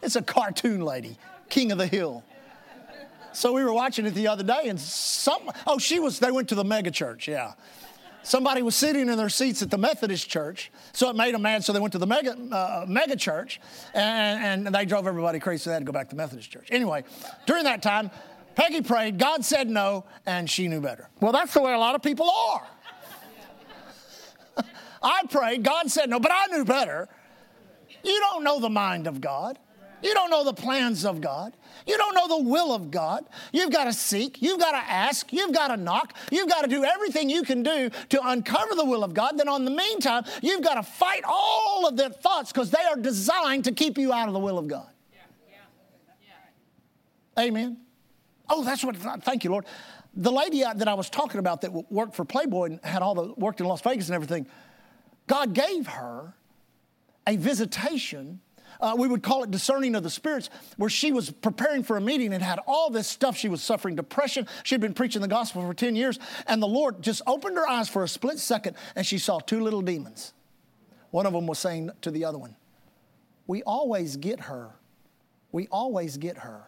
It's 0.00 0.16
a 0.16 0.22
cartoon 0.22 0.80
lady, 0.80 1.18
King 1.52 1.70
of 1.70 1.76
the 1.76 1.86
Hill. 1.86 2.24
So 3.32 3.52
we 3.52 3.62
were 3.62 3.74
watching 3.74 4.06
it 4.06 4.14
the 4.14 4.26
other 4.26 4.42
day, 4.42 4.68
and 4.68 4.80
some, 4.80 5.50
oh, 5.66 5.78
she 5.78 6.00
was, 6.00 6.18
they 6.18 6.30
went 6.30 6.48
to 6.48 6.54
the 6.54 6.64
mega 6.64 6.90
church, 6.90 7.28
yeah. 7.28 7.52
Somebody 8.22 8.62
was 8.62 8.74
sitting 8.74 9.08
in 9.08 9.16
their 9.18 9.28
seats 9.28 9.60
at 9.62 9.70
the 9.70 9.76
Methodist 9.76 10.30
church, 10.30 10.72
so 10.94 11.10
it 11.10 11.16
made 11.16 11.34
them 11.34 11.42
mad, 11.42 11.62
so 11.62 11.74
they 11.74 11.80
went 11.80 11.92
to 11.92 11.98
the 11.98 12.06
mega, 12.06 12.32
uh, 12.32 12.86
mega 12.88 13.16
church, 13.16 13.60
and, 13.92 14.66
and 14.66 14.74
they 14.74 14.86
drove 14.86 15.06
everybody 15.06 15.38
crazy, 15.38 15.64
so 15.64 15.70
they 15.70 15.74
had 15.74 15.80
to 15.80 15.84
go 15.84 15.92
back 15.92 16.08
to 16.08 16.16
the 16.16 16.22
Methodist 16.22 16.50
church. 16.50 16.68
Anyway, 16.70 17.04
during 17.44 17.64
that 17.64 17.82
time, 17.82 18.10
Peggy 18.54 18.80
prayed, 18.80 19.18
God 19.18 19.44
said 19.44 19.68
no, 19.68 20.06
and 20.24 20.48
she 20.48 20.68
knew 20.68 20.80
better. 20.80 21.10
Well, 21.20 21.32
that's 21.32 21.52
the 21.52 21.60
way 21.60 21.74
a 21.74 21.78
lot 21.78 21.94
of 21.94 22.02
people 22.02 22.30
are. 22.30 22.66
I 25.02 25.22
prayed, 25.28 25.64
God 25.64 25.90
said 25.90 26.08
no, 26.08 26.18
but 26.18 26.32
I 26.32 26.46
knew 26.46 26.64
better. 26.64 27.10
You 28.02 28.18
don't 28.20 28.42
know 28.42 28.58
the 28.58 28.70
mind 28.70 29.06
of 29.06 29.20
God. 29.20 29.58
You 30.02 30.14
don't 30.14 30.30
know 30.30 30.44
the 30.44 30.52
plans 30.52 31.04
of 31.04 31.20
God. 31.20 31.56
You 31.86 31.96
don't 31.96 32.14
know 32.14 32.28
the 32.28 32.42
will 32.42 32.74
of 32.74 32.90
God. 32.90 33.24
You've 33.52 33.70
got 33.70 33.84
to 33.84 33.92
seek, 33.92 34.42
you've 34.42 34.58
got 34.58 34.72
to 34.72 34.78
ask, 34.78 35.32
you've 35.32 35.52
got 35.52 35.68
to 35.68 35.76
knock, 35.76 36.14
you've 36.30 36.48
got 36.48 36.62
to 36.62 36.68
do 36.68 36.84
everything 36.84 37.30
you 37.30 37.42
can 37.42 37.62
do 37.62 37.90
to 38.08 38.20
uncover 38.28 38.74
the 38.74 38.84
will 38.84 39.04
of 39.04 39.14
God. 39.14 39.38
Then, 39.38 39.48
on 39.48 39.64
the 39.64 39.70
meantime, 39.70 40.24
you've 40.42 40.62
got 40.62 40.74
to 40.74 40.82
fight 40.82 41.22
all 41.26 41.86
of 41.86 41.96
the 41.96 42.10
thoughts 42.10 42.52
because 42.52 42.70
they 42.70 42.82
are 42.90 42.96
designed 42.96 43.64
to 43.64 43.72
keep 43.72 43.96
you 43.96 44.12
out 44.12 44.28
of 44.28 44.34
the 44.34 44.40
will 44.40 44.58
of 44.58 44.68
God. 44.68 44.88
Yeah, 45.12 45.20
yeah, 45.48 46.34
yeah. 47.36 47.44
Amen. 47.44 47.78
Oh, 48.48 48.64
that's 48.64 48.84
what, 48.84 48.96
thank 48.96 49.44
you, 49.44 49.50
Lord. 49.50 49.66
The 50.14 50.32
lady 50.32 50.62
uh, 50.62 50.74
that 50.74 50.88
I 50.88 50.94
was 50.94 51.08
talking 51.08 51.38
about 51.38 51.62
that 51.62 51.72
worked 51.90 52.14
for 52.14 52.24
Playboy 52.24 52.66
and 52.66 52.80
had 52.84 53.02
all 53.02 53.14
the, 53.14 53.32
worked 53.34 53.60
in 53.60 53.66
Las 53.66 53.80
Vegas 53.80 54.08
and 54.08 54.14
everything, 54.14 54.46
God 55.26 55.54
gave 55.54 55.86
her 55.86 56.34
a 57.26 57.36
visitation 57.36 58.40
uh, 58.82 58.94
we 58.98 59.06
would 59.06 59.22
call 59.22 59.44
it 59.44 59.50
discerning 59.50 59.94
of 59.94 60.02
the 60.02 60.10
spirits, 60.10 60.50
where 60.76 60.90
she 60.90 61.12
was 61.12 61.30
preparing 61.30 61.82
for 61.82 61.96
a 61.96 62.00
meeting 62.00 62.34
and 62.34 62.42
had 62.42 62.58
all 62.66 62.90
this 62.90 63.06
stuff. 63.06 63.36
She 63.36 63.48
was 63.48 63.62
suffering 63.62 63.94
depression. 63.94 64.46
She 64.64 64.74
had 64.74 64.80
been 64.80 64.92
preaching 64.92 65.22
the 65.22 65.28
gospel 65.28 65.62
for 65.62 65.72
10 65.72 65.96
years, 65.96 66.18
and 66.46 66.60
the 66.60 66.68
Lord 66.68 67.00
just 67.00 67.22
opened 67.26 67.56
her 67.56 67.68
eyes 67.68 67.88
for 67.88 68.02
a 68.02 68.08
split 68.08 68.38
second, 68.38 68.76
and 68.96 69.06
she 69.06 69.18
saw 69.18 69.38
two 69.38 69.60
little 69.60 69.82
demons. 69.82 70.32
One 71.12 71.26
of 71.26 71.32
them 71.32 71.46
was 71.46 71.58
saying 71.58 71.90
to 72.02 72.10
the 72.10 72.24
other 72.24 72.38
one, 72.38 72.56
We 73.46 73.62
always 73.62 74.16
get 74.16 74.40
her, 74.40 74.70
we 75.52 75.68
always 75.68 76.16
get 76.16 76.38
her 76.38 76.64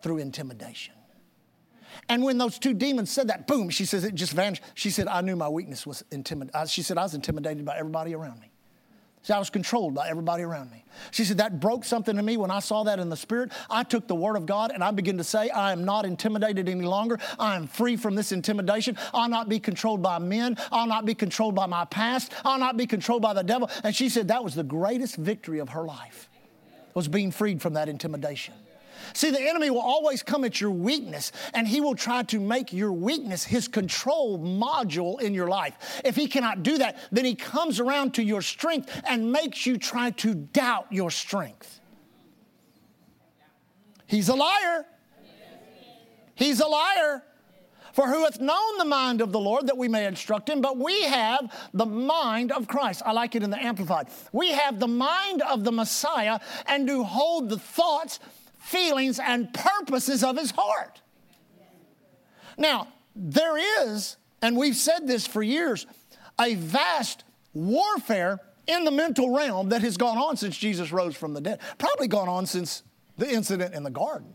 through 0.00 0.18
intimidation. 0.18 0.94
And 2.08 2.22
when 2.22 2.38
those 2.38 2.58
two 2.58 2.74
demons 2.74 3.10
said 3.10 3.28
that, 3.28 3.46
boom, 3.46 3.68
she 3.68 3.84
says 3.84 4.04
it 4.04 4.14
just 4.14 4.32
vanished. 4.32 4.62
She 4.74 4.90
said, 4.90 5.08
I 5.08 5.20
knew 5.20 5.36
my 5.36 5.48
weakness 5.48 5.86
was 5.86 6.04
intimidated. 6.10 6.70
She 6.70 6.82
said, 6.82 6.98
I 6.98 7.02
was 7.02 7.14
intimidated 7.14 7.64
by 7.64 7.76
everybody 7.76 8.14
around 8.14 8.40
me. 8.40 8.51
See, 9.22 9.32
I 9.32 9.38
was 9.38 9.50
controlled 9.50 9.94
by 9.94 10.08
everybody 10.08 10.42
around 10.42 10.72
me. 10.72 10.84
She 11.12 11.24
said, 11.24 11.38
That 11.38 11.60
broke 11.60 11.84
something 11.84 12.18
in 12.18 12.24
me 12.24 12.36
when 12.36 12.50
I 12.50 12.58
saw 12.58 12.82
that 12.84 12.98
in 12.98 13.08
the 13.08 13.16
Spirit. 13.16 13.52
I 13.70 13.84
took 13.84 14.08
the 14.08 14.16
Word 14.16 14.34
of 14.34 14.46
God 14.46 14.72
and 14.72 14.82
I 14.82 14.90
began 14.90 15.16
to 15.18 15.24
say, 15.24 15.48
I 15.50 15.70
am 15.70 15.84
not 15.84 16.04
intimidated 16.04 16.68
any 16.68 16.84
longer. 16.84 17.20
I 17.38 17.54
am 17.54 17.68
free 17.68 17.96
from 17.96 18.16
this 18.16 18.32
intimidation. 18.32 18.98
I'll 19.14 19.28
not 19.28 19.48
be 19.48 19.60
controlled 19.60 20.02
by 20.02 20.18
men. 20.18 20.56
I'll 20.72 20.88
not 20.88 21.04
be 21.04 21.14
controlled 21.14 21.54
by 21.54 21.66
my 21.66 21.84
past. 21.84 22.32
I'll 22.44 22.58
not 22.58 22.76
be 22.76 22.86
controlled 22.86 23.22
by 23.22 23.32
the 23.32 23.44
devil. 23.44 23.70
And 23.84 23.94
she 23.94 24.08
said 24.08 24.28
that 24.28 24.42
was 24.42 24.56
the 24.56 24.64
greatest 24.64 25.14
victory 25.14 25.60
of 25.60 25.68
her 25.68 25.84
life, 25.84 26.28
was 26.94 27.06
being 27.06 27.30
freed 27.30 27.62
from 27.62 27.74
that 27.74 27.88
intimidation. 27.88 28.54
See, 29.14 29.30
the 29.30 29.40
enemy 29.40 29.70
will 29.70 29.80
always 29.80 30.22
come 30.22 30.44
at 30.44 30.60
your 30.60 30.70
weakness 30.70 31.32
and 31.54 31.66
he 31.66 31.80
will 31.80 31.94
try 31.94 32.22
to 32.24 32.40
make 32.40 32.72
your 32.72 32.92
weakness 32.92 33.44
his 33.44 33.68
control 33.68 34.38
module 34.38 35.20
in 35.20 35.34
your 35.34 35.48
life. 35.48 36.00
If 36.04 36.16
he 36.16 36.26
cannot 36.26 36.62
do 36.62 36.78
that, 36.78 36.96
then 37.10 37.24
he 37.24 37.34
comes 37.34 37.80
around 37.80 38.14
to 38.14 38.22
your 38.22 38.42
strength 38.42 39.02
and 39.06 39.32
makes 39.32 39.66
you 39.66 39.76
try 39.76 40.10
to 40.10 40.34
doubt 40.34 40.86
your 40.90 41.10
strength. 41.10 41.80
He's 44.06 44.28
a 44.28 44.34
liar. 44.34 44.86
He's 46.34 46.60
a 46.60 46.66
liar. 46.66 47.22
For 47.92 48.06
who 48.06 48.24
hath 48.24 48.40
known 48.40 48.78
the 48.78 48.86
mind 48.86 49.20
of 49.20 49.32
the 49.32 49.40
Lord 49.40 49.66
that 49.66 49.76
we 49.76 49.86
may 49.86 50.06
instruct 50.06 50.48
him? 50.48 50.62
But 50.62 50.78
we 50.78 51.02
have 51.02 51.52
the 51.74 51.84
mind 51.84 52.50
of 52.50 52.66
Christ. 52.66 53.02
I 53.04 53.12
like 53.12 53.34
it 53.34 53.42
in 53.42 53.50
the 53.50 53.62
Amplified. 53.62 54.08
We 54.32 54.52
have 54.52 54.80
the 54.80 54.88
mind 54.88 55.42
of 55.42 55.62
the 55.62 55.72
Messiah 55.72 56.40
and 56.66 56.86
do 56.86 57.02
hold 57.02 57.50
the 57.50 57.58
thoughts 57.58 58.18
feelings, 58.62 59.18
and 59.18 59.52
purposes 59.52 60.24
of 60.24 60.38
his 60.38 60.52
heart. 60.52 61.00
Now, 62.56 62.88
there 63.14 63.58
is, 63.86 64.16
and 64.40 64.56
we've 64.56 64.76
said 64.76 65.06
this 65.06 65.26
for 65.26 65.42
years, 65.42 65.86
a 66.40 66.54
vast 66.54 67.24
warfare 67.52 68.40
in 68.66 68.84
the 68.84 68.90
mental 68.90 69.30
realm 69.30 69.70
that 69.70 69.82
has 69.82 69.96
gone 69.96 70.16
on 70.16 70.36
since 70.36 70.56
Jesus 70.56 70.92
rose 70.92 71.16
from 71.16 71.34
the 71.34 71.40
dead. 71.40 71.60
Probably 71.78 72.08
gone 72.08 72.28
on 72.28 72.46
since 72.46 72.82
the 73.18 73.28
incident 73.28 73.74
in 73.74 73.82
the 73.82 73.90
garden. 73.90 74.34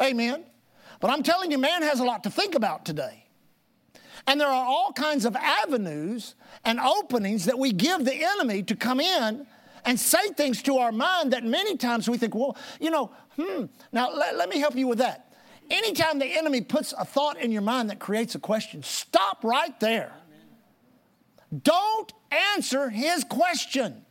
Amen. 0.00 0.44
But 1.00 1.10
I'm 1.10 1.22
telling 1.22 1.50
you, 1.50 1.58
man 1.58 1.82
has 1.82 2.00
a 2.00 2.04
lot 2.04 2.24
to 2.24 2.30
think 2.30 2.54
about 2.54 2.84
today. 2.84 3.24
And 4.26 4.40
there 4.40 4.48
are 4.48 4.64
all 4.64 4.92
kinds 4.92 5.24
of 5.24 5.34
avenues 5.36 6.34
and 6.64 6.78
openings 6.78 7.46
that 7.46 7.58
we 7.58 7.72
give 7.72 8.04
the 8.04 8.14
enemy 8.14 8.62
to 8.64 8.76
come 8.76 9.00
in 9.00 9.46
and 9.88 9.98
say 9.98 10.28
things 10.36 10.60
to 10.60 10.76
our 10.76 10.92
mind 10.92 11.32
that 11.32 11.44
many 11.44 11.74
times 11.78 12.10
we 12.10 12.18
think, 12.18 12.34
well, 12.34 12.58
you 12.78 12.90
know, 12.90 13.10
hmm. 13.36 13.64
Now, 13.90 14.12
let, 14.12 14.36
let 14.36 14.50
me 14.50 14.58
help 14.58 14.76
you 14.76 14.86
with 14.86 14.98
that. 14.98 15.32
Anytime 15.70 16.18
the 16.18 16.26
enemy 16.26 16.60
puts 16.60 16.92
a 16.92 17.06
thought 17.06 17.40
in 17.40 17.50
your 17.50 17.62
mind 17.62 17.88
that 17.88 17.98
creates 17.98 18.34
a 18.34 18.38
question, 18.38 18.82
stop 18.82 19.42
right 19.42 19.80
there. 19.80 20.12
Don't 21.62 22.12
answer 22.30 22.90
his 22.90 23.24
question. 23.24 24.04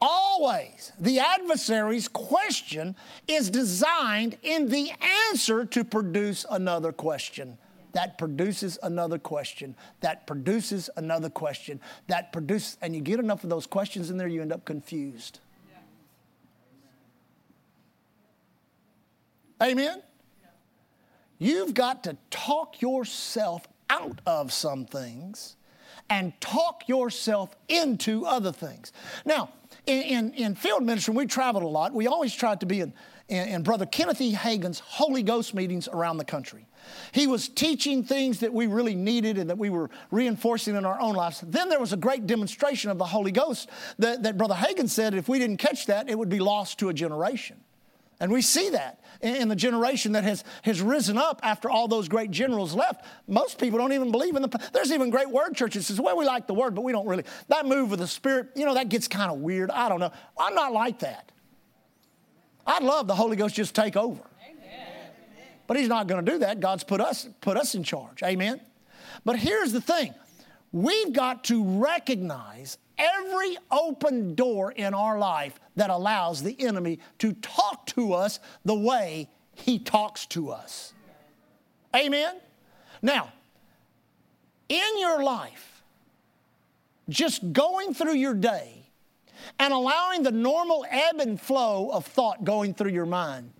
Always, 0.00 0.92
the 1.00 1.18
adversary's 1.18 2.06
question 2.06 2.94
is 3.26 3.50
designed 3.50 4.38
in 4.44 4.68
the 4.68 4.92
answer 5.30 5.64
to 5.64 5.82
produce 5.82 6.46
another 6.48 6.92
question 6.92 7.58
that 7.92 8.18
produces 8.18 8.78
another 8.82 9.18
question, 9.18 9.74
that 10.00 10.26
produces 10.26 10.90
another 10.96 11.30
question, 11.30 11.80
that 12.06 12.32
produces, 12.32 12.76
and 12.80 12.94
you 12.94 13.00
get 13.00 13.18
enough 13.18 13.44
of 13.44 13.50
those 13.50 13.66
questions 13.66 14.10
in 14.10 14.16
there, 14.16 14.28
you 14.28 14.42
end 14.42 14.52
up 14.52 14.64
confused. 14.64 15.40
Amen? 19.62 20.02
You've 21.38 21.74
got 21.74 22.04
to 22.04 22.16
talk 22.30 22.80
yourself 22.80 23.66
out 23.88 24.20
of 24.26 24.52
some 24.52 24.86
things 24.86 25.56
and 26.08 26.38
talk 26.40 26.88
yourself 26.88 27.54
into 27.68 28.26
other 28.26 28.52
things. 28.52 28.92
Now, 29.24 29.50
in, 29.86 30.02
in, 30.02 30.34
in 30.34 30.54
field 30.54 30.82
ministry, 30.82 31.14
we 31.14 31.26
traveled 31.26 31.64
a 31.64 31.68
lot. 31.68 31.92
We 31.92 32.06
always 32.06 32.34
tried 32.34 32.60
to 32.60 32.66
be 32.66 32.80
in, 32.80 32.92
in, 33.28 33.48
in 33.48 33.62
Brother 33.62 33.86
Kenneth 33.86 34.20
E. 34.20 34.32
Hagin's 34.32 34.80
Holy 34.80 35.22
Ghost 35.22 35.54
meetings 35.54 35.88
around 35.88 36.18
the 36.18 36.24
country. 36.24 36.66
He 37.12 37.26
was 37.26 37.48
teaching 37.48 38.04
things 38.04 38.40
that 38.40 38.52
we 38.52 38.66
really 38.66 38.94
needed 38.94 39.38
and 39.38 39.50
that 39.50 39.58
we 39.58 39.70
were 39.70 39.90
reinforcing 40.10 40.76
in 40.76 40.84
our 40.84 41.00
own 41.00 41.14
lives. 41.14 41.42
Then 41.46 41.68
there 41.68 41.80
was 41.80 41.92
a 41.92 41.96
great 41.96 42.26
demonstration 42.26 42.90
of 42.90 42.98
the 42.98 43.06
Holy 43.06 43.32
Ghost 43.32 43.68
that, 43.98 44.22
that 44.22 44.38
Brother 44.38 44.54
Hagin 44.54 44.88
said 44.88 45.14
if 45.14 45.28
we 45.28 45.38
didn't 45.38 45.58
catch 45.58 45.86
that, 45.86 46.08
it 46.08 46.18
would 46.18 46.28
be 46.28 46.40
lost 46.40 46.78
to 46.80 46.88
a 46.88 46.94
generation. 46.94 47.56
And 48.20 48.30
we 48.30 48.42
see 48.42 48.68
that 48.70 49.00
in 49.22 49.48
the 49.48 49.56
generation 49.56 50.12
that 50.12 50.24
has, 50.24 50.44
has 50.62 50.82
risen 50.82 51.16
up 51.16 51.40
after 51.42 51.70
all 51.70 51.88
those 51.88 52.06
great 52.06 52.30
generals 52.30 52.74
left. 52.74 53.04
Most 53.26 53.58
people 53.58 53.78
don't 53.78 53.94
even 53.94 54.10
believe 54.10 54.36
in 54.36 54.42
the. 54.42 54.70
There's 54.74 54.92
even 54.92 55.08
great 55.08 55.30
word 55.30 55.54
churches 55.56 55.86
says, 55.86 55.98
well, 55.98 56.16
we 56.18 56.26
like 56.26 56.46
the 56.46 56.52
word, 56.54 56.74
but 56.74 56.82
we 56.82 56.92
don't 56.92 57.06
really. 57.06 57.24
That 57.48 57.64
move 57.64 57.92
of 57.92 57.98
the 57.98 58.06
Spirit, 58.06 58.48
you 58.54 58.66
know, 58.66 58.74
that 58.74 58.90
gets 58.90 59.08
kind 59.08 59.32
of 59.32 59.38
weird. 59.38 59.70
I 59.70 59.88
don't 59.88 60.00
know. 60.00 60.12
I'm 60.38 60.54
not 60.54 60.72
like 60.72 60.98
that. 60.98 61.32
I'd 62.66 62.82
love 62.82 63.06
the 63.06 63.14
Holy 63.14 63.36
Ghost 63.36 63.54
just 63.54 63.74
take 63.74 63.96
over. 63.96 64.20
But 65.70 65.76
he's 65.76 65.88
not 65.88 66.08
going 66.08 66.26
to 66.26 66.32
do 66.32 66.38
that. 66.38 66.58
God's 66.58 66.82
put 66.82 67.00
us, 67.00 67.28
put 67.40 67.56
us 67.56 67.76
in 67.76 67.84
charge. 67.84 68.24
Amen? 68.24 68.60
But 69.24 69.38
here's 69.38 69.70
the 69.70 69.80
thing 69.80 70.12
we've 70.72 71.12
got 71.12 71.44
to 71.44 71.62
recognize 71.62 72.76
every 72.98 73.56
open 73.70 74.34
door 74.34 74.72
in 74.72 74.94
our 74.94 75.16
life 75.16 75.60
that 75.76 75.88
allows 75.88 76.42
the 76.42 76.60
enemy 76.60 76.98
to 77.20 77.34
talk 77.34 77.86
to 77.86 78.14
us 78.14 78.40
the 78.64 78.74
way 78.74 79.30
he 79.54 79.78
talks 79.78 80.26
to 80.26 80.50
us. 80.50 80.92
Amen? 81.94 82.40
Now, 83.00 83.32
in 84.68 84.98
your 84.98 85.22
life, 85.22 85.84
just 87.08 87.52
going 87.52 87.94
through 87.94 88.16
your 88.16 88.34
day 88.34 88.90
and 89.60 89.72
allowing 89.72 90.24
the 90.24 90.32
normal 90.32 90.84
ebb 90.90 91.20
and 91.20 91.40
flow 91.40 91.90
of 91.90 92.06
thought 92.06 92.42
going 92.42 92.74
through 92.74 92.90
your 92.90 93.06
mind 93.06 93.52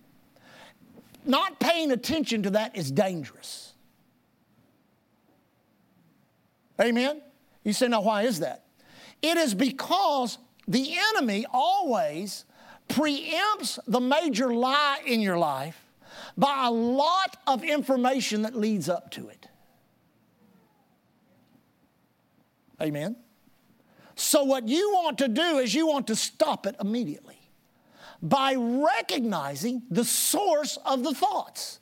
not 1.25 1.59
paying 1.59 1.91
attention 1.91 2.43
to 2.43 2.51
that 2.51 2.75
is 2.75 2.91
dangerous. 2.91 3.73
Amen? 6.79 7.21
You 7.63 7.73
say, 7.73 7.87
now 7.87 8.01
why 8.01 8.23
is 8.23 8.39
that? 8.39 8.65
It 9.21 9.37
is 9.37 9.53
because 9.53 10.37
the 10.67 10.97
enemy 11.13 11.45
always 11.51 12.45
preempts 12.89 13.77
the 13.87 13.99
major 13.99 14.53
lie 14.53 14.99
in 15.05 15.21
your 15.21 15.37
life 15.37 15.85
by 16.37 16.65
a 16.65 16.71
lot 16.71 17.37
of 17.47 17.63
information 17.63 18.41
that 18.41 18.55
leads 18.55 18.89
up 18.89 19.11
to 19.11 19.29
it. 19.29 19.47
Amen? 22.81 23.15
So, 24.15 24.43
what 24.43 24.67
you 24.67 24.91
want 24.93 25.19
to 25.19 25.27
do 25.27 25.59
is 25.59 25.73
you 25.73 25.87
want 25.87 26.07
to 26.07 26.15
stop 26.15 26.65
it 26.65 26.75
immediately 26.81 27.30
by 28.21 28.55
recognizing 28.55 29.83
the 29.89 30.05
source 30.05 30.77
of 30.85 31.03
the 31.03 31.13
thoughts. 31.13 31.79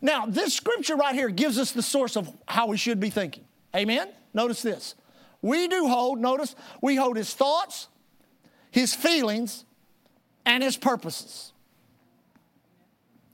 Now, 0.00 0.26
this 0.26 0.54
scripture 0.54 0.96
right 0.96 1.14
here 1.14 1.28
gives 1.28 1.58
us 1.58 1.72
the 1.72 1.82
source 1.82 2.16
of 2.16 2.30
how 2.46 2.66
we 2.66 2.76
should 2.76 3.00
be 3.00 3.10
thinking. 3.10 3.44
Amen? 3.76 4.08
Notice 4.32 4.62
this. 4.62 4.94
We 5.42 5.68
do 5.68 5.88
hold, 5.88 6.20
notice, 6.20 6.54
we 6.80 6.96
hold 6.96 7.16
his 7.16 7.34
thoughts, 7.34 7.88
his 8.70 8.94
feelings, 8.94 9.64
and 10.46 10.62
his 10.62 10.76
purposes. 10.76 11.52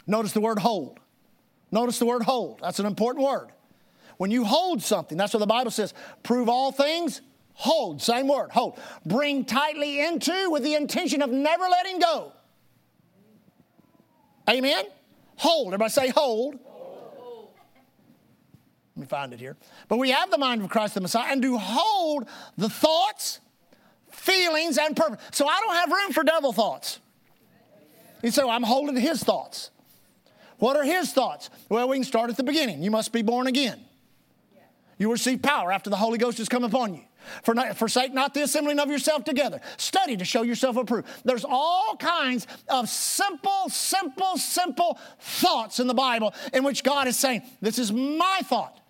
Notice 0.07 0.33
the 0.33 0.41
word 0.41 0.59
hold. 0.59 0.99
Notice 1.71 2.01
the 2.01 2.07
word 2.07 2.23
hold. 2.23 2.61
That's 2.61 2.81
an 2.81 2.87
important 2.87 3.25
word. 3.25 3.49
When 4.17 4.31
you 4.31 4.45
hold 4.45 4.83
something, 4.83 5.17
that's 5.17 5.33
what 5.33 5.39
the 5.39 5.47
Bible 5.47 5.71
says 5.71 5.95
prove 6.25 6.49
all 6.49 6.73
things, 6.73 7.23
hold. 7.55 8.03
Same 8.03 8.27
word, 8.27 8.51
hold. 8.51 8.79
Bring 9.07 9.45
tightly 9.45 10.01
into 10.05 10.51
with 10.51 10.65
the 10.65 10.75
intention 10.75 11.23
of 11.23 11.31
never 11.31 11.65
letting 11.65 12.01
go. 12.01 12.33
Amen? 14.49 14.85
Hold. 15.37 15.69
Everybody 15.69 15.91
say 15.91 16.09
hold. 16.09 16.59
hold. 16.65 17.49
Let 18.97 19.01
me 19.01 19.07
find 19.07 19.33
it 19.33 19.41
here. 19.41 19.57
But 19.89 19.99
we 19.99 20.11
have 20.11 20.31
the 20.31 20.39
mind 20.39 20.63
of 20.63 20.69
Christ 20.69 20.95
the 20.95 21.01
Messiah 21.01 21.31
and 21.31 21.41
do 21.41 21.57
hold 21.57 22.27
the 22.57 22.69
thoughts, 22.69 23.41
feelings, 24.11 24.79
and 24.79 24.97
purpose. 24.97 25.21
So 25.33 25.47
I 25.47 25.61
don't 25.61 25.75
have 25.75 25.91
room 25.91 26.13
for 26.13 26.25
devil 26.25 26.53
thoughts. 26.53 26.99
Say, 28.23 28.43
well, 28.43 28.51
I'm 28.51 28.63
holding 28.63 28.97
his 28.97 29.23
thoughts. 29.23 29.71
What 30.59 30.77
are 30.77 30.85
his 30.85 31.13
thoughts? 31.13 31.49
Well, 31.71 31.89
we 31.89 31.97
can 31.97 32.05
start 32.05 32.29
at 32.29 32.37
the 32.37 32.43
beginning. 32.43 32.83
You 32.83 32.91
must 32.91 33.13
be 33.13 33.23
born 33.23 33.47
again. 33.47 33.81
You 34.99 35.11
receive 35.11 35.41
power 35.41 35.73
after 35.73 35.89
the 35.89 35.97
Holy 35.97 36.19
Ghost 36.19 36.37
has 36.37 36.49
come 36.51 36.65
upon 36.65 36.95
you. 36.95 37.01
For 37.43 37.55
not, 37.55 37.77
forsake 37.77 38.13
not 38.13 38.35
the 38.35 38.43
assembling 38.43 38.79
of 38.79 38.91
yourself 38.91 39.25
together. 39.25 39.61
Study 39.77 40.17
to 40.17 40.25
show 40.25 40.43
yourself 40.43 40.77
approved. 40.77 41.09
There's 41.25 41.45
all 41.45 41.97
kinds 41.97 42.47
of 42.69 42.89
simple, 42.89 43.69
simple, 43.69 44.37
simple 44.37 44.99
thoughts 45.19 45.81
in 45.81 45.87
the 45.87 45.95
Bible 45.95 46.35
in 46.53 46.65
which 46.65 46.83
God 46.83 47.09
is 47.09 47.19
saying, 47.19 47.43
This 47.61 47.79
is 47.79 47.93
my 47.93 48.41
thought. 48.45 48.81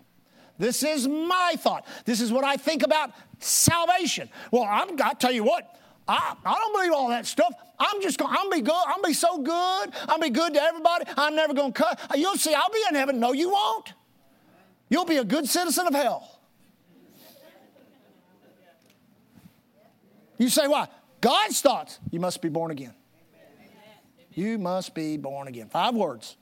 This 0.57 0.83
is 0.83 1.07
my 1.07 1.55
thought. 1.57 1.85
This 2.05 2.21
is 2.21 2.31
what 2.31 2.43
I 2.43 2.55
think 2.55 2.83
about 2.83 3.11
salvation. 3.39 4.29
Well, 4.51 4.63
I'm, 4.63 4.89
I 5.01 5.13
tell 5.13 5.31
you 5.31 5.43
what, 5.43 5.75
I, 6.07 6.35
I 6.45 6.53
don't 6.53 6.73
believe 6.73 6.91
all 6.91 7.09
that 7.09 7.25
stuff. 7.25 7.53
I'm 7.79 8.01
just 8.01 8.19
going, 8.19 8.35
I'm 8.37 8.49
be 8.49 8.61
good. 8.61 8.83
I'm 8.87 9.01
be 9.01 9.13
so 9.13 9.41
good. 9.41 9.91
I'm 10.07 10.19
be 10.19 10.29
good 10.29 10.53
to 10.53 10.61
everybody. 10.61 11.05
I'm 11.17 11.35
never 11.35 11.53
going 11.53 11.73
to 11.73 11.83
cut. 11.83 11.99
You'll 12.15 12.35
see, 12.35 12.53
I'll 12.53 12.69
be 12.69 12.83
in 12.89 12.95
heaven. 12.95 13.19
No, 13.19 13.33
you 13.33 13.49
won't. 13.49 13.93
You'll 14.89 15.05
be 15.05 15.17
a 15.17 15.23
good 15.23 15.47
citizen 15.47 15.87
of 15.87 15.93
hell. 15.93 16.40
You 20.41 20.49
say, 20.49 20.67
why? 20.67 20.87
God's 21.21 21.61
thoughts. 21.61 21.99
You 22.09 22.19
must 22.19 22.41
be 22.41 22.49
born 22.49 22.71
again. 22.71 22.95
You 24.33 24.57
must 24.57 24.95
be 24.95 25.15
born 25.15 25.47
again. 25.47 25.69
Five 25.69 25.93
words. 25.93 26.35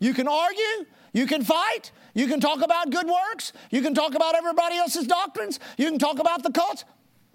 You 0.00 0.12
can 0.12 0.26
argue, 0.26 0.86
you 1.12 1.26
can 1.26 1.44
fight, 1.44 1.92
you 2.14 2.26
can 2.26 2.40
talk 2.40 2.62
about 2.62 2.90
good 2.90 3.06
works, 3.06 3.52
you 3.70 3.80
can 3.80 3.94
talk 3.94 4.16
about 4.16 4.34
everybody 4.34 4.76
else's 4.76 5.06
doctrines, 5.06 5.60
you 5.78 5.88
can 5.88 6.00
talk 6.00 6.18
about 6.18 6.42
the 6.42 6.50
cults. 6.50 6.84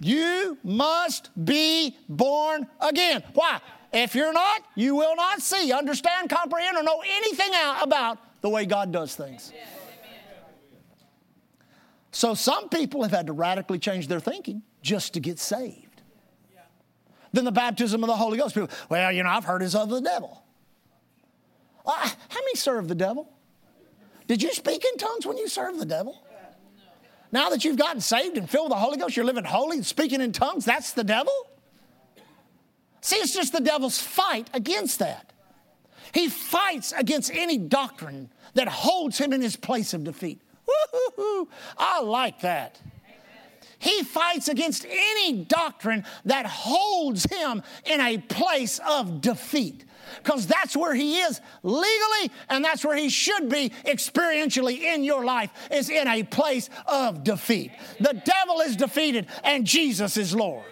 You 0.02 0.58
must 0.62 1.30
be 1.46 1.96
born 2.10 2.68
again. 2.82 3.24
Why? 3.34 3.62
If 3.94 4.14
you're 4.14 4.34
not, 4.34 4.64
you 4.76 4.96
will 4.96 5.16
not 5.16 5.42
see, 5.42 5.72
understand, 5.72 6.30
comprehend, 6.30 6.76
or 6.76 6.84
know 6.84 7.02
anything 7.02 7.52
about 7.82 8.18
the 8.42 8.50
way 8.50 8.66
God 8.66 8.92
does 8.92 9.16
things. 9.16 9.54
So 12.12 12.34
some 12.34 12.68
people 12.68 13.04
have 13.04 13.12
had 13.12 13.28
to 13.28 13.34
radically 13.34 13.80
change 13.80 14.10
their 14.10 14.20
thinking 14.20 14.64
just 14.82 15.14
to 15.14 15.22
get 15.22 15.40
saved. 15.40 15.89
Then 17.32 17.46
the 17.46 17.52
baptism 17.52 18.04
of 18.04 18.08
the 18.08 18.16
Holy 18.16 18.38
Ghost. 18.38 18.56
People, 18.56 18.70
well, 18.90 19.12
you 19.12 19.24
know, 19.24 19.30
I've 19.30 19.46
heard 19.46 19.62
it's 19.62 19.76
of 19.76 19.90
the 19.90 20.02
devil. 20.02 20.44
Uh, 21.86 21.92
how 21.92 22.40
many 22.40 22.56
serve 22.56 22.88
the 22.88 22.96
devil? 22.96 23.32
Did 24.28 24.44
you 24.44 24.52
speak 24.54 24.84
in 24.86 24.98
tongues 24.98 25.26
when 25.26 25.38
you 25.38 25.48
served 25.48 25.80
the 25.80 25.86
devil? 25.86 26.22
Now 27.32 27.50
that 27.50 27.64
you've 27.64 27.78
gotten 27.78 28.02
saved 28.02 28.38
and 28.38 28.50
filled 28.50 28.66
with 28.66 28.78
the 28.78 28.82
Holy 28.82 28.98
Ghost, 28.98 29.16
you're 29.16 29.26
living 29.26 29.44
holy 29.44 29.78
and 29.78 29.86
speaking 29.86 30.22
in 30.22 30.32
tongues, 30.32 30.66
that's 30.66 30.94
the 30.94 31.04
devil? 31.04 31.34
See, 33.02 33.18
it's 33.18 33.34
just 33.34 33.54
the 33.54 33.62
devil's 33.62 34.00
fight 34.00 34.50
against 34.54 35.00
that. 35.00 35.32
He 36.14 36.28
fights 36.28 36.92
against 36.92 37.32
any 37.32 37.58
doctrine 37.58 38.30
that 38.56 38.68
holds 38.68 39.18
him 39.18 39.32
in 39.32 39.42
his 39.42 39.56
place 39.56 39.94
of 39.94 40.04
defeat. 40.04 40.42
Woo-hoo-hoo. 40.68 41.48
I 41.78 42.02
like 42.02 42.42
that. 42.42 42.80
He 43.80 44.04
fights 44.04 44.48
against 44.50 44.86
any 44.86 45.44
doctrine 45.46 46.06
that 46.26 46.46
holds 46.46 47.26
him 47.26 47.64
in 47.86 48.02
a 48.02 48.18
place 48.18 48.80
of 48.88 49.22
defeat. 49.22 49.86
Because 50.24 50.48
that's 50.48 50.76
where 50.76 50.94
he 50.94 51.20
is 51.20 51.40
legally, 51.64 52.32
and 52.50 52.64
that's 52.64 52.84
where 52.84 52.96
he 52.96 53.10
should 53.10 53.48
be 53.48 53.70
experientially 53.86 54.82
in 54.82 55.04
your 55.04 55.24
life, 55.24 55.52
is 55.72 55.90
in 55.90 56.08
a 56.08 56.24
place 56.24 56.70
of 56.88 57.24
defeat. 57.24 57.72
The 58.00 58.22
devil 58.26 58.60
is 58.62 58.76
defeated, 58.76 59.28
and 59.44 59.66
Jesus 59.66 60.18
is 60.18 60.36
Lord. 60.36 60.66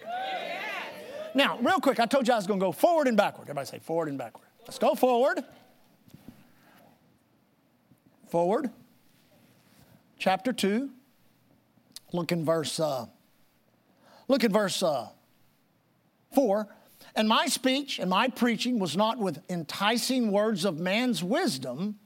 Now, 1.34 1.60
real 1.60 1.80
quick, 1.80 2.00
I 2.00 2.08
told 2.08 2.28
you 2.28 2.34
I 2.34 2.38
was 2.38 2.48
going 2.48 2.60
to 2.60 2.66
go 2.66 2.72
forward 2.72 3.08
and 3.08 3.16
backward. 3.16 3.44
Everybody 3.44 3.68
say 3.68 3.80
forward 3.80 4.10
and 4.10 4.18
backward. 4.18 4.48
Let's 4.62 4.80
go 4.80 4.96
forward. 4.96 5.44
Forward. 8.28 8.72
Chapter 10.18 10.52
2. 10.52 10.90
Look 12.14 12.32
in 12.32 12.46
verse, 12.46 12.80
uh, 12.80 13.06
look 14.28 14.44
at 14.44 14.52
verse 14.52 14.82
uh, 14.82 15.10
4. 16.34 16.68
And 17.16 17.28
my 17.28 17.48
speech 17.48 18.00
and 18.00 18.10
my 18.10 18.28
preaching 18.28 18.80
was 18.80 18.96
not 18.96 19.18
with 19.18 19.42
enticing 19.50 20.32
words 20.32 20.66
of 20.66 20.80
man's 20.80 21.24
wisdom, 21.24 21.98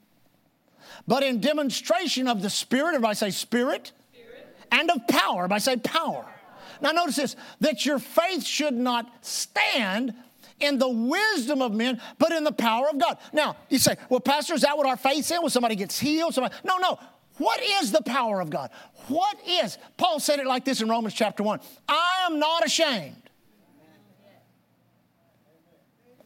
but 1.08 1.24
in 1.24 1.42
demonstration 1.42 2.28
of 2.28 2.42
the 2.42 2.50
Spirit. 2.50 2.96
Everybody 2.96 3.16
say 3.16 3.32
Spirit. 3.32 3.92
Spirit. 4.14 4.48
And 4.72 4.90
of 4.90 5.08
power. 5.08 5.40
Everybody 5.40 5.62
say 5.62 5.76
power. 5.78 6.26
Now, 6.82 6.92
notice 6.92 7.16
this 7.18 7.36
that 7.60 7.86
your 7.86 8.00
faith 8.00 8.44
should 8.44 8.74
not 8.74 9.12
stand 9.22 10.14
in 10.62 10.78
the 10.78 10.90
wisdom 10.90 11.62
of 11.62 11.74
men, 11.74 12.00
but 12.18 12.32
in 12.32 12.44
the 12.44 12.52
power 12.52 12.88
of 12.90 12.98
God. 13.00 13.18
Now, 13.34 13.58
you 13.70 13.80
say, 13.80 13.96
well, 14.10 14.20
Pastor, 14.20 14.54
is 14.54 14.62
that 14.62 14.78
what 14.78 14.86
our 14.86 14.98
faith's 14.98 15.30
in? 15.32 15.42
When 15.42 15.50
somebody 15.50 15.76
gets 15.76 16.00
healed? 16.00 16.34
Somebody... 16.34 16.56
No, 16.64 16.78
no. 16.78 17.00
What 17.38 17.62
is 17.62 17.92
the 17.92 18.02
power 18.02 18.42
of 18.42 18.50
God? 18.50 18.70
What 19.08 19.38
is? 19.48 19.78
Paul 19.98 20.20
said 20.20 20.40
it 20.40 20.46
like 20.46 20.66
this 20.66 20.82
in 20.82 20.90
Romans 20.90 21.14
chapter 21.14 21.44
1 21.44 21.60
I 21.88 22.26
am 22.26 22.40
not 22.40 22.66
ashamed. 22.66 23.16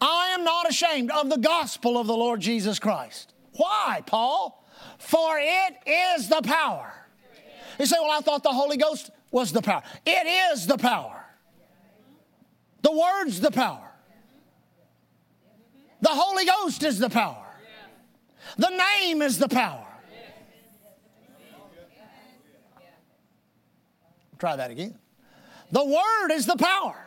I 0.01 0.29
am 0.37 0.43
not 0.43 0.69
ashamed 0.69 1.09
of 1.11 1.29
the 1.29 1.37
gospel 1.37 1.97
of 1.97 2.05
the 2.07 2.15
Lord 2.15 2.41
Jesus 2.41 2.79
Christ. 2.79 3.33
Why, 3.53 4.03
Paul? 4.05 4.63
For 4.97 5.37
it 5.39 5.75
is 5.87 6.27
the 6.27 6.41
power. 6.41 6.93
You 7.79 7.85
say, 7.85 7.97
Well, 7.99 8.11
I 8.11 8.21
thought 8.21 8.43
the 8.43 8.49
Holy 8.49 8.77
Ghost 8.77 9.09
was 9.31 9.51
the 9.51 9.61
power. 9.61 9.83
It 10.05 10.53
is 10.53 10.67
the 10.67 10.77
power. 10.77 11.25
The 12.81 12.91
Word's 12.91 13.39
the 13.39 13.51
power. 13.51 13.91
The 16.01 16.09
Holy 16.09 16.45
Ghost 16.45 16.83
is 16.83 16.99
the 16.99 17.09
power. 17.09 17.45
The 18.57 18.69
name 18.69 19.21
is 19.21 19.39
the 19.39 19.49
power. 19.49 19.84
Try 24.45 24.57
that 24.57 24.69
again. 24.69 24.93
The 25.71 25.83
Word 25.83 26.31
is 26.31 26.45
the 26.45 26.55
power. 26.55 27.03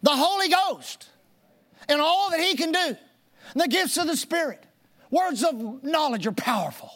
The 0.00 0.16
Holy 0.16 0.48
Ghost 0.48 1.10
and 1.90 2.00
all 2.00 2.30
that 2.30 2.40
He 2.40 2.56
can 2.56 2.72
do. 2.72 2.96
The 3.54 3.68
gifts 3.68 3.98
of 3.98 4.06
the 4.06 4.16
Spirit. 4.16 4.64
Words 5.10 5.44
of 5.44 5.84
knowledge 5.84 6.26
are 6.26 6.32
powerful. 6.32 6.90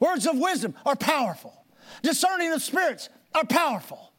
Words 0.00 0.26
of 0.26 0.36
wisdom 0.38 0.74
are 0.84 0.96
powerful. 0.96 1.54
Discerning 2.02 2.52
of 2.52 2.62
spirits 2.62 3.10
are 3.32 3.44
powerful. 3.44 4.12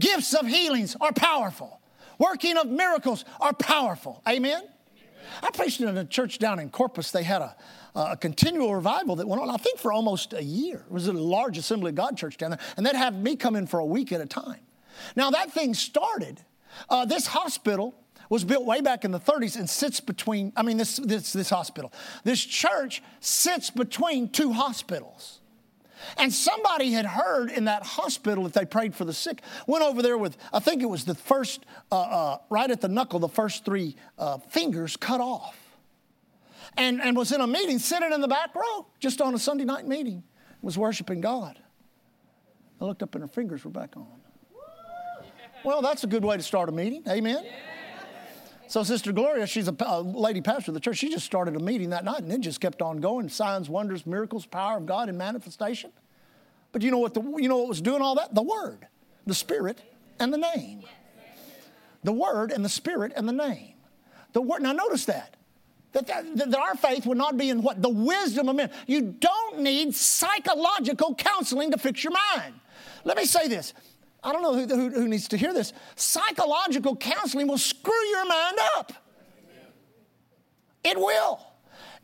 Gifts 0.00 0.32
of 0.32 0.46
healings 0.46 0.96
are 0.98 1.12
powerful. 1.12 1.82
Working 2.16 2.56
of 2.56 2.68
miracles 2.68 3.26
are 3.42 3.52
powerful. 3.52 4.22
Amen? 4.26 4.62
I 5.42 5.50
preached 5.50 5.82
in 5.82 5.94
a 5.98 6.06
church 6.06 6.38
down 6.38 6.58
in 6.58 6.70
Corpus. 6.70 7.10
They 7.10 7.24
had 7.24 7.42
a, 7.42 7.56
a 7.94 8.16
continual 8.16 8.74
revival 8.74 9.16
that 9.16 9.28
went 9.28 9.42
on, 9.42 9.50
I 9.50 9.56
think, 9.56 9.78
for 9.78 9.92
almost 9.92 10.32
a 10.32 10.42
year. 10.42 10.84
It 10.86 10.92
was 10.92 11.08
a 11.08 11.12
large 11.12 11.58
Assembly 11.58 11.90
of 11.90 11.94
God 11.94 12.16
church 12.16 12.36
down 12.36 12.50
there, 12.50 12.60
and 12.76 12.86
they'd 12.86 12.96
have 12.96 13.14
me 13.14 13.36
come 13.36 13.56
in 13.56 13.66
for 13.66 13.80
a 13.80 13.84
week 13.84 14.12
at 14.12 14.20
a 14.20 14.26
time. 14.26 14.60
Now, 15.16 15.30
that 15.30 15.52
thing 15.52 15.74
started, 15.74 16.40
uh, 16.88 17.04
this 17.04 17.26
hospital 17.26 17.94
was 18.28 18.44
built 18.44 18.64
way 18.64 18.80
back 18.80 19.04
in 19.04 19.10
the 19.10 19.20
30s 19.20 19.58
and 19.58 19.68
sits 19.68 20.00
between, 20.00 20.52
I 20.56 20.62
mean, 20.62 20.78
this, 20.78 20.96
this, 20.96 21.32
this 21.34 21.50
hospital. 21.50 21.92
This 22.24 22.42
church 22.42 23.02
sits 23.20 23.68
between 23.70 24.30
two 24.30 24.52
hospitals. 24.52 25.40
And 26.16 26.32
somebody 26.32 26.92
had 26.92 27.06
heard 27.06 27.50
in 27.50 27.66
that 27.66 27.84
hospital 27.84 28.44
that 28.44 28.54
they 28.54 28.64
prayed 28.64 28.94
for 28.94 29.04
the 29.04 29.12
sick. 29.12 29.42
Went 29.66 29.84
over 29.84 30.02
there 30.02 30.18
with, 30.18 30.36
I 30.52 30.60
think 30.60 30.82
it 30.82 30.86
was 30.86 31.04
the 31.04 31.14
first, 31.14 31.64
uh, 31.92 32.00
uh, 32.00 32.38
right 32.50 32.70
at 32.70 32.80
the 32.80 32.88
knuckle, 32.88 33.18
the 33.20 33.28
first 33.28 33.64
three 33.64 33.96
uh, 34.18 34.38
fingers 34.38 34.96
cut 34.96 35.20
off. 35.20 35.56
And, 36.76 37.02
and 37.02 37.16
was 37.16 37.32
in 37.32 37.40
a 37.40 37.46
meeting, 37.46 37.78
sitting 37.78 38.12
in 38.12 38.20
the 38.20 38.28
back 38.28 38.54
row, 38.54 38.86
just 38.98 39.20
on 39.20 39.34
a 39.34 39.38
Sunday 39.38 39.64
night 39.64 39.86
meeting, 39.86 40.22
was 40.62 40.78
worshiping 40.78 41.20
God. 41.20 41.58
I 42.80 42.84
looked 42.84 43.02
up 43.02 43.14
and 43.14 43.22
her 43.22 43.28
fingers 43.28 43.64
were 43.64 43.70
back 43.70 43.96
on. 43.96 44.06
Well, 45.64 45.82
that's 45.82 46.02
a 46.02 46.06
good 46.06 46.24
way 46.24 46.36
to 46.36 46.42
start 46.42 46.68
a 46.68 46.72
meeting. 46.72 47.04
Amen. 47.08 47.44
So, 48.66 48.82
Sister 48.82 49.12
Gloria, 49.12 49.46
she's 49.46 49.68
a, 49.68 49.76
a, 49.86 50.00
lady 50.00 50.40
pastor 50.40 50.70
of 50.70 50.74
the 50.74 50.80
church. 50.80 50.96
She 50.96 51.10
just 51.10 51.26
started 51.26 51.56
a 51.56 51.60
meeting 51.60 51.90
that 51.90 52.04
night, 52.04 52.22
and 52.22 52.32
it 52.32 52.40
just 52.40 52.58
kept 52.58 52.80
on 52.80 52.96
going. 52.98 53.28
Signs, 53.28 53.68
wonders, 53.68 54.06
miracles, 54.06 54.46
power 54.46 54.78
of 54.78 54.86
God 54.86 55.10
in 55.10 55.18
manifestation. 55.18 55.92
But 56.72 56.80
you 56.80 56.90
know 56.90 56.98
what? 56.98 57.12
The, 57.12 57.20
you 57.20 57.48
know 57.48 57.58
what 57.58 57.68
was 57.68 57.82
doing 57.82 58.00
all 58.00 58.14
that? 58.14 58.34
The 58.34 58.42
Word, 58.42 58.86
the 59.26 59.34
Spirit, 59.34 59.82
and 60.18 60.32
the 60.32 60.38
name. 60.38 60.84
The 62.02 62.12
Word 62.12 62.50
and 62.50 62.64
the 62.64 62.70
Spirit 62.70 63.12
and 63.14 63.28
the 63.28 63.32
name. 63.32 63.74
The 64.32 64.40
Word. 64.40 64.62
Now, 64.62 64.72
notice 64.72 65.04
that. 65.04 65.36
That, 65.92 66.06
that, 66.06 66.36
that 66.36 66.58
our 66.58 66.74
faith 66.74 67.06
would 67.06 67.18
not 67.18 67.36
be 67.36 67.50
in 67.50 67.62
what? 67.62 67.82
The 67.82 67.88
wisdom 67.88 68.48
of 68.48 68.56
men. 68.56 68.70
You 68.86 69.02
don't 69.02 69.60
need 69.60 69.94
psychological 69.94 71.14
counseling 71.14 71.70
to 71.70 71.78
fix 71.78 72.02
your 72.02 72.14
mind. 72.36 72.54
Let 73.04 73.16
me 73.16 73.26
say 73.26 73.48
this 73.48 73.74
I 74.22 74.32
don't 74.32 74.42
know 74.42 74.54
who, 74.54 74.66
who, 74.66 74.90
who 74.90 75.08
needs 75.08 75.28
to 75.28 75.36
hear 75.36 75.52
this. 75.52 75.72
Psychological 75.96 76.96
counseling 76.96 77.48
will 77.48 77.58
screw 77.58 78.06
your 78.10 78.26
mind 78.26 78.58
up. 78.76 78.92
It 80.84 80.98
will. 80.98 81.40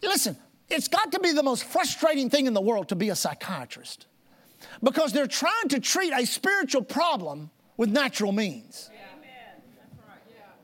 Listen, 0.02 0.36
it's 0.68 0.88
got 0.88 1.12
to 1.12 1.20
be 1.20 1.32
the 1.32 1.42
most 1.42 1.64
frustrating 1.64 2.30
thing 2.30 2.46
in 2.46 2.54
the 2.54 2.60
world 2.60 2.88
to 2.90 2.96
be 2.96 3.08
a 3.08 3.16
psychiatrist 3.16 4.06
because 4.82 5.12
they're 5.12 5.26
trying 5.26 5.68
to 5.68 5.80
treat 5.80 6.12
a 6.12 6.26
spiritual 6.26 6.82
problem 6.82 7.50
with 7.76 7.90
natural 7.90 8.32
means. 8.32 8.90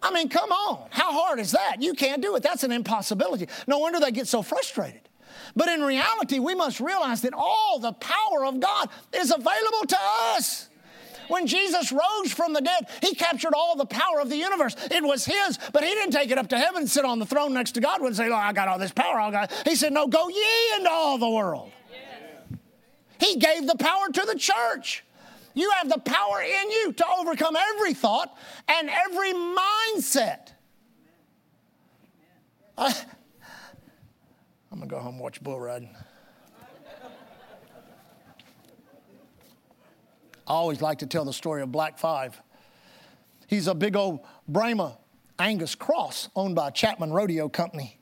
I 0.04 0.10
mean, 0.10 0.28
come 0.28 0.52
on. 0.52 0.86
How 0.90 1.12
hard 1.12 1.40
is 1.40 1.52
that? 1.52 1.80
You 1.80 1.94
can't 1.94 2.20
do 2.20 2.36
it. 2.36 2.42
That's 2.42 2.62
an 2.62 2.72
impossibility. 2.72 3.48
No 3.66 3.78
wonder 3.78 3.98
they 3.98 4.10
get 4.10 4.28
so 4.28 4.42
frustrated. 4.42 5.00
But 5.56 5.68
in 5.68 5.82
reality, 5.82 6.38
we 6.38 6.54
must 6.54 6.78
realize 6.78 7.22
that 7.22 7.32
all 7.34 7.78
the 7.78 7.94
power 7.94 8.44
of 8.44 8.60
God 8.60 8.90
is 9.14 9.30
available 9.30 9.86
to 9.88 9.96
us. 10.36 10.68
When 11.28 11.46
Jesus 11.46 11.90
rose 11.90 12.32
from 12.32 12.52
the 12.52 12.60
dead, 12.60 12.86
he 13.00 13.14
captured 13.14 13.54
all 13.54 13.76
the 13.76 13.86
power 13.86 14.20
of 14.20 14.28
the 14.28 14.36
universe. 14.36 14.76
It 14.90 15.02
was 15.02 15.24
his, 15.24 15.58
but 15.72 15.82
he 15.82 15.88
didn't 15.88 16.12
take 16.12 16.30
it 16.30 16.36
up 16.36 16.48
to 16.48 16.58
heaven 16.58 16.82
and 16.82 16.90
sit 16.90 17.06
on 17.06 17.18
the 17.18 17.24
throne 17.24 17.54
next 17.54 17.72
to 17.72 17.80
God 17.80 18.02
and 18.02 18.14
say, 18.14 18.30
I 18.30 18.52
got 18.52 18.68
all 18.68 18.78
this 18.78 18.92
power. 18.92 19.18
I 19.18 19.30
got. 19.30 19.52
He 19.66 19.74
said, 19.74 19.94
No, 19.94 20.06
go 20.06 20.28
ye 20.28 20.74
into 20.76 20.90
all 20.90 21.16
the 21.16 21.30
world. 21.30 21.72
He 23.18 23.36
gave 23.36 23.66
the 23.66 23.76
power 23.76 24.10
to 24.12 24.26
the 24.26 24.38
church. 24.38 25.02
You 25.54 25.70
have 25.78 25.88
the 25.88 26.00
power 26.00 26.42
in 26.42 26.70
you 26.70 26.92
to 26.92 27.06
overcome 27.18 27.56
every 27.56 27.94
thought 27.94 28.36
and 28.68 28.90
every 28.90 29.32
mindset. 29.32 30.48
I, 32.76 32.92
I'm 34.72 34.78
going 34.78 34.88
to 34.88 34.94
go 34.94 34.98
home 34.98 35.14
and 35.14 35.20
watch 35.20 35.40
bull 35.40 35.60
riding. 35.60 35.94
I 40.46 40.52
always 40.52 40.82
like 40.82 40.98
to 40.98 41.06
tell 41.06 41.24
the 41.24 41.32
story 41.32 41.62
of 41.62 41.72
Black 41.72 41.98
Five. 41.98 42.38
He's 43.46 43.66
a 43.66 43.74
big 43.74 43.96
old 43.96 44.20
Brahma 44.46 44.98
Angus 45.38 45.74
cross 45.74 46.28
owned 46.36 46.54
by 46.54 46.70
Chapman 46.70 47.12
Rodeo 47.12 47.48
Company. 47.48 47.98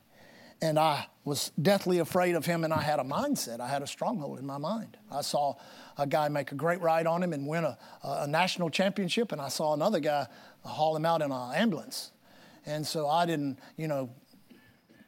And 0.63 0.79
I 0.79 1.07
was 1.25 1.51
deathly 1.61 1.99
afraid 1.99 2.35
of 2.35 2.45
him, 2.45 2.63
and 2.63 2.73
I 2.73 2.81
had 2.81 2.97
a 2.97 3.03
mindset. 3.03 3.59
I 3.59 3.67
had 3.67 3.81
a 3.81 3.87
stronghold 3.87 4.39
in 4.39 4.45
my 4.45 4.57
mind. 4.57 4.95
I 5.11 5.19
saw 5.19 5.55
a 5.97 6.07
guy 6.07 6.29
make 6.29 6.53
a 6.53 6.55
great 6.55 6.79
ride 6.79 7.05
on 7.05 7.21
him 7.21 7.33
and 7.33 7.45
win 7.45 7.65
a, 7.65 7.77
a 8.01 8.27
national 8.27 8.69
championship, 8.69 9.33
and 9.33 9.41
I 9.41 9.49
saw 9.49 9.73
another 9.73 9.99
guy 9.99 10.25
haul 10.63 10.95
him 10.95 11.05
out 11.05 11.21
in 11.21 11.33
an 11.33 11.53
ambulance. 11.53 12.13
And 12.65 12.87
so 12.87 13.09
I 13.09 13.25
didn't, 13.25 13.59
you 13.75 13.89
know, 13.89 14.09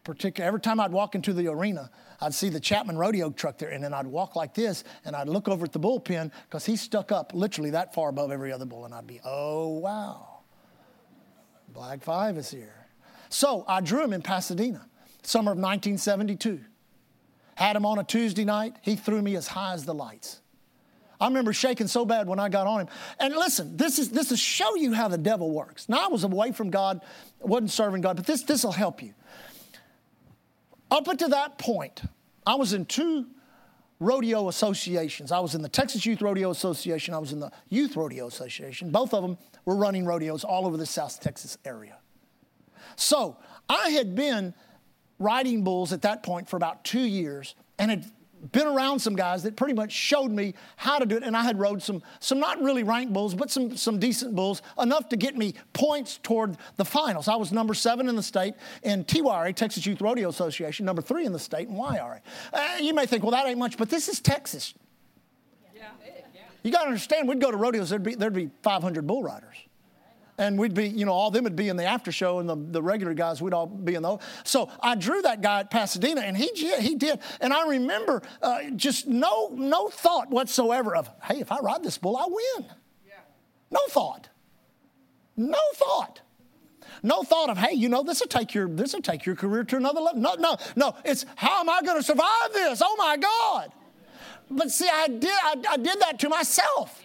particular. 0.04 0.46
Every 0.46 0.60
time 0.60 0.82
I'd 0.82 0.92
walk 0.92 1.16
into 1.16 1.32
the 1.32 1.48
arena, 1.48 1.90
I'd 2.20 2.34
see 2.34 2.50
the 2.50 2.60
Chapman 2.60 2.98
rodeo 2.98 3.30
truck 3.30 3.58
there, 3.58 3.70
and 3.70 3.82
then 3.82 3.94
I'd 3.94 4.08
walk 4.08 4.36
like 4.36 4.56
this, 4.56 4.84
and 5.06 5.16
I'd 5.16 5.30
look 5.30 5.48
over 5.48 5.64
at 5.64 5.72
the 5.72 5.80
bullpen 5.80 6.34
because 6.50 6.66
he 6.66 6.76
stuck 6.76 7.14
up 7.14 7.34
literally 7.34 7.70
that 7.70 7.94
far 7.94 8.10
above 8.10 8.30
every 8.30 8.52
other 8.52 8.66
bull, 8.66 8.84
and 8.84 8.94
I'd 8.94 9.08
be, 9.08 9.22
oh 9.24 9.70
wow, 9.70 10.40
Black 11.70 12.04
Five 12.04 12.38
is 12.38 12.52
here. 12.52 12.88
So 13.30 13.64
I 13.70 13.80
drew 13.80 14.04
him 14.04 14.12
in 14.12 14.22
Pasadena, 14.22 14.86
summer 15.26 15.52
of 15.52 15.58
1972. 15.58 16.62
Had 17.56 17.76
him 17.76 17.86
on 17.86 18.00
a 18.00 18.04
Tuesday 18.04 18.46
night. 18.46 18.76
He 18.82 18.96
threw 18.96 19.22
me 19.22 19.36
as 19.36 19.48
high 19.48 19.74
as 19.74 19.86
the 19.86 19.94
lights. 19.94 20.42
I 21.20 21.28
remember 21.28 21.54
shaking 21.54 21.88
so 21.88 22.06
bad 22.06 22.28
when 22.28 22.40
I 22.40 22.50
got 22.50 22.68
on 22.68 22.82
him. 22.82 22.88
And 23.20 23.34
listen, 23.34 23.78
this 23.78 24.00
is 24.00 24.10
this 24.10 24.32
is 24.32 24.40
show 24.40 24.76
you 24.76 24.94
how 24.94 25.08
the 25.08 25.18
devil 25.18 25.52
works. 25.52 25.88
Now 25.88 26.06
I 26.06 26.08
was 26.08 26.24
away 26.26 26.52
from 26.52 26.70
God, 26.70 27.02
wasn't 27.40 27.72
serving 27.72 28.02
God, 28.02 28.18
but 28.18 28.26
this 28.26 28.44
this 28.44 28.64
will 28.64 28.74
help 28.74 29.02
you. 29.02 29.14
Up 30.92 31.08
until 31.08 31.30
that 31.30 31.58
point, 31.58 32.02
I 32.46 32.56
was 32.56 32.74
in 32.74 32.86
two 32.86 33.28
rodeo 34.00 34.50
associations. 34.50 35.32
I 35.32 35.40
was 35.40 35.56
in 35.56 35.62
the 35.62 35.70
Texas 35.70 36.06
Youth 36.06 36.22
Rodeo 36.22 36.52
Association, 36.52 37.14
I 37.14 37.18
was 37.18 37.32
in 37.32 37.40
the 37.40 37.52
Youth 37.70 37.96
Rodeo 37.96 38.28
Association. 38.28 38.92
Both 38.92 39.14
of 39.14 39.22
them 39.22 39.38
were 39.64 39.76
running 39.76 40.06
rodeos 40.06 40.44
all 40.44 40.68
over 40.68 40.78
the 40.78 40.86
South 40.86 41.20
Texas 41.22 41.58
area. 41.64 41.98
So 42.98 43.38
I 43.70 43.90
had 43.90 44.16
been 44.16 44.54
riding 45.20 45.64
bulls 45.64 45.94
at 45.94 46.02
that 46.04 46.24
point 46.24 46.50
for 46.50 46.58
about 46.58 46.84
two 46.84 47.04
years 47.04 47.56
and 47.80 47.90
had 47.90 48.06
been 48.52 48.68
around 48.68 49.00
some 49.00 49.16
guys 49.16 49.44
that 49.44 49.56
pretty 49.56 49.74
much 49.74 49.92
showed 49.92 50.32
me 50.32 50.54
how 50.76 51.00
to 51.00 51.06
do 51.06 51.18
it. 51.18 51.24
And 51.24 51.36
I 51.36 51.44
had 51.44 51.60
rode 51.60 51.82
some, 51.82 52.04
some 52.20 52.40
not 52.40 52.62
really 52.62 52.84
ranked 52.84 53.14
bulls, 53.14 53.34
but 53.34 53.50
some, 53.50 53.76
some 53.76 54.00
decent 54.00 54.36
bulls, 54.36 54.62
enough 54.80 55.10
to 55.10 55.18
get 55.18 55.36
me 55.36 55.56
points 55.74 56.20
toward 56.22 56.58
the 56.76 56.86
finals. 56.86 57.28
I 57.28 57.36
was 57.36 57.52
number 57.52 57.74
seven 57.74 58.08
in 58.08 58.16
the 58.16 58.24
state 58.24 58.54
in 58.84 59.04
TYRA, 59.06 59.56
Texas 59.56 59.86
Youth 59.86 60.02
Rodeo 60.02 60.30
Association, 60.30 60.86
number 60.86 61.02
three 61.02 61.26
in 61.26 61.32
the 61.32 61.40
state 61.40 61.68
in 61.68 61.76
YRA. 61.76 62.20
Uh, 62.54 62.78
you 62.80 62.94
may 62.94 63.06
think, 63.06 63.24
well, 63.24 63.32
that 63.32 63.48
ain't 63.48 63.60
much, 63.60 63.78
but 63.78 63.90
this 63.90 64.08
is 64.08 64.20
Texas. 64.20 64.74
Yeah. 65.76 65.90
You 66.64 66.72
got 66.72 66.84
to 66.84 66.88
understand, 66.88 67.28
we'd 67.28 67.42
go 67.42 67.52
to 67.52 67.58
rodeos, 67.58 67.90
there'd 67.90 68.04
be, 68.04 68.16
there'd 68.16 68.34
be 68.34 68.50
500 68.64 69.08
bull 69.08 69.24
riders 69.24 69.56
and 70.38 70.60
we'd 70.60 70.74
be, 70.74 70.88
you 70.88 71.06
know, 71.06 71.14
all 71.14 71.32
them 71.32 71.44
would 71.46 71.56
be 71.56 71.70
in 71.70 71.78
the 71.78 71.86
after 71.86 72.12
show, 72.12 72.40
and 72.40 72.50
the, 72.50 72.56
the 72.56 72.82
regular 72.82 73.14
guys, 73.14 73.42
we'd 73.42 73.54
all 73.54 73.68
be 73.68 73.96
in 73.96 74.04
the. 74.04 74.18
So 74.44 74.70
I 74.82 74.96
drew 74.96 75.22
that 75.22 75.42
guy 75.42 75.62
at 75.62 75.72
Pasadena, 75.72 76.22
and 76.22 76.36
he 76.36 76.50
he 76.80 76.96
did, 76.96 77.20
and 77.40 77.54
I 77.54 77.68
remember 77.68 78.22
uh, 78.42 78.70
just 78.76 79.08
no 79.08 79.50
no 79.54 79.88
thought 79.88 80.30
whatsoever 80.30 80.96
of, 80.96 81.10
hey, 81.24 81.40
if 81.40 81.52
I 81.52 81.60
ride 81.60 81.84
this 81.84 81.98
bull, 81.98 82.18
I 82.18 82.26
win. 82.28 82.70
Yeah. 83.08 83.14
No 83.72 83.80
thought. 83.90 84.30
No 85.38 85.60
thought. 85.76 86.22
No 87.04 87.24
thought 87.24 87.50
of, 87.50 87.58
hey, 87.58 87.76
you 87.76 87.90
know, 87.90 88.04
this 88.04 88.20
will 88.20 88.28
take 88.28 88.54
your 88.54 88.68
this 88.68 88.94
will 88.94 89.02
take 89.02 89.26
your 89.26 89.36
career 89.36 89.64
to 89.66 89.78
another 89.78 90.02
level. 90.02 90.20
No, 90.20 90.36
no, 90.36 90.58
no. 90.76 90.96
It's 91.06 91.26
how 91.36 91.60
am 91.60 91.70
I 91.70 91.82
going 91.82 91.98
to 91.98 92.04
survive 92.04 92.54
this? 92.54 92.82
Oh 92.84 92.96
my 92.98 93.18
God! 93.18 93.72
But 94.50 94.72
see, 94.72 94.90
I 94.92 95.08
did 95.08 95.30
I, 95.30 95.56
I 95.72 95.78
did 95.78 96.00
that 96.02 96.20
to 96.20 96.30
myself. 96.30 97.02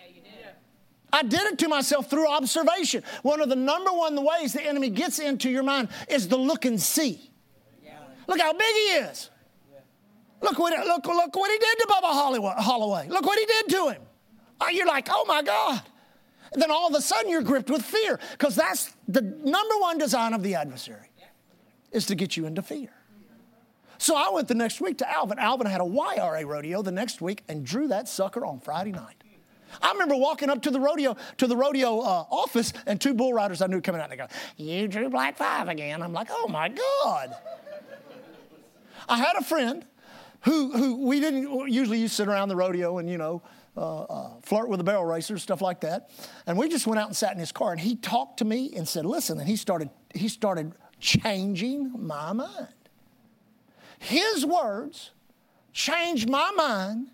I 1.13 1.23
did 1.23 1.41
it 1.41 1.59
to 1.59 1.69
myself 1.69 2.09
through 2.09 2.29
observation. 2.29 3.03
One 3.23 3.41
of 3.41 3.49
the 3.49 3.57
number 3.57 3.91
one 3.91 4.23
ways 4.25 4.53
the 4.53 4.63
enemy 4.63 4.91
gets 4.91 5.19
into 5.19 5.51
your 5.51 5.63
mind 5.63 5.89
is 6.09 6.29
the 6.29 6.37
look 6.37 6.65
and 6.65 6.81
see. 6.81 7.31
Look 8.27 8.41
how 8.41 8.53
big 8.53 8.75
he 8.75 8.87
is. 8.99 9.31
Look 10.41 10.59
what, 10.59 10.73
look, 10.87 11.07
look 11.07 11.37
what 11.37 11.51
he 11.51 11.59
did 11.59 11.79
to 11.81 11.87
Bubba 11.89 12.63
Holloway. 12.63 13.09
Look 13.09 13.27
what 13.27 13.39
he 13.39 13.45
did 13.45 13.69
to 13.71 13.89
him. 13.89 14.03
Oh, 14.61 14.69
you're 14.69 14.87
like, 14.87 15.09
oh 15.11 15.25
my 15.27 15.43
God. 15.43 15.83
And 16.53 16.61
then 16.61 16.71
all 16.71 16.89
of 16.89 16.95
a 16.95 17.01
sudden 17.01 17.31
you're 17.31 17.43
gripped 17.43 17.71
with 17.71 17.83
fear 17.83 18.19
because 18.33 18.57
that's 18.57 18.95
the 19.07 19.23
number 19.23 19.77
one 19.79 19.99
design 19.99 20.33
of 20.33 20.43
the 20.43 20.55
adversary 20.55 21.11
is 21.93 22.07
to 22.07 22.15
get 22.15 22.37
you 22.37 22.47
into 22.47 22.63
fear. 22.63 22.91
So 23.99 24.17
I 24.17 24.31
went 24.31 24.49
the 24.49 24.55
next 24.55 24.81
week 24.81 24.99
to 24.99 25.11
Alvin. 25.11 25.39
Alvin 25.39 25.67
had 25.67 25.81
a 25.81 25.85
YRA 25.85 26.47
rodeo 26.47 26.83
the 26.83 26.93
next 26.93 27.21
week 27.21 27.43
and 27.49 27.65
drew 27.67 27.89
that 27.89 28.09
sucker 28.09 28.47
on 28.47 28.59
Friday 28.59 28.93
night. 28.93 29.20
I 29.83 29.93
remember 29.93 30.17
walking 30.17 30.51
up 30.51 30.63
to 30.63 30.71
the 30.71 30.81
rodeo 30.81 31.17
to 31.39 31.47
the 31.47 31.57
rodeo 31.57 32.01
uh, 32.01 32.25
office, 32.31 32.73
and 32.87 33.01
two 33.01 33.15
bull 33.15 33.33
riders 33.33 33.63
I 33.63 33.67
knew 33.67 33.81
coming 33.81 34.01
out. 34.01 34.11
And 34.11 34.13
they 34.13 34.17
go, 34.17 34.29
"You 34.57 34.89
drew 34.89 35.09
black 35.11 35.37
five 35.37 35.69
again." 35.69 36.03
I'm 36.03 36.13
like, 36.13 36.29
"Oh 36.31 36.49
my 36.49 36.69
god!" 36.69 37.37
I 39.09 39.19
had 39.19 39.37
a 39.39 39.45
friend 39.45 39.85
who 40.43 40.73
who 40.73 41.07
we 41.07 41.21
didn't 41.21 41.71
usually 41.71 42.03
to 42.03 42.09
sit 42.09 42.29
around 42.29 42.49
the 42.49 42.57
rodeo 42.57 42.99
and 42.99 43.09
you 43.09 43.19
know 43.19 43.43
uh, 43.77 44.03
uh, 44.03 44.31
flirt 44.43 44.69
with 44.69 44.79
the 44.79 44.85
barrel 44.85 45.05
racers, 45.05 45.43
stuff 45.43 45.61
like 45.61 45.81
that. 45.81 46.11
And 46.47 46.59
we 46.59 46.69
just 46.69 46.87
went 46.87 47.01
out 47.01 47.07
and 47.07 47.17
sat 47.17 47.33
in 47.33 47.39
his 47.39 47.53
car, 47.53 47.73
and 47.73 47.81
he 47.81 47.97
talked 47.97 48.39
to 48.39 48.45
me 48.45 48.73
and 48.77 48.87
said, 48.87 49.07
"Listen," 49.07 49.39
and 49.39 49.49
he 49.49 49.57
started 49.57 49.91
he 50.15 50.29
started 50.29 50.73
changing 50.99 51.93
my 51.97 52.33
mind. 52.33 52.75
His 53.99 54.47
words 54.47 55.11
changed 55.73 56.29
my 56.29 56.51
mind 56.53 57.11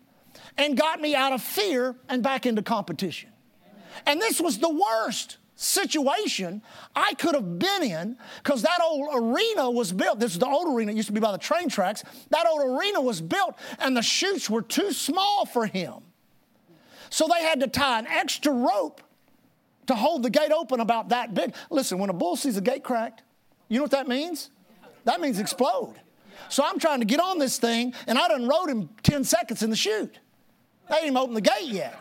and 0.59 0.77
got 0.77 1.01
me 1.01 1.15
out 1.15 1.33
of 1.33 1.43
fear 1.43 1.97
and 2.09 2.23
back 2.23 2.47
into 2.47 2.63
competition. 2.63 3.31
And 4.05 4.21
this 4.21 4.41
was 4.41 4.59
the 4.59 4.69
worst 4.69 5.39
situation 5.57 6.63
I 6.95 7.15
could 7.15 7.35
have 7.35 7.59
been 7.59 7.83
in 7.83 8.19
because 8.43 8.63
that 8.63 8.79
old 8.83 9.09
arena 9.15 9.71
was 9.71 9.93
built. 9.93 10.21
This 10.21 10.33
is 10.33 10.39
the 10.39 10.47
old 10.47 10.75
arena, 10.75 10.93
it 10.93 10.97
used 10.97 11.09
to 11.09 11.15
be 11.15 11.21
by 11.21 11.33
the 11.33 11.39
train 11.39 11.69
tracks. 11.69 12.05
That 12.31 12.47
old 12.47 12.63
arena 12.63 13.01
was 13.01 13.21
built 13.21 13.57
and 13.79 13.97
the 13.97 14.03
chutes 14.03 14.51
were 14.51 14.63
too 14.63 14.93
small 14.93 15.47
for 15.47 15.67
him. 15.67 15.95
So 17.09 17.27
they 17.33 17.43
had 17.43 17.61
to 17.61 17.69
tie 17.69 17.99
an 17.99 18.07
extra 18.07 18.53
rope 18.53 19.01
to 19.87 19.95
hold 19.95 20.23
the 20.23 20.31
gate 20.31 20.53
open 20.53 20.81
about 20.81 21.11
that 21.11 21.33
big. 21.33 21.55
Listen, 21.71 21.99
when 21.99 22.11
a 22.11 22.13
bull 22.13 22.37
sees 22.37 22.57
a 22.57 22.61
gate 22.61 22.85
cracked, 22.85 23.23
you 23.69 23.79
know 23.79 23.85
what 23.85 23.93
that 23.93 24.09
means? 24.09 24.51
That 25.05 25.21
means 25.21 25.39
explode. 25.39 25.95
So 26.49 26.65
I'm 26.65 26.79
trying 26.79 27.01
to 27.01 27.07
get 27.07 27.21
on 27.21 27.39
this 27.39 27.59
thing 27.59 27.95
and 28.07 28.19
I 28.19 28.29
done 28.29 28.47
rode 28.47 28.69
him 28.69 28.91
10 29.03 29.25
seconds 29.25 29.63
in 29.63 29.71
the 29.71 29.77
chute. 29.77 30.19
They 30.89 30.97
ain't 30.97 31.05
even 31.07 31.17
opened 31.17 31.37
the 31.37 31.41
gate 31.41 31.65
yet. 31.65 32.01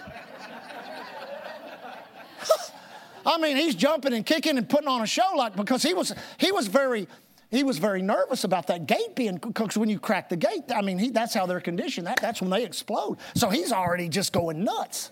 I 3.26 3.38
mean, 3.40 3.58
he's 3.58 3.76
jumping 3.76 4.14
and 4.14 4.26
kicking 4.26 4.58
and 4.58 4.70
putting 4.70 4.88
on 4.88 5.02
a 5.02 5.08
show 5.08 5.34
like 5.36 5.56
because 5.56 5.82
he 5.82 5.94
was 5.94 6.14
he 6.38 6.52
was 6.52 6.68
very 6.68 7.08
he 7.50 7.64
was 7.64 7.78
very 7.78 8.02
nervous 8.02 8.44
about 8.44 8.68
that 8.68 8.86
gate 8.86 9.16
being 9.16 9.38
because 9.38 9.78
when 9.78 9.90
you 9.90 10.00
crack 10.00 10.30
the 10.30 10.36
gate, 10.36 10.64
I 10.74 10.82
mean, 10.82 10.98
he, 10.98 11.10
that's 11.10 11.34
how 11.34 11.46
they're 11.46 11.62
conditioned. 11.62 12.08
That, 12.08 12.20
that's 12.22 12.42
when 12.42 12.50
they 12.50 12.64
explode. 12.64 13.18
So 13.36 13.50
he's 13.50 13.72
already 13.72 14.10
just 14.10 14.34
going 14.34 14.64
nuts. 14.64 15.12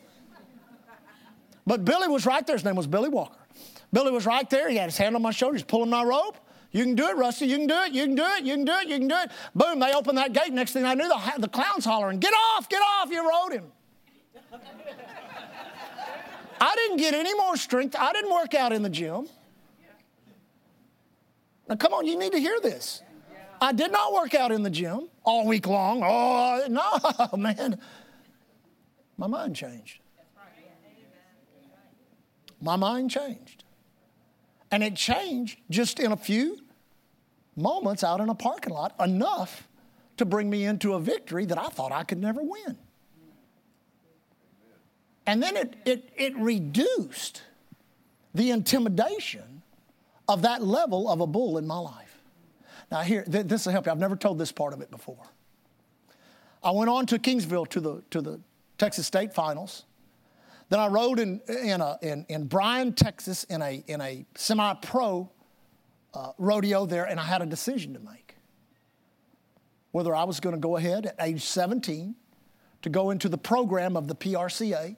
But 1.65 1.85
Billy 1.85 2.07
was 2.07 2.25
right 2.25 2.45
there. 2.45 2.55
His 2.55 2.65
name 2.65 2.75
was 2.75 2.87
Billy 2.87 3.09
Walker. 3.09 3.37
Billy 3.93 4.11
was 4.11 4.25
right 4.25 4.49
there. 4.49 4.69
He 4.69 4.75
had 4.75 4.85
his 4.85 4.97
hand 4.97 5.15
on 5.15 5.21
my 5.21 5.31
shoulder. 5.31 5.55
He's 5.55 5.63
pulling 5.63 5.89
my 5.89 6.03
rope. 6.03 6.37
You 6.73 6.83
can 6.83 6.95
do 6.95 7.07
it, 7.07 7.15
Rusty. 7.15 7.45
You 7.45 7.57
can 7.57 7.67
do 7.67 7.75
it. 7.75 7.93
You 7.93 8.05
can 8.05 8.15
do 8.15 8.23
it. 8.23 8.43
You 8.43 8.55
can 8.55 8.65
do 8.65 8.73
it. 8.73 8.87
You 8.89 8.97
can 8.97 9.07
do 9.07 9.15
it. 9.15 9.31
Boom, 9.53 9.79
they 9.79 9.93
opened 9.93 10.17
that 10.17 10.33
gate. 10.33 10.51
Next 10.51 10.73
thing 10.73 10.83
I 10.85 10.95
knew, 10.95 11.07
the, 11.07 11.33
the 11.37 11.47
clown's 11.47 11.85
hollering, 11.85 12.19
Get 12.19 12.33
off, 12.33 12.67
get 12.67 12.81
off. 12.81 13.11
You 13.11 13.29
rode 13.29 13.53
him. 13.53 13.71
I 16.59 16.75
didn't 16.75 16.97
get 16.97 17.13
any 17.13 17.33
more 17.35 17.55
strength. 17.57 17.95
I 17.97 18.11
didn't 18.11 18.31
work 18.31 18.55
out 18.55 18.73
in 18.73 18.81
the 18.81 18.89
gym. 18.89 19.27
Now, 21.69 21.75
come 21.75 21.93
on, 21.93 22.07
you 22.07 22.17
need 22.17 22.31
to 22.31 22.39
hear 22.39 22.59
this. 22.59 23.03
I 23.61 23.71
did 23.71 23.91
not 23.91 24.11
work 24.11 24.33
out 24.33 24.51
in 24.51 24.63
the 24.63 24.69
gym 24.69 25.09
all 25.23 25.47
week 25.47 25.67
long. 25.67 26.01
Oh, 26.03 26.65
no, 26.69 27.37
man. 27.37 27.79
My 29.17 29.27
mind 29.27 29.55
changed. 29.55 29.99
My 32.59 32.77
mind 32.77 33.11
changed. 33.11 33.63
And 34.71 34.83
it 34.83 34.95
changed 34.95 35.59
just 35.69 35.99
in 35.99 36.11
a 36.11 36.17
few 36.17 36.62
moments 37.55 38.03
out 38.03 38.19
in 38.19 38.29
a 38.29 38.35
parking 38.35 38.73
lot 38.73 38.95
enough 38.99 39.67
to 40.17 40.25
bring 40.25 40.49
me 40.49 40.65
into 40.65 40.93
a 40.93 40.99
victory 40.99 41.45
that 41.45 41.57
I 41.57 41.67
thought 41.67 41.91
I 41.91 42.03
could 42.03 42.19
never 42.19 42.41
win. 42.41 42.77
And 45.25 45.41
then 45.41 45.55
it, 45.55 45.75
it, 45.85 46.09
it 46.15 46.35
reduced 46.37 47.41
the 48.33 48.51
intimidation 48.51 49.61
of 50.27 50.41
that 50.41 50.63
level 50.63 51.09
of 51.09 51.21
a 51.21 51.27
bull 51.27 51.57
in 51.57 51.65
my 51.65 51.77
life. 51.77 52.21
Now, 52.91 53.01
here, 53.01 53.23
th- 53.23 53.47
this 53.47 53.65
will 53.65 53.73
help 53.73 53.85
you. 53.85 53.91
I've 53.91 53.99
never 53.99 54.15
told 54.15 54.37
this 54.37 54.51
part 54.51 54.73
of 54.73 54.81
it 54.81 54.91
before. 54.91 55.25
I 56.63 56.71
went 56.71 56.89
on 56.89 57.05
to 57.07 57.19
Kingsville 57.19 57.67
to 57.69 57.79
the, 57.79 58.03
to 58.11 58.21
the 58.21 58.39
Texas 58.77 59.07
State 59.07 59.33
Finals. 59.33 59.85
Then 60.69 60.79
I 60.79 60.87
rode 60.87 61.19
in, 61.19 61.41
in, 61.47 61.81
a, 61.81 61.97
in, 62.01 62.25
in 62.29 62.45
Bryan, 62.45 62.93
Texas, 62.93 63.43
in 63.45 63.61
a, 63.61 63.83
in 63.87 64.01
a 64.01 64.25
semi 64.35 64.73
pro 64.75 65.29
uh, 66.13 66.31
rodeo 66.37 66.85
there, 66.85 67.05
and 67.05 67.19
I 67.19 67.23
had 67.23 67.41
a 67.41 67.45
decision 67.45 67.93
to 67.93 67.99
make. 67.99 68.35
Whether 69.91 70.15
I 70.15 70.23
was 70.23 70.39
going 70.39 70.55
to 70.55 70.59
go 70.59 70.77
ahead 70.77 71.05
at 71.05 71.15
age 71.19 71.43
17 71.43 72.15
to 72.81 72.89
go 72.89 73.11
into 73.11 73.29
the 73.29 73.37
program 73.37 73.95
of 73.95 74.07
the 74.07 74.15
PRCA 74.15 74.95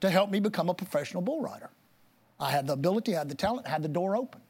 to 0.00 0.10
help 0.10 0.30
me 0.30 0.40
become 0.40 0.68
a 0.68 0.74
professional 0.74 1.22
bull 1.22 1.40
rider, 1.40 1.70
I 2.40 2.50
had 2.50 2.66
the 2.66 2.72
ability, 2.72 3.14
I 3.14 3.18
had 3.20 3.28
the 3.28 3.34
talent, 3.34 3.66
I 3.66 3.70
had 3.70 3.82
the 3.82 3.88
door 3.88 4.16
open. 4.16 4.40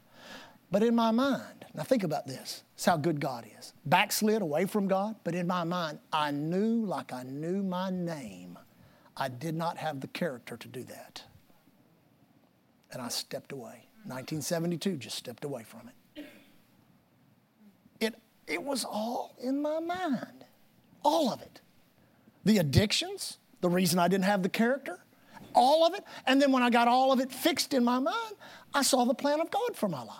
But 0.70 0.82
in 0.82 0.94
my 0.94 1.10
mind, 1.10 1.66
now 1.74 1.82
think 1.82 2.02
about 2.02 2.26
this. 2.26 2.62
It's 2.74 2.84
how 2.84 2.96
good 2.96 3.20
God 3.20 3.46
is. 3.58 3.72
Backslid 3.84 4.42
away 4.42 4.66
from 4.66 4.88
God, 4.88 5.16
but 5.22 5.34
in 5.34 5.46
my 5.46 5.64
mind, 5.64 5.98
I 6.12 6.30
knew 6.30 6.84
like 6.84 7.12
I 7.12 7.22
knew 7.22 7.62
my 7.62 7.90
name, 7.90 8.58
I 9.16 9.28
did 9.28 9.54
not 9.54 9.78
have 9.78 10.00
the 10.00 10.08
character 10.08 10.56
to 10.56 10.68
do 10.68 10.82
that. 10.84 11.22
And 12.92 13.02
I 13.02 13.08
stepped 13.08 13.52
away. 13.52 13.83
1972, 14.04 14.96
just 14.96 15.16
stepped 15.16 15.44
away 15.44 15.62
from 15.64 15.88
it. 15.88 16.24
It, 18.00 18.14
it 18.46 18.62
was 18.62 18.84
all 18.84 19.34
in 19.42 19.62
my 19.62 19.80
mind, 19.80 20.44
all 21.02 21.32
of 21.32 21.40
it. 21.40 21.60
The 22.44 22.58
addictions, 22.58 23.38
the 23.60 23.70
reason 23.70 23.98
I 23.98 24.08
didn't 24.08 24.24
have 24.24 24.42
the 24.42 24.48
character, 24.48 24.98
all 25.54 25.86
of 25.86 25.94
it. 25.94 26.04
And 26.26 26.40
then 26.40 26.52
when 26.52 26.62
I 26.62 26.70
got 26.70 26.88
all 26.88 27.12
of 27.12 27.20
it 27.20 27.32
fixed 27.32 27.72
in 27.72 27.84
my 27.84 27.98
mind, 27.98 28.34
I 28.74 28.82
saw 28.82 29.04
the 29.04 29.14
plan 29.14 29.40
of 29.40 29.50
God 29.50 29.74
for 29.74 29.88
my 29.88 30.02
life. 30.02 30.18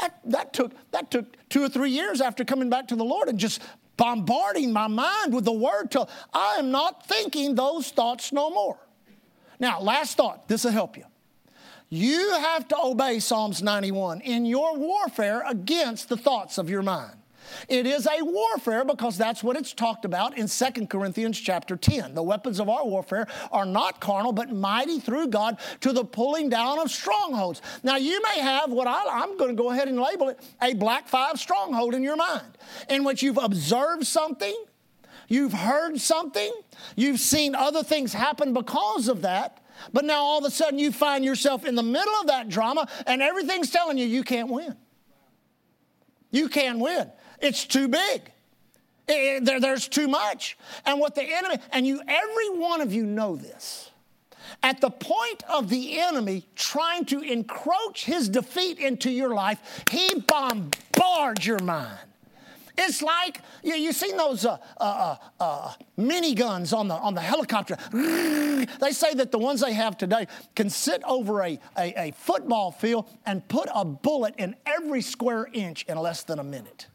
That, 0.00 0.18
that, 0.24 0.52
took, 0.52 0.72
that 0.90 1.10
took 1.10 1.36
two 1.48 1.62
or 1.62 1.68
three 1.68 1.90
years 1.90 2.20
after 2.20 2.44
coming 2.44 2.68
back 2.68 2.88
to 2.88 2.96
the 2.96 3.04
Lord 3.04 3.28
and 3.28 3.38
just 3.38 3.62
bombarding 3.96 4.72
my 4.72 4.88
mind 4.88 5.32
with 5.32 5.44
the 5.44 5.52
word 5.52 5.90
till 5.90 6.08
I 6.32 6.56
am 6.58 6.72
not 6.72 7.06
thinking 7.06 7.54
those 7.54 7.90
thoughts 7.90 8.32
no 8.32 8.50
more. 8.50 8.78
Now, 9.60 9.80
last 9.80 10.16
thought, 10.16 10.48
this 10.48 10.64
will 10.64 10.72
help 10.72 10.96
you. 10.96 11.04
You 11.94 12.38
have 12.38 12.68
to 12.68 12.76
obey 12.82 13.18
Psalms 13.18 13.62
91 13.62 14.22
in 14.22 14.46
your 14.46 14.78
warfare 14.78 15.42
against 15.46 16.08
the 16.08 16.16
thoughts 16.16 16.56
of 16.56 16.70
your 16.70 16.80
mind. 16.80 17.18
It 17.68 17.86
is 17.86 18.06
a 18.06 18.24
warfare 18.24 18.82
because 18.86 19.18
that's 19.18 19.44
what 19.44 19.58
it's 19.58 19.74
talked 19.74 20.06
about 20.06 20.38
in 20.38 20.46
2 20.48 20.86
Corinthians 20.86 21.38
chapter 21.38 21.76
10. 21.76 22.14
The 22.14 22.22
weapons 22.22 22.60
of 22.60 22.70
our 22.70 22.86
warfare 22.86 23.26
are 23.50 23.66
not 23.66 24.00
carnal, 24.00 24.32
but 24.32 24.50
mighty 24.50 25.00
through 25.00 25.26
God 25.26 25.58
to 25.82 25.92
the 25.92 26.02
pulling 26.02 26.48
down 26.48 26.78
of 26.78 26.90
strongholds. 26.90 27.60
Now, 27.82 27.96
you 27.96 28.22
may 28.22 28.40
have 28.40 28.70
what 28.70 28.86
I, 28.86 29.22
am 29.22 29.36
going 29.36 29.54
to 29.54 29.62
go 29.62 29.70
ahead 29.70 29.88
and 29.88 30.00
label 30.00 30.30
it 30.30 30.40
a 30.62 30.72
black 30.72 31.08
five 31.08 31.38
stronghold 31.38 31.94
in 31.94 32.02
your 32.02 32.16
mind, 32.16 32.56
in 32.88 33.04
which 33.04 33.22
you've 33.22 33.36
observed 33.36 34.06
something, 34.06 34.64
you've 35.28 35.52
heard 35.52 36.00
something, 36.00 36.54
you've 36.96 37.20
seen 37.20 37.54
other 37.54 37.82
things 37.82 38.14
happen 38.14 38.54
because 38.54 39.08
of 39.08 39.20
that. 39.20 39.61
But 39.92 40.04
now 40.04 40.22
all 40.22 40.38
of 40.38 40.44
a 40.44 40.50
sudden 40.50 40.78
you 40.78 40.92
find 40.92 41.24
yourself 41.24 41.64
in 41.64 41.74
the 41.74 41.82
middle 41.82 42.14
of 42.20 42.26
that 42.28 42.48
drama 42.48 42.88
and 43.06 43.22
everything's 43.22 43.70
telling 43.70 43.98
you 43.98 44.06
you 44.06 44.22
can't 44.22 44.48
win. 44.48 44.76
You 46.30 46.48
can't 46.48 46.78
win. 46.78 47.10
It's 47.40 47.64
too 47.64 47.88
big. 47.88 48.30
It, 49.08 49.44
there, 49.44 49.60
there's 49.60 49.88
too 49.88 50.08
much. 50.08 50.56
And 50.86 51.00
what 51.00 51.14
the 51.14 51.24
enemy, 51.24 51.56
and 51.72 51.86
you, 51.86 52.00
every 52.06 52.58
one 52.58 52.80
of 52.80 52.92
you 52.92 53.04
know 53.04 53.36
this. 53.36 53.90
At 54.62 54.80
the 54.80 54.90
point 54.90 55.42
of 55.48 55.68
the 55.68 55.98
enemy 55.98 56.46
trying 56.54 57.04
to 57.06 57.20
encroach 57.20 58.04
his 58.04 58.28
defeat 58.28 58.78
into 58.78 59.10
your 59.10 59.34
life, 59.34 59.84
he 59.90 60.08
bombards 60.20 61.44
your 61.44 61.58
mind. 61.60 61.98
It's 62.76 63.02
like 63.02 63.40
you, 63.62 63.74
you 63.74 63.92
seen 63.92 64.16
those 64.16 64.44
uh, 64.46 64.58
uh, 64.78 65.16
uh, 65.40 65.42
uh 65.42 65.72
miniguns 65.98 66.76
on 66.76 66.88
the 66.88 66.94
on 66.94 67.14
the 67.14 67.20
helicopter. 67.20 67.76
They 68.80 68.92
say 68.92 69.12
that 69.14 69.32
the 69.32 69.38
ones 69.38 69.60
they 69.60 69.72
have 69.72 69.98
today 69.98 70.28
can 70.54 70.70
sit 70.70 71.02
over 71.04 71.42
a, 71.42 71.58
a, 71.76 72.08
a 72.08 72.12
football 72.12 72.70
field 72.70 73.08
and 73.26 73.46
put 73.48 73.68
a 73.74 73.84
bullet 73.84 74.34
in 74.38 74.54
every 74.66 75.02
square 75.02 75.48
inch 75.52 75.84
in 75.88 75.98
less 75.98 76.22
than 76.22 76.38
a 76.38 76.44
minute. 76.44 76.86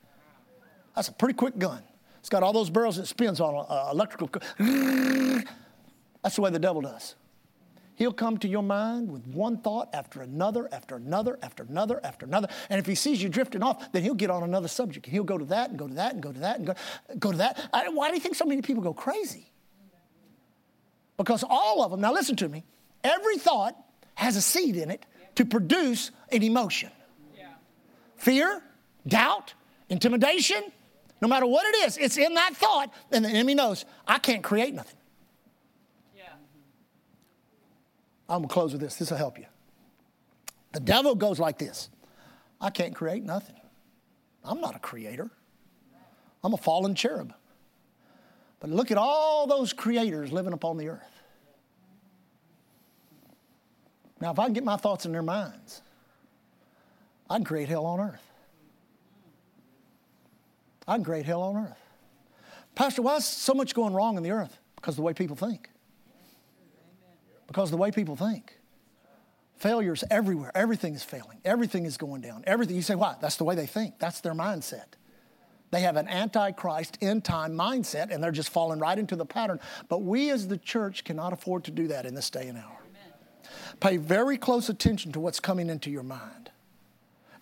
That's 0.95 1.09
a 1.09 1.11
pretty 1.11 1.33
quick 1.33 1.57
gun. 1.59 1.83
It's 2.19 2.29
got 2.29 2.41
all 2.41 2.53
those 2.53 2.69
barrels 2.69 2.97
it 2.97 3.05
spins 3.07 3.39
on 3.39 3.65
uh, 3.69 3.89
electrical. 3.91 4.29
That's 6.23 6.35
the 6.35 6.41
way 6.41 6.51
the 6.51 6.59
devil 6.59 6.81
does. 6.81 7.15
He'll 7.97 8.13
come 8.13 8.37
to 8.37 8.47
your 8.47 8.63
mind 8.63 9.11
with 9.11 9.27
one 9.27 9.57
thought 9.57 9.89
after 9.93 10.21
another, 10.21 10.69
after 10.71 10.95
another, 10.95 11.37
after 11.41 11.63
another, 11.63 11.99
after 12.03 12.25
another. 12.25 12.47
And 12.69 12.79
if 12.79 12.85
he 12.85 12.95
sees 12.95 13.21
you 13.21 13.27
drifting 13.27 13.61
off, 13.61 13.91
then 13.91 14.03
he'll 14.03 14.13
get 14.13 14.29
on 14.29 14.43
another 14.43 14.69
subject. 14.69 15.07
And 15.07 15.13
he'll 15.13 15.23
go 15.23 15.37
to 15.37 15.45
that 15.45 15.71
and 15.71 15.77
go 15.77 15.87
to 15.87 15.93
that 15.95 16.13
and 16.13 16.23
go 16.23 16.31
to 16.31 16.39
that 16.39 16.57
and 16.57 16.67
go, 16.67 16.73
go 17.19 17.31
to 17.31 17.37
that. 17.39 17.69
I, 17.73 17.89
why 17.89 18.09
do 18.09 18.15
you 18.15 18.21
think 18.21 18.35
so 18.35 18.45
many 18.45 18.61
people 18.61 18.81
go 18.81 18.93
crazy? 18.93 19.51
Because 21.17 21.43
all 21.47 21.83
of 21.83 21.91
them, 21.91 21.99
now 21.99 22.13
listen 22.13 22.35
to 22.37 22.47
me, 22.47 22.63
every 23.03 23.37
thought 23.37 23.75
has 24.13 24.35
a 24.35 24.41
seed 24.41 24.75
in 24.75 24.91
it 24.91 25.05
to 25.35 25.45
produce 25.45 26.11
an 26.31 26.43
emotion. 26.43 26.91
Fear, 28.17 28.61
doubt, 29.07 29.53
intimidation, 29.89 30.61
no 31.21 31.27
matter 31.27 31.45
what 31.45 31.65
it 31.67 31.87
is, 31.87 31.97
it's 31.97 32.17
in 32.17 32.33
that 32.33 32.55
thought, 32.55 32.93
and 33.11 33.23
the 33.23 33.29
enemy 33.29 33.55
knows 33.55 33.85
I 34.07 34.19
can't 34.19 34.43
create 34.43 34.73
nothing. 34.73 34.97
Yeah. 36.15 36.23
I'm 38.29 38.39
gonna 38.41 38.47
close 38.47 38.71
with 38.71 38.81
this. 38.81 38.95
This 38.95 39.09
will 39.09 39.17
help 39.17 39.37
you. 39.37 39.45
The 40.73 40.79
devil 40.79 41.15
goes 41.15 41.39
like 41.39 41.57
this 41.57 41.89
I 42.59 42.69
can't 42.69 42.95
create 42.95 43.23
nothing. 43.23 43.55
I'm 44.43 44.61
not 44.61 44.75
a 44.75 44.79
creator, 44.79 45.29
I'm 46.43 46.53
a 46.53 46.57
fallen 46.57 46.95
cherub. 46.95 47.33
But 48.59 48.71
look 48.71 48.89
at 48.89 48.97
all 48.97 49.45
those 49.45 49.71
creators 49.71 50.31
living 50.31 50.53
upon 50.53 50.77
the 50.77 50.89
earth. 50.89 51.21
Now, 54.19 54.31
if 54.31 54.39
I 54.39 54.45
can 54.45 54.53
get 54.53 54.63
my 54.63 54.77
thoughts 54.77 55.05
in 55.05 55.11
their 55.11 55.21
minds, 55.21 55.83
I 57.29 57.35
can 57.35 57.43
create 57.43 57.69
hell 57.69 57.85
on 57.85 57.99
earth. 57.99 58.23
I 60.87 60.95
can 60.95 61.03
create 61.03 61.25
hell 61.25 61.43
on 61.43 61.57
earth. 61.57 61.77
Pastor, 62.73 63.01
why 63.01 63.17
is 63.17 63.25
so 63.25 63.53
much 63.53 63.75
going 63.75 63.93
wrong 63.93 64.17
in 64.17 64.23
the 64.23 64.31
earth? 64.31 64.57
Because 64.75 64.93
of 64.93 64.97
the 64.97 65.01
way 65.03 65.13
people 65.13 65.35
think. 65.35 65.69
Because 67.47 67.71
the 67.71 67.77
way 67.77 67.91
people 67.91 68.15
think. 68.15 68.57
Failures 69.57 70.03
everywhere. 70.11 70.51
Everything 70.53 70.93
is 70.93 71.03
failing. 71.03 71.39
Everything 71.43 71.85
is 71.85 71.97
going 71.97 72.21
down. 72.21 72.43
Everything. 72.45 72.75
You 72.75 72.81
say, 72.81 72.95
why? 72.95 73.15
That's 73.19 73.37
the 73.37 73.43
way 73.43 73.55
they 73.55 73.65
think. 73.65 73.97
That's 73.97 74.21
their 74.21 74.33
mindset. 74.33 74.85
They 75.71 75.81
have 75.81 75.97
an 75.97 76.07
antichrist 76.07 76.97
end 77.01 77.25
time 77.25 77.53
mindset 77.53 78.13
and 78.13 78.23
they're 78.23 78.31
just 78.31 78.49
falling 78.49 78.79
right 78.79 78.97
into 78.97 79.15
the 79.15 79.25
pattern. 79.25 79.59
But 79.89 80.03
we 80.03 80.29
as 80.29 80.47
the 80.47 80.57
church 80.57 81.03
cannot 81.03 81.33
afford 81.33 81.63
to 81.65 81.71
do 81.71 81.87
that 81.87 82.05
in 82.05 82.15
this 82.15 82.29
day 82.29 82.47
and 82.47 82.57
hour. 82.57 82.77
Amen. 82.89 83.13
Pay 83.79 83.97
very 83.97 84.37
close 84.37 84.69
attention 84.69 85.11
to 85.13 85.19
what's 85.19 85.39
coming 85.39 85.69
into 85.69 85.89
your 85.89 86.03
mind 86.03 86.51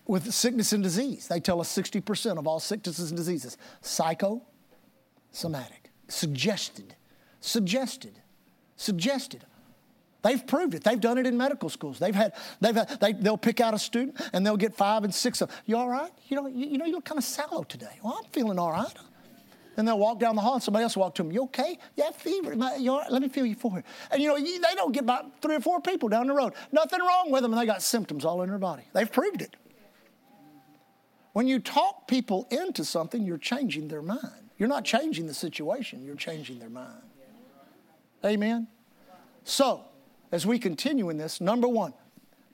with 0.06 0.32
sickness 0.32 0.72
and 0.72 0.82
disease. 0.82 1.28
They 1.28 1.40
tell 1.40 1.60
us 1.60 1.74
60% 1.76 2.38
of 2.38 2.46
all 2.46 2.60
sicknesses 2.60 3.10
and 3.10 3.16
diseases, 3.16 3.56
psychosomatic, 3.80 5.90
suggested, 6.08 6.94
suggested, 7.40 8.20
suggested. 8.76 9.44
They've 10.26 10.44
proved 10.44 10.74
it. 10.74 10.82
They've 10.82 11.00
done 11.00 11.18
it 11.18 11.26
in 11.26 11.36
medical 11.36 11.68
schools. 11.68 12.00
They've 12.00 12.12
had, 12.12 12.32
they've 12.60 12.74
had, 12.74 12.98
they, 12.98 13.12
they'll 13.12 13.38
pick 13.38 13.60
out 13.60 13.74
a 13.74 13.78
student 13.78 14.20
and 14.32 14.44
they'll 14.44 14.56
get 14.56 14.74
five 14.74 15.04
and 15.04 15.14
six 15.14 15.40
of, 15.40 15.52
you 15.66 15.76
all 15.76 15.88
right? 15.88 16.10
You 16.26 16.36
know, 16.36 16.48
you, 16.48 16.66
you 16.66 16.78
know, 16.78 16.84
you 16.84 16.94
look 16.94 17.04
kind 17.04 17.16
of 17.16 17.22
sallow 17.22 17.62
today. 17.62 18.00
Well, 18.02 18.18
I'm 18.18 18.28
feeling 18.32 18.58
all 18.58 18.72
right. 18.72 18.92
And 19.76 19.86
they'll 19.86 20.00
walk 20.00 20.18
down 20.18 20.34
the 20.34 20.42
hall 20.42 20.54
and 20.54 20.62
somebody 20.62 20.82
else 20.82 20.96
will 20.96 21.02
walk 21.02 21.14
to 21.16 21.22
them. 21.22 21.30
You 21.30 21.44
okay? 21.44 21.78
Yeah, 21.94 22.10
fever. 22.10 22.54
You 22.76 22.90
all 22.90 22.98
right? 22.98 23.12
Let 23.12 23.22
me 23.22 23.28
feel 23.28 23.46
your 23.46 23.54
forehead. 23.54 23.84
And 24.10 24.20
you 24.20 24.26
know, 24.26 24.36
they 24.36 24.74
don't 24.74 24.90
get 24.90 25.04
about 25.04 25.40
three 25.40 25.54
or 25.54 25.60
four 25.60 25.80
people 25.80 26.08
down 26.08 26.26
the 26.26 26.34
road. 26.34 26.54
Nothing 26.72 26.98
wrong 27.02 27.30
with 27.30 27.42
them, 27.42 27.52
and 27.52 27.62
they 27.62 27.66
got 27.66 27.80
symptoms 27.80 28.24
all 28.24 28.42
in 28.42 28.48
their 28.48 28.58
body. 28.58 28.82
They've 28.94 29.12
proved 29.12 29.42
it. 29.42 29.54
When 31.34 31.46
you 31.46 31.60
talk 31.60 32.08
people 32.08 32.48
into 32.50 32.84
something, 32.84 33.22
you're 33.22 33.38
changing 33.38 33.86
their 33.86 34.02
mind. 34.02 34.50
You're 34.58 34.68
not 34.68 34.84
changing 34.84 35.28
the 35.28 35.34
situation, 35.34 36.02
you're 36.04 36.16
changing 36.16 36.58
their 36.58 36.70
mind. 36.70 37.02
Amen? 38.24 38.66
So, 39.44 39.84
as 40.32 40.46
we 40.46 40.58
continue 40.58 41.08
in 41.10 41.16
this, 41.16 41.40
number 41.40 41.68
one, 41.68 41.94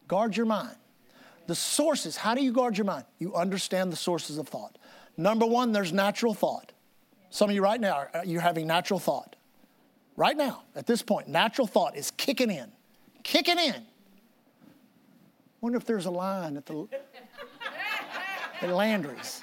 guard 0.09 0.37
your 0.37 0.47
mind. 0.47 0.77
The 1.47 1.55
sources, 1.55 2.17
how 2.17 2.35
do 2.35 2.43
you 2.43 2.53
guard 2.53 2.79
your 2.79 2.85
mind? 2.85 3.05
You 3.19 3.35
understand 3.35 3.93
the 3.93 3.97
sources 3.97 4.39
of 4.39 4.49
thought. 4.49 4.79
Number 5.17 5.47
one, 5.47 5.73
there's 5.73 5.93
natural 5.93 6.35
thought. 6.35 6.73
Some 7.31 7.51
of 7.51 7.55
you 7.55 7.63
right 7.63 7.81
now, 7.81 8.07
uh, 8.15 8.23
you're 8.25 8.41
having 8.41 8.67
natural 8.67 9.01
thought. 9.01 9.37
Right 10.17 10.37
now, 10.37 10.63
at 10.77 10.87
this 10.87 11.03
point, 11.03 11.29
natural 11.29 11.67
thought 11.67 11.97
is 11.97 12.11
kicking 12.13 12.51
in. 12.51 12.71
Kicking 13.23 13.59
in. 13.59 13.87
Wonder 15.61 15.79
if 15.79 15.87
there's 15.87 16.07
a 16.07 16.11
line 16.11 16.57
at 16.57 16.67
the 16.67 16.87
at 18.61 18.69
Landry's. 18.69 19.43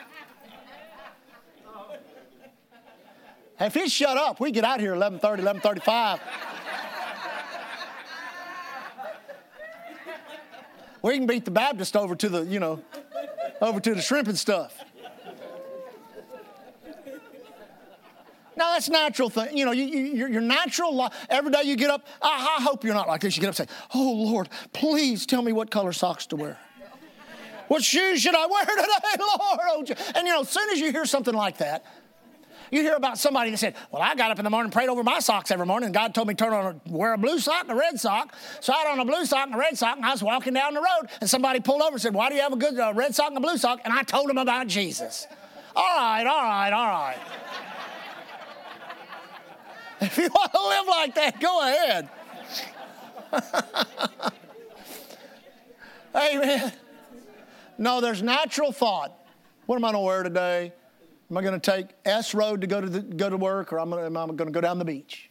If 3.59 3.73
he 3.73 3.89
shut 3.89 4.17
up, 4.17 4.39
we 4.39 4.51
get 4.51 4.63
out 4.63 4.79
here 4.79 4.93
11:30, 4.93 5.39
11:35. 5.39 6.19
We 11.01 11.17
can 11.17 11.27
beat 11.27 11.45
the 11.45 11.51
Baptist 11.51 11.95
over 11.95 12.15
to 12.15 12.29
the, 12.29 12.41
you 12.45 12.59
know, 12.59 12.81
over 13.61 13.79
to 13.79 13.95
the 13.95 14.01
shrimp 14.01 14.27
and 14.27 14.37
stuff. 14.37 14.77
Now 18.59 18.73
that's 18.73 18.89
natural 18.89 19.29
thing. 19.29 19.57
You 19.57 19.63
know, 19.63 19.71
you, 19.71 19.85
you, 19.85 20.27
your 20.27 20.41
natural 20.41 20.93
life. 20.93 21.13
Every 21.29 21.49
day 21.49 21.63
you 21.63 21.77
get 21.77 21.89
up. 21.89 22.05
I, 22.21 22.57
I 22.59 22.61
hope 22.61 22.83
you're 22.83 22.93
not 22.93 23.07
like 23.07 23.21
this. 23.21 23.37
You 23.37 23.41
get 23.41 23.47
up 23.47 23.57
and 23.57 23.69
say, 23.69 23.75
"Oh 23.95 24.11
Lord, 24.11 24.49
please 24.73 25.25
tell 25.25 25.41
me 25.41 25.53
what 25.53 25.71
color 25.71 25.93
socks 25.93 26.25
to 26.27 26.35
wear." 26.35 26.57
What 27.69 27.83
shoes 27.83 28.21
should 28.21 28.35
I 28.35 28.47
wear 28.47 28.65
today, 28.65 28.83
Lord? 29.19 29.59
Oh, 29.61 30.11
and 30.15 30.27
you 30.27 30.33
know, 30.33 30.41
as 30.41 30.49
soon 30.49 30.69
as 30.71 30.79
you 30.79 30.91
hear 30.91 31.05
something 31.05 31.33
like 31.33 31.59
that, 31.59 31.85
You 32.71 32.81
hear 32.81 32.95
about 32.95 33.17
somebody 33.17 33.51
that 33.51 33.57
said, 33.57 33.75
Well, 33.91 34.01
I 34.01 34.15
got 34.15 34.31
up 34.31 34.39
in 34.39 34.43
the 34.43 34.49
morning, 34.49 34.71
prayed 34.71 34.89
over 34.89 35.03
my 35.03 35.19
socks 35.19 35.51
every 35.51 35.65
morning, 35.65 35.87
and 35.87 35.93
God 35.93 36.13
told 36.13 36.27
me 36.27 36.33
to 36.33 36.43
turn 36.43 36.53
on 36.53 36.65
a, 36.65 36.89
wear 36.89 37.13
a 37.13 37.17
blue 37.17 37.39
sock 37.39 37.63
and 37.63 37.71
a 37.71 37.75
red 37.75 37.99
sock. 37.99 38.33
So 38.59 38.73
I 38.73 38.77
had 38.79 38.87
on 38.91 38.99
a 38.99 39.05
blue 39.05 39.25
sock 39.25 39.47
and 39.47 39.55
a 39.55 39.57
red 39.57 39.77
sock, 39.77 39.97
and 39.97 40.05
I 40.05 40.11
was 40.11 40.21
walking 40.23 40.53
down 40.53 40.73
the 40.73 40.81
road, 40.81 41.09
and 41.21 41.29
somebody 41.29 41.59
pulled 41.59 41.81
over 41.81 41.93
and 41.93 42.01
said, 42.01 42.13
Why 42.13 42.29
do 42.29 42.35
you 42.35 42.41
have 42.41 42.53
a 42.53 42.57
good 42.57 42.79
uh, 42.79 42.93
red 42.95 43.15
sock 43.15 43.29
and 43.29 43.37
a 43.37 43.41
blue 43.41 43.57
sock? 43.57 43.79
And 43.83 43.93
I 43.93 44.03
told 44.03 44.29
them 44.29 44.37
about 44.37 44.67
Jesus. 44.67 45.27
All 45.75 45.83
right, 45.83 46.25
all 46.25 46.43
right, 46.43 46.71
all 46.71 46.87
right. 46.87 47.17
if 50.01 50.17
you 50.17 50.29
want 50.29 50.51
to 50.51 50.67
live 50.67 50.87
like 50.87 51.15
that, 51.15 51.39
go 51.39 51.61
ahead. 51.61 52.09
Amen. 56.15 56.73
No, 57.77 58.01
there's 58.01 58.21
natural 58.21 58.71
thought. 58.71 59.15
What 59.65 59.77
am 59.77 59.85
I 59.85 59.91
going 59.91 60.01
to 60.01 60.05
wear 60.05 60.23
today? 60.23 60.73
Am 61.29 61.37
I 61.37 61.41
going 61.41 61.59
to 61.59 61.71
take 61.71 61.87
S 62.05 62.33
Road 62.33 62.61
to 62.61 62.67
go 62.67 62.81
to, 62.81 62.87
the, 62.87 63.01
go 63.01 63.29
to 63.29 63.37
work, 63.37 63.71
or 63.71 63.79
am 63.79 63.93
I, 63.93 64.05
am 64.05 64.13
going 64.13 64.37
to 64.37 64.51
go 64.51 64.61
down 64.61 64.79
the 64.79 64.85
beach? 64.85 65.29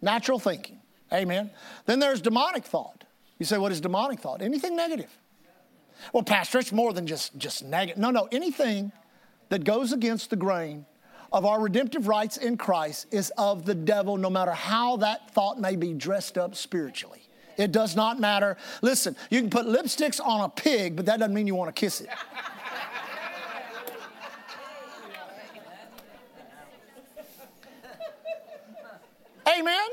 Natural 0.00 0.38
thinking. 0.38 0.80
Amen. 1.12 1.50
Then 1.86 2.00
there's 2.00 2.20
demonic 2.20 2.64
thought. 2.64 3.04
You 3.38 3.46
say, 3.46 3.58
what 3.58 3.70
is 3.72 3.80
demonic 3.80 4.20
thought? 4.20 4.42
Anything 4.42 4.74
negative. 4.74 5.10
Well, 6.12 6.24
Pastor, 6.24 6.58
it's 6.58 6.72
more 6.72 6.92
than 6.92 7.06
just, 7.06 7.36
just 7.38 7.62
negative. 7.64 7.98
No, 7.98 8.10
no, 8.10 8.28
anything 8.32 8.90
that 9.50 9.64
goes 9.64 9.92
against 9.92 10.30
the 10.30 10.36
grain 10.36 10.86
of 11.32 11.44
our 11.44 11.60
redemptive 11.60 12.08
rights 12.08 12.36
in 12.36 12.56
Christ 12.56 13.06
is 13.10 13.30
of 13.38 13.64
the 13.64 13.74
devil, 13.74 14.16
no 14.16 14.28
matter 14.28 14.50
how 14.50 14.96
that 14.98 15.30
thought 15.30 15.60
may 15.60 15.76
be 15.76 15.92
dressed 15.92 16.36
up 16.36 16.54
spiritually. 16.54 17.22
It 17.56 17.70
does 17.70 17.94
not 17.94 18.18
matter. 18.18 18.56
Listen, 18.80 19.14
you 19.30 19.40
can 19.40 19.50
put 19.50 19.66
lipsticks 19.66 20.20
on 20.20 20.40
a 20.40 20.48
pig, 20.48 20.96
but 20.96 21.06
that 21.06 21.18
doesn't 21.18 21.34
mean 21.34 21.46
you 21.46 21.54
want 21.54 21.74
to 21.74 21.78
kiss 21.78 22.00
it. 22.00 22.08
Amen. 29.48 29.88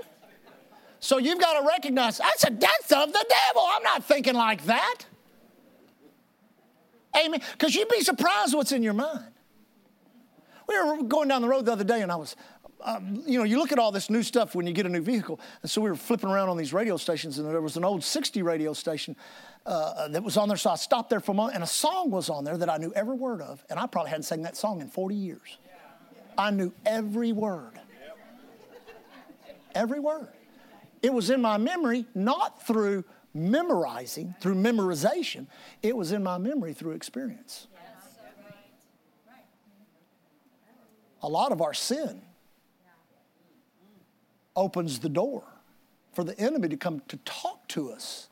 So 0.99 1.17
you've 1.17 1.39
got 1.39 1.59
to 1.59 1.67
recognize 1.67 2.17
that's 2.17 2.43
a 2.43 2.51
that's 2.51 2.91
of 2.91 3.13
the 3.13 3.25
devil. 3.29 3.63
I'm 3.65 3.83
not 3.83 4.03
thinking 4.03 4.35
like 4.35 4.65
that. 4.65 5.05
Amen. 7.17 7.41
Because 7.53 7.75
you'd 7.75 7.89
be 7.89 8.01
surprised 8.01 8.53
what's 8.53 8.71
in 8.71 8.83
your 8.83 8.93
mind. 8.93 9.25
We 10.67 10.79
were 10.79 11.03
going 11.03 11.27
down 11.27 11.41
the 11.41 11.47
road 11.47 11.65
the 11.65 11.71
other 11.71 11.83
day, 11.83 12.01
and 12.01 12.11
I 12.11 12.15
was, 12.15 12.35
um, 12.81 13.23
you 13.25 13.39
know, 13.39 13.43
you 13.43 13.57
look 13.57 13.71
at 13.71 13.79
all 13.79 13.91
this 13.91 14.09
new 14.09 14.21
stuff 14.21 14.53
when 14.53 14.67
you 14.67 14.73
get 14.73 14.85
a 14.85 14.89
new 14.89 15.01
vehicle. 15.01 15.39
And 15.63 15.71
so 15.71 15.81
we 15.81 15.89
were 15.89 15.95
flipping 15.95 16.29
around 16.29 16.49
on 16.49 16.57
these 16.57 16.73
radio 16.73 16.95
stations, 16.97 17.39
and 17.39 17.49
there 17.49 17.61
was 17.61 17.75
an 17.75 17.83
old 17.83 18.03
60 18.03 18.43
radio 18.43 18.73
station 18.73 19.15
uh, 19.65 20.09
that 20.09 20.23
was 20.23 20.37
on 20.37 20.47
there. 20.47 20.57
So 20.57 20.69
I 20.69 20.75
stopped 20.75 21.09
there 21.09 21.19
for 21.19 21.31
a 21.31 21.35
moment, 21.35 21.55
and 21.55 21.63
a 21.63 21.67
song 21.67 22.11
was 22.11 22.29
on 22.29 22.43
there 22.43 22.57
that 22.57 22.69
I 22.69 22.77
knew 22.77 22.93
every 22.95 23.15
word 23.15 23.41
of. 23.41 23.63
And 23.69 23.79
I 23.79 23.87
probably 23.87 24.11
hadn't 24.11 24.23
sang 24.23 24.43
that 24.43 24.55
song 24.55 24.81
in 24.81 24.89
40 24.89 25.15
years. 25.15 25.57
I 26.37 26.51
knew 26.51 26.71
every 26.85 27.31
word. 27.31 27.79
Every 29.75 29.99
word. 29.99 30.29
It 31.01 31.13
was 31.13 31.29
in 31.29 31.41
my 31.41 31.57
memory, 31.57 32.05
not 32.13 32.65
through 32.65 33.05
memorizing, 33.33 34.35
through 34.41 34.55
memorization. 34.55 35.47
It 35.81 35.95
was 35.95 36.11
in 36.11 36.23
my 36.23 36.37
memory 36.37 36.73
through 36.73 36.91
experience. 36.91 37.67
A 41.21 41.27
lot 41.27 41.51
of 41.51 41.61
our 41.61 41.73
sin 41.73 42.21
opens 44.55 44.99
the 44.99 45.09
door 45.09 45.43
for 46.13 46.23
the 46.23 46.37
enemy 46.39 46.69
to 46.69 46.77
come 46.77 47.01
to 47.07 47.17
talk 47.17 47.67
to 47.69 47.91
us 47.91 48.29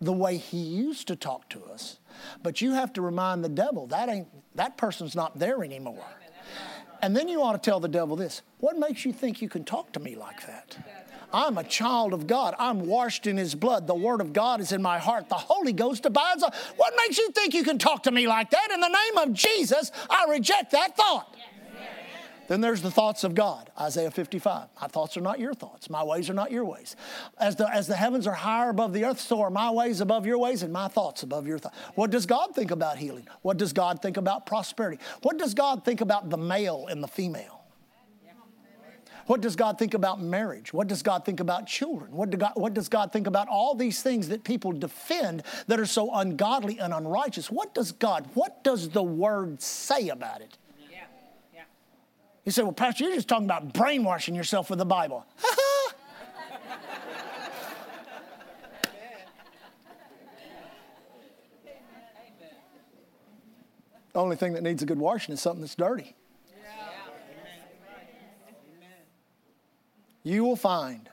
the 0.00 0.12
way 0.12 0.36
he 0.36 0.58
used 0.58 1.08
to 1.08 1.16
talk 1.16 1.48
to 1.50 1.64
us. 1.64 1.98
But 2.42 2.60
you 2.60 2.72
have 2.72 2.92
to 2.94 3.02
remind 3.02 3.44
the 3.44 3.48
devil 3.48 3.86
that 3.88 4.08
ain't 4.08 4.28
that 4.56 4.76
person's 4.76 5.14
not 5.14 5.38
there 5.38 5.62
anymore. 5.64 6.04
And 7.04 7.14
then 7.14 7.28
you 7.28 7.42
ought 7.42 7.52
to 7.52 7.58
tell 7.58 7.80
the 7.80 7.88
devil 7.88 8.16
this 8.16 8.40
what 8.60 8.78
makes 8.78 9.04
you 9.04 9.12
think 9.12 9.42
you 9.42 9.48
can 9.50 9.62
talk 9.62 9.92
to 9.92 10.00
me 10.00 10.16
like 10.16 10.46
that? 10.46 10.74
I'm 11.34 11.58
a 11.58 11.64
child 11.64 12.14
of 12.14 12.26
God. 12.26 12.54
I'm 12.58 12.86
washed 12.86 13.26
in 13.26 13.36
His 13.36 13.54
blood. 13.54 13.86
The 13.86 13.94
Word 13.94 14.22
of 14.22 14.32
God 14.32 14.62
is 14.62 14.72
in 14.72 14.80
my 14.80 14.98
heart. 14.98 15.28
The 15.28 15.34
Holy 15.34 15.74
Ghost 15.74 16.06
abides. 16.06 16.42
What 16.76 16.94
makes 16.96 17.18
you 17.18 17.30
think 17.32 17.52
you 17.52 17.62
can 17.62 17.76
talk 17.76 18.04
to 18.04 18.10
me 18.10 18.26
like 18.26 18.48
that? 18.50 18.70
In 18.72 18.80
the 18.80 18.88
name 18.88 19.18
of 19.18 19.34
Jesus, 19.34 19.92
I 20.08 20.30
reject 20.30 20.70
that 20.70 20.96
thought. 20.96 21.36
Then 22.48 22.60
there's 22.60 22.82
the 22.82 22.90
thoughts 22.90 23.24
of 23.24 23.34
God, 23.34 23.70
Isaiah 23.80 24.10
55. 24.10 24.68
My 24.80 24.86
thoughts 24.86 25.16
are 25.16 25.22
not 25.22 25.38
your 25.38 25.54
thoughts. 25.54 25.88
My 25.88 26.04
ways 26.04 26.28
are 26.28 26.34
not 26.34 26.50
your 26.50 26.64
ways. 26.64 26.96
As 27.38 27.56
the, 27.56 27.72
as 27.72 27.86
the 27.86 27.96
heavens 27.96 28.26
are 28.26 28.34
higher 28.34 28.70
above 28.70 28.92
the 28.92 29.04
earth, 29.04 29.20
so 29.20 29.40
are 29.40 29.50
my 29.50 29.70
ways 29.70 30.00
above 30.00 30.26
your 30.26 30.38
ways 30.38 30.62
and 30.62 30.72
my 30.72 30.88
thoughts 30.88 31.22
above 31.22 31.46
your 31.46 31.58
thoughts. 31.58 31.76
What 31.94 32.10
does 32.10 32.26
God 32.26 32.54
think 32.54 32.70
about 32.70 32.98
healing? 32.98 33.26
What 33.42 33.56
does 33.56 33.72
God 33.72 34.02
think 34.02 34.16
about 34.16 34.46
prosperity? 34.46 34.98
What 35.22 35.38
does 35.38 35.54
God 35.54 35.84
think 35.84 36.00
about 36.00 36.28
the 36.28 36.36
male 36.36 36.86
and 36.88 37.02
the 37.02 37.08
female? 37.08 37.64
What 39.26 39.40
does 39.40 39.56
God 39.56 39.78
think 39.78 39.94
about 39.94 40.20
marriage? 40.20 40.74
What 40.74 40.86
does 40.86 41.02
God 41.02 41.24
think 41.24 41.40
about 41.40 41.66
children? 41.66 42.12
What, 42.12 42.30
do 42.30 42.36
God, 42.36 42.52
what 42.56 42.74
does 42.74 42.88
God 42.88 43.10
think 43.10 43.26
about 43.26 43.48
all 43.48 43.74
these 43.74 44.02
things 44.02 44.28
that 44.28 44.44
people 44.44 44.72
defend 44.72 45.42
that 45.66 45.80
are 45.80 45.86
so 45.86 46.12
ungodly 46.14 46.78
and 46.78 46.92
unrighteous? 46.92 47.50
What 47.50 47.74
does 47.74 47.92
God, 47.92 48.28
what 48.34 48.62
does 48.62 48.90
the 48.90 49.02
Word 49.02 49.62
say 49.62 50.10
about 50.10 50.42
it? 50.42 50.58
You 52.44 52.52
said, 52.52 52.64
well, 52.64 52.72
Pastor, 52.72 53.04
you're 53.04 53.14
just 53.14 53.28
talking 53.28 53.46
about 53.46 53.72
brainwashing 53.72 54.34
yourself 54.34 54.68
with 54.68 54.78
the 54.78 54.84
Bible. 54.84 55.24
the 64.12 64.20
only 64.20 64.36
thing 64.36 64.52
that 64.52 64.62
needs 64.62 64.82
a 64.82 64.86
good 64.86 64.98
washing 64.98 65.32
is 65.32 65.40
something 65.40 65.62
that's 65.62 65.74
dirty. 65.74 66.14
You 70.22 70.44
will 70.44 70.56
find 70.56 71.08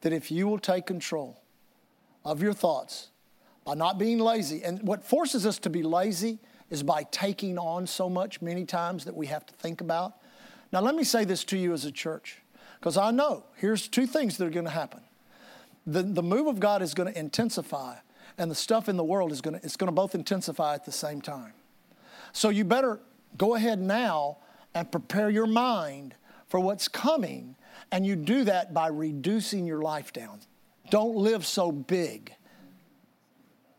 that 0.00 0.12
if 0.12 0.30
you 0.30 0.46
will 0.48 0.58
take 0.58 0.86
control 0.86 1.40
of 2.24 2.40
your 2.42 2.52
thoughts 2.52 3.10
by 3.64 3.74
not 3.74 3.98
being 3.98 4.18
lazy, 4.18 4.62
and 4.64 4.82
what 4.82 5.04
forces 5.04 5.46
us 5.46 5.58
to 5.60 5.70
be 5.70 5.82
lazy 5.84 6.40
is 6.70 6.82
by 6.82 7.04
taking 7.04 7.58
on 7.58 7.86
so 7.86 8.08
much 8.08 8.42
many 8.42 8.64
times 8.64 9.04
that 9.04 9.14
we 9.14 9.26
have 9.26 9.46
to 9.46 9.54
think 9.54 9.80
about 9.80 10.14
now, 10.72 10.80
let 10.80 10.94
me 10.94 11.04
say 11.04 11.24
this 11.24 11.44
to 11.44 11.58
you 11.58 11.72
as 11.74 11.84
a 11.84 11.92
church, 11.92 12.38
because 12.80 12.96
I 12.96 13.10
know 13.10 13.44
here's 13.56 13.88
two 13.88 14.06
things 14.06 14.38
that 14.38 14.46
are 14.46 14.50
going 14.50 14.64
to 14.64 14.70
happen. 14.70 15.00
The, 15.86 16.02
the 16.02 16.22
move 16.22 16.46
of 16.46 16.60
God 16.60 16.80
is 16.80 16.94
going 16.94 17.12
to 17.12 17.18
intensify, 17.18 17.96
and 18.38 18.50
the 18.50 18.54
stuff 18.54 18.88
in 18.88 18.96
the 18.96 19.04
world 19.04 19.32
is 19.32 19.40
going 19.40 19.58
to, 19.58 19.64
it's 19.64 19.76
going 19.76 19.88
to 19.88 19.94
both 19.94 20.14
intensify 20.14 20.74
at 20.74 20.84
the 20.84 20.92
same 20.92 21.20
time. 21.20 21.52
So 22.32 22.48
you 22.48 22.64
better 22.64 23.00
go 23.36 23.54
ahead 23.54 23.80
now 23.80 24.38
and 24.74 24.90
prepare 24.90 25.28
your 25.28 25.46
mind 25.46 26.14
for 26.48 26.58
what's 26.60 26.88
coming, 26.88 27.56
and 27.90 28.06
you 28.06 28.16
do 28.16 28.44
that 28.44 28.72
by 28.72 28.88
reducing 28.88 29.66
your 29.66 29.82
life 29.82 30.12
down. 30.12 30.40
Don't 30.90 31.16
live 31.16 31.44
so 31.44 31.70
big. 31.72 32.34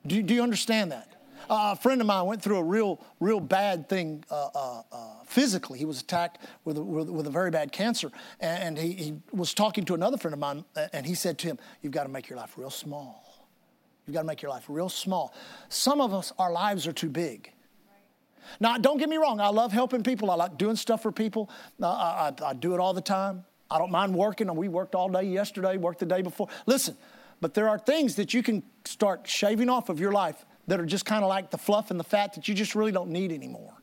Do, 0.06 0.22
do 0.22 0.34
you 0.34 0.44
understand 0.44 0.92
that? 0.92 1.13
Uh, 1.54 1.74
a 1.74 1.76
friend 1.76 2.02
of 2.02 2.08
mine 2.08 2.26
went 2.26 2.42
through 2.42 2.58
a 2.58 2.64
real, 2.64 3.00
real 3.20 3.40
bad 3.40 3.88
thing 3.88 4.24
uh, 4.32 4.50
uh, 4.56 4.82
uh, 4.92 5.08
physically. 5.28 5.78
He 5.78 5.86
was 5.86 6.02
attacked 6.02 6.40
with 6.66 6.80
a, 6.80 6.82
with, 6.82 7.12
with 7.12 7.28
a 7.28 7.30
very 7.30 7.52
bad 7.52 7.72
cancer. 7.72 8.12
And, 8.40 8.76
he, 8.76 8.94
he 8.94 9.14
was 9.32 9.54
talking 9.54 9.86
to 9.86 9.94
another 9.94 10.18
friend 10.18 10.34
of 10.34 10.40
mine, 10.40 10.66
and 10.94 11.06
he 11.06 11.14
said 11.14 11.38
to 11.38 11.48
him, 11.48 11.60
You've 11.84 11.94
got 11.94 12.06
to 12.06 12.10
make 12.10 12.28
your 12.28 12.40
life 12.40 12.58
real 12.58 12.72
small. 12.72 13.48
You've 14.08 14.16
got 14.16 14.22
to 14.22 14.26
make 14.26 14.42
your 14.42 14.50
life 14.50 14.66
real 14.68 14.90
small. 14.90 15.32
Some 15.70 16.02
of 16.02 16.12
us, 16.12 16.34
our 16.40 16.52
lives 16.52 16.88
are 16.88 16.92
too 16.92 17.10
big. 17.10 17.52
Now, 18.60 18.80
don't 18.80 18.98
get 18.98 19.08
me 19.08 19.18
wrong, 19.18 19.40
I 19.40 19.50
love 19.50 19.72
helping 19.72 20.02
people, 20.02 20.32
I 20.32 20.36
like 20.36 20.58
doing 20.58 20.76
stuff 20.76 21.04
for 21.04 21.12
people, 21.12 21.52
I, 21.80 21.86
I, 21.86 22.34
I 22.48 22.54
do 22.54 22.74
it 22.74 22.80
all 22.80 22.96
the 22.96 23.02
time. 23.02 23.46
I 23.70 23.78
don't 23.78 23.92
mind 23.92 24.16
working, 24.16 24.54
we 24.56 24.70
worked 24.70 24.96
all 24.96 25.08
day 25.08 25.24
yesterday, 25.24 25.78
worked 25.78 26.00
the 26.00 26.08
day 26.08 26.24
before. 26.24 26.48
Listen, 26.66 26.98
but 27.42 27.54
there 27.54 27.70
are 27.70 27.78
things 27.78 28.16
that 28.16 28.34
you 28.34 28.42
can 28.42 28.64
start 28.86 29.28
shaving 29.28 29.70
off 29.70 29.90
of 29.90 30.00
your 30.00 30.12
life 30.12 30.46
that 30.68 30.80
are 30.80 30.86
just 30.86 31.06
kind 31.06 31.24
of 31.24 31.30
like 31.30 31.52
the 31.52 31.58
fluff 31.58 31.92
and 31.92 32.00
the 32.00 32.04
fat 32.04 32.34
that 32.34 32.48
you 32.48 32.56
just 32.56 32.76
really 32.76 32.92
don't 32.92 33.10
need 33.10 33.32
anymore. 33.32 33.74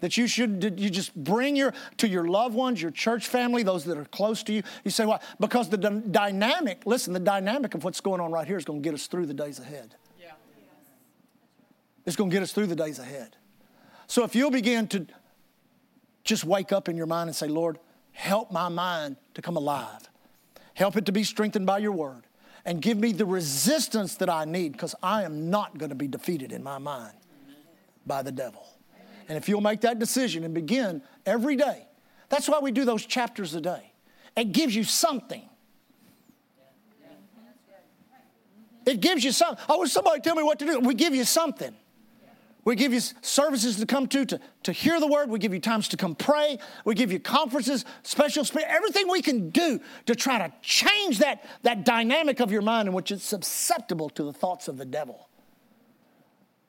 That 0.00 0.16
you 0.16 0.26
should 0.26 0.78
you 0.78 0.88
just 0.88 1.14
bring 1.14 1.56
your 1.56 1.74
to 1.98 2.08
your 2.08 2.26
loved 2.26 2.54
ones, 2.54 2.80
your 2.80 2.90
church 2.90 3.26
family, 3.26 3.62
those 3.62 3.84
that 3.84 3.98
are 3.98 4.06
close 4.06 4.42
to 4.44 4.52
you. 4.52 4.62
You 4.82 4.90
say, 4.90 5.04
why? 5.04 5.20
Because 5.38 5.68
the 5.68 5.76
d- 5.76 6.02
dynamic, 6.10 6.82
listen, 6.86 7.12
the 7.12 7.20
dynamic 7.20 7.74
of 7.74 7.84
what's 7.84 8.00
going 8.00 8.20
on 8.20 8.32
right 8.32 8.46
here 8.46 8.56
is 8.56 8.64
going 8.64 8.82
to 8.82 8.86
get 8.86 8.94
us 8.94 9.06
through 9.08 9.26
the 9.26 9.34
days 9.34 9.58
ahead. 9.58 9.94
Yeah. 10.18 10.32
It's 12.06 12.16
going 12.16 12.30
to 12.30 12.34
get 12.34 12.42
us 12.42 12.52
through 12.52 12.68
the 12.68 12.76
days 12.76 12.98
ahead. 12.98 13.36
So 14.06 14.24
if 14.24 14.34
you'll 14.34 14.50
begin 14.50 14.88
to 14.88 15.06
just 16.24 16.44
wake 16.44 16.72
up 16.72 16.88
in 16.88 16.96
your 16.96 17.06
mind 17.06 17.28
and 17.28 17.36
say, 17.36 17.48
Lord, 17.48 17.78
help 18.12 18.50
my 18.50 18.70
mind 18.70 19.16
to 19.34 19.42
come 19.42 19.56
alive. 19.56 20.08
Help 20.72 20.96
it 20.96 21.04
to 21.06 21.12
be 21.12 21.24
strengthened 21.24 21.66
by 21.66 21.78
your 21.78 21.92
word 21.92 22.24
and 22.64 22.80
give 22.80 22.98
me 22.98 23.12
the 23.12 23.24
resistance 23.24 24.16
that 24.16 24.28
I 24.28 24.44
need 24.44 24.72
because 24.72 24.94
I 25.02 25.22
am 25.22 25.50
not 25.50 25.78
going 25.78 25.90
to 25.90 25.94
be 25.94 26.08
defeated 26.08 26.52
in 26.52 26.62
my 26.62 26.78
mind 26.78 27.14
by 28.06 28.22
the 28.22 28.32
devil. 28.32 28.66
And 29.28 29.38
if 29.38 29.48
you'll 29.48 29.60
make 29.60 29.82
that 29.82 29.98
decision 29.98 30.44
and 30.44 30.52
begin 30.52 31.02
every 31.24 31.56
day, 31.56 31.86
that's 32.28 32.48
why 32.48 32.58
we 32.60 32.72
do 32.72 32.84
those 32.84 33.06
chapters 33.06 33.54
a 33.54 33.60
day. 33.60 33.92
It 34.36 34.52
gives 34.52 34.74
you 34.74 34.84
something. 34.84 35.42
It 38.86 39.00
gives 39.00 39.22
you 39.22 39.32
something. 39.32 39.64
I 39.68 39.76
wish 39.76 39.90
oh, 39.90 39.92
somebody 39.92 40.20
tell 40.20 40.34
me 40.34 40.42
what 40.42 40.58
to 40.58 40.64
do. 40.64 40.80
We 40.80 40.94
give 40.94 41.14
you 41.14 41.24
something. 41.24 41.74
We 42.64 42.76
give 42.76 42.92
you 42.92 43.00
services 43.22 43.76
to 43.76 43.86
come 43.86 44.06
to, 44.08 44.26
to 44.26 44.40
to 44.64 44.72
hear 44.72 45.00
the 45.00 45.06
word. 45.06 45.30
We 45.30 45.38
give 45.38 45.54
you 45.54 45.60
times 45.60 45.88
to 45.88 45.96
come 45.96 46.14
pray. 46.14 46.58
We 46.84 46.94
give 46.94 47.10
you 47.10 47.18
conferences, 47.18 47.84
special 48.02 48.44
spirit, 48.44 48.68
everything 48.68 49.08
we 49.08 49.22
can 49.22 49.50
do 49.50 49.80
to 50.06 50.14
try 50.14 50.38
to 50.38 50.52
change 50.60 51.18
that, 51.18 51.44
that 51.62 51.84
dynamic 51.84 52.40
of 52.40 52.52
your 52.52 52.62
mind 52.62 52.88
in 52.88 52.94
which 52.94 53.10
it's 53.10 53.24
susceptible 53.24 54.10
to 54.10 54.24
the 54.24 54.32
thoughts 54.32 54.68
of 54.68 54.76
the 54.76 54.84
devil. 54.84 55.28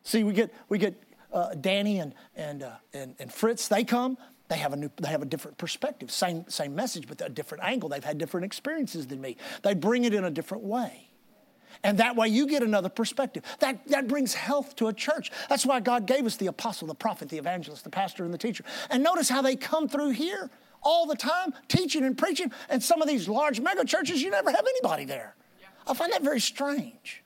See, 0.03 0.23
we 0.23 0.33
get, 0.33 0.53
we 0.69 0.77
get 0.77 1.01
uh, 1.31 1.53
Danny 1.55 1.99
and, 1.99 2.13
and, 2.35 2.63
uh, 2.63 2.71
and, 2.93 3.15
and 3.19 3.31
Fritz, 3.31 3.67
they 3.67 3.83
come. 3.83 4.17
They 4.47 4.57
have, 4.57 4.73
a 4.73 4.75
new, 4.75 4.91
they 4.97 5.07
have 5.07 5.21
a 5.21 5.25
different 5.25 5.57
perspective, 5.57 6.11
same, 6.11 6.43
same 6.49 6.75
message, 6.75 7.07
but 7.07 7.21
a 7.21 7.29
different 7.29 7.63
angle. 7.63 7.87
They've 7.87 8.03
had 8.03 8.17
different 8.17 8.45
experiences 8.45 9.07
than 9.07 9.21
me. 9.21 9.37
They 9.63 9.73
bring 9.73 10.03
it 10.03 10.13
in 10.13 10.25
a 10.25 10.31
different 10.31 10.63
way. 10.63 11.10
And 11.83 11.97
that 11.97 12.15
way 12.15 12.27
you 12.27 12.47
get 12.47 12.63
another 12.63 12.89
perspective. 12.89 13.43
That, 13.59 13.87
that 13.87 14.07
brings 14.07 14.33
health 14.33 14.75
to 14.77 14.87
a 14.87 14.93
church. 14.93 15.31
That's 15.49 15.65
why 15.65 15.79
God 15.79 16.05
gave 16.05 16.25
us 16.25 16.37
the 16.37 16.47
apostle, 16.47 16.87
the 16.87 16.95
prophet, 16.95 17.29
the 17.29 17.37
evangelist, 17.37 17.83
the 17.83 17.89
pastor, 17.89 18.23
and 18.23 18.33
the 18.33 18.37
teacher. 18.37 18.63
And 18.89 19.03
notice 19.03 19.29
how 19.29 19.41
they 19.41 19.55
come 19.55 19.87
through 19.87 20.11
here 20.11 20.49
all 20.83 21.05
the 21.05 21.15
time, 21.15 21.53
teaching 21.67 22.03
and 22.03 22.17
preaching. 22.17 22.51
And 22.69 22.81
some 22.83 23.01
of 23.01 23.07
these 23.07 23.27
large 23.27 23.59
mega 23.59 23.85
churches, 23.85 24.21
you 24.21 24.29
never 24.31 24.51
have 24.51 24.65
anybody 24.67 25.05
there. 25.05 25.35
I 25.87 25.93
find 25.93 26.11
that 26.13 26.23
very 26.23 26.39
strange. 26.39 27.23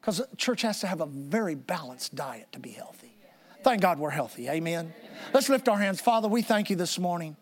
Because 0.00 0.20
church 0.36 0.62
has 0.62 0.80
to 0.80 0.86
have 0.86 1.00
a 1.00 1.06
very 1.06 1.54
balanced 1.54 2.14
diet 2.14 2.48
to 2.52 2.58
be 2.58 2.70
healthy. 2.70 3.16
Thank 3.62 3.80
God 3.80 3.98
we're 3.98 4.10
healthy. 4.10 4.50
Amen. 4.50 4.92
Let's 5.32 5.48
lift 5.48 5.68
our 5.68 5.78
hands. 5.78 6.00
Father, 6.00 6.28
we 6.28 6.42
thank 6.42 6.68
you 6.68 6.76
this 6.76 6.98
morning. 6.98 7.36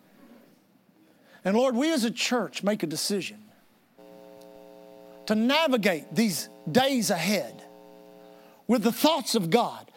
And 1.45 1.57
Lord, 1.57 1.75
we 1.75 1.93
as 1.93 2.05
a 2.05 2.11
church 2.11 2.63
make 2.63 2.85
a 2.85 2.87
decision 2.87 3.42
to 5.27 5.35
navigate 5.35 6.15
these 6.15 6.49
days 6.71 7.11
ahead 7.11 7.65
with 8.67 8.83
the 8.83 8.93
thoughts 8.93 9.35
of 9.35 9.51
God, 9.51 9.91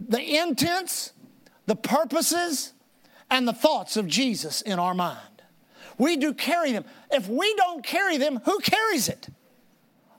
the 0.00 0.38
intents, 0.38 1.12
the 1.66 1.76
purposes, 1.76 2.72
and 3.30 3.48
the 3.48 3.52
thoughts 3.52 3.96
of 3.96 4.06
Jesus 4.06 4.62
in 4.62 4.78
our 4.78 4.94
mind. 4.94 5.20
We 5.98 6.16
do 6.16 6.34
carry 6.34 6.72
them. 6.72 6.84
If 7.10 7.28
we 7.28 7.54
don't 7.54 7.84
carry 7.84 8.16
them, 8.16 8.40
who 8.44 8.58
carries 8.60 9.08
it? 9.08 9.28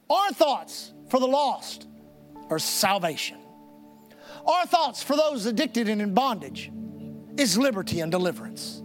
Our 0.10 0.32
thoughts 0.32 0.94
for 1.10 1.20
the 1.20 1.28
lost 1.28 1.88
are 2.50 2.60
salvation. 2.60 3.38
Our 4.46 4.66
thoughts 4.66 5.02
for 5.02 5.16
those 5.16 5.46
addicted 5.46 5.90
and 5.90 6.02
in 6.02 6.14
bondage 6.14 6.72
is 7.38 7.58
liberty 7.58 8.00
and 8.00 8.12
deliverance. 8.12 8.82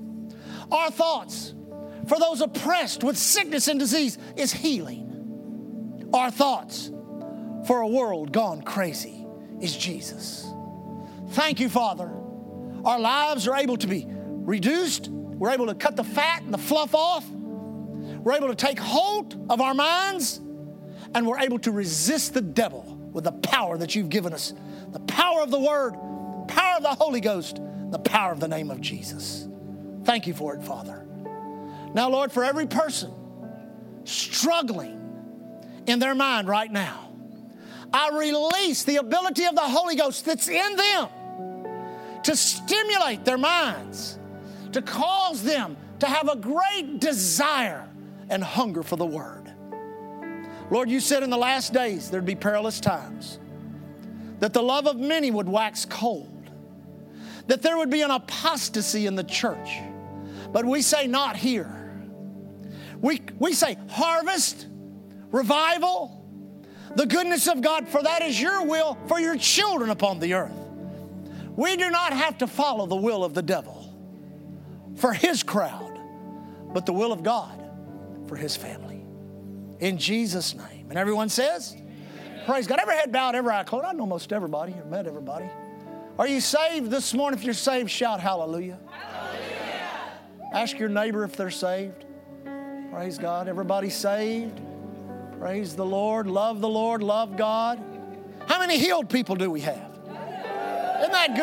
Our 0.72 0.90
thoughts 0.90 1.54
for 2.08 2.18
those 2.18 2.40
oppressed 2.40 3.04
with 3.04 3.16
sickness 3.18 3.68
and 3.68 3.78
disease 3.78 4.18
is 4.36 4.52
healing. 4.52 5.09
Our 6.12 6.30
thoughts 6.30 6.90
for 7.66 7.80
a 7.80 7.86
world 7.86 8.32
gone 8.32 8.62
crazy 8.62 9.26
is 9.60 9.76
Jesus. 9.76 10.46
Thank 11.30 11.60
you, 11.60 11.68
Father. 11.68 12.10
Our 12.84 12.98
lives 12.98 13.46
are 13.46 13.56
able 13.56 13.76
to 13.76 13.86
be 13.86 14.06
reduced. 14.08 15.08
We're 15.08 15.50
able 15.50 15.66
to 15.66 15.74
cut 15.74 15.96
the 15.96 16.04
fat 16.04 16.42
and 16.42 16.52
the 16.52 16.58
fluff 16.58 16.94
off. 16.94 17.28
We're 17.28 18.32
able 18.32 18.48
to 18.48 18.54
take 18.54 18.78
hold 18.78 19.46
of 19.50 19.60
our 19.60 19.74
minds 19.74 20.40
and 21.14 21.26
we're 21.26 21.38
able 21.38 21.58
to 21.60 21.72
resist 21.72 22.34
the 22.34 22.40
devil 22.42 22.98
with 23.12 23.24
the 23.24 23.32
power 23.32 23.76
that 23.78 23.94
you've 23.94 24.08
given 24.08 24.32
us 24.32 24.52
the 24.92 25.00
power 25.00 25.40
of 25.40 25.52
the 25.52 25.58
Word, 25.58 25.94
power 26.48 26.76
of 26.76 26.82
the 26.82 26.94
Holy 26.94 27.20
Ghost, 27.20 27.60
the 27.90 27.98
power 27.98 28.32
of 28.32 28.40
the 28.40 28.48
name 28.48 28.72
of 28.72 28.80
Jesus. 28.80 29.46
Thank 30.04 30.26
you 30.26 30.34
for 30.34 30.54
it, 30.56 30.64
Father. 30.64 31.06
Now, 31.94 32.08
Lord, 32.08 32.32
for 32.32 32.42
every 32.42 32.66
person 32.66 33.12
struggling 34.04 34.99
in 35.90 35.98
their 35.98 36.14
mind 36.14 36.48
right 36.48 36.70
now. 36.70 37.10
I 37.92 38.10
release 38.10 38.84
the 38.84 38.96
ability 38.96 39.44
of 39.44 39.54
the 39.54 39.60
Holy 39.62 39.96
Ghost 39.96 40.24
that's 40.24 40.48
in 40.48 40.76
them 40.76 41.08
to 42.22 42.36
stimulate 42.36 43.24
their 43.24 43.38
minds, 43.38 44.18
to 44.72 44.82
cause 44.82 45.42
them 45.42 45.76
to 45.98 46.06
have 46.06 46.28
a 46.28 46.36
great 46.36 47.00
desire 47.00 47.88
and 48.28 48.42
hunger 48.42 48.82
for 48.82 48.96
the 48.96 49.06
Word. 49.06 49.52
Lord, 50.70 50.88
you 50.88 51.00
said 51.00 51.22
in 51.22 51.30
the 51.30 51.36
last 51.36 51.72
days 51.72 52.10
there'd 52.10 52.24
be 52.24 52.36
perilous 52.36 52.78
times, 52.78 53.38
that 54.38 54.52
the 54.52 54.62
love 54.62 54.86
of 54.86 54.96
many 54.96 55.30
would 55.30 55.48
wax 55.48 55.84
cold, 55.84 56.50
that 57.48 57.62
there 57.62 57.76
would 57.76 57.90
be 57.90 58.02
an 58.02 58.12
apostasy 58.12 59.06
in 59.06 59.16
the 59.16 59.24
church. 59.24 59.78
But 60.52 60.64
we 60.64 60.82
say, 60.82 61.06
not 61.06 61.36
here. 61.36 61.76
We, 63.00 63.20
we 63.38 63.52
say, 63.52 63.76
harvest 63.88 64.66
revival, 65.30 66.16
the 66.96 67.06
goodness 67.06 67.46
of 67.46 67.60
God, 67.60 67.88
for 67.88 68.02
that 68.02 68.22
is 68.22 68.40
your 68.40 68.64
will 68.66 68.98
for 69.06 69.20
your 69.20 69.36
children 69.36 69.90
upon 69.90 70.18
the 70.18 70.34
earth. 70.34 70.52
We 71.56 71.76
do 71.76 71.90
not 71.90 72.12
have 72.12 72.38
to 72.38 72.46
follow 72.46 72.86
the 72.86 72.96
will 72.96 73.24
of 73.24 73.34
the 73.34 73.42
devil 73.42 73.94
for 74.96 75.12
his 75.12 75.42
crowd, 75.42 75.98
but 76.72 76.86
the 76.86 76.92
will 76.92 77.12
of 77.12 77.22
God 77.22 77.62
for 78.26 78.36
his 78.36 78.56
family. 78.56 79.04
In 79.80 79.98
Jesus' 79.98 80.54
name. 80.54 80.86
And 80.90 80.98
everyone 80.98 81.28
says, 81.28 81.76
Praise 82.46 82.66
God. 82.66 82.78
Every 82.80 82.94
head 82.94 83.12
bowed, 83.12 83.34
every 83.34 83.52
eye 83.52 83.62
closed. 83.62 83.84
I 83.84 83.92
know 83.92 84.06
most 84.06 84.32
everybody. 84.32 84.74
I've 84.74 84.86
met 84.86 85.06
everybody. 85.06 85.48
Are 86.18 86.26
you 86.26 86.40
saved 86.40 86.90
this 86.90 87.14
morning? 87.14 87.38
If 87.38 87.44
you're 87.44 87.54
saved, 87.54 87.90
shout 87.90 88.20
hallelujah. 88.20 88.78
hallelujah. 88.90 90.50
Ask 90.52 90.78
your 90.78 90.88
neighbor 90.88 91.24
if 91.24 91.36
they're 91.36 91.50
saved. 91.50 92.04
Praise 92.90 93.18
God. 93.18 93.48
Everybody 93.48 93.88
saved? 93.88 94.60
Praise 95.40 95.74
the 95.74 95.86
Lord. 95.86 96.26
Love 96.26 96.60
the 96.60 96.68
Lord. 96.68 97.02
Love 97.02 97.38
God. 97.38 97.82
How 98.46 98.58
many 98.58 98.78
healed 98.78 99.08
people 99.08 99.36
do 99.36 99.50
we 99.50 99.62
have? 99.62 99.90
Isn't 101.00 101.12
that 101.12 101.34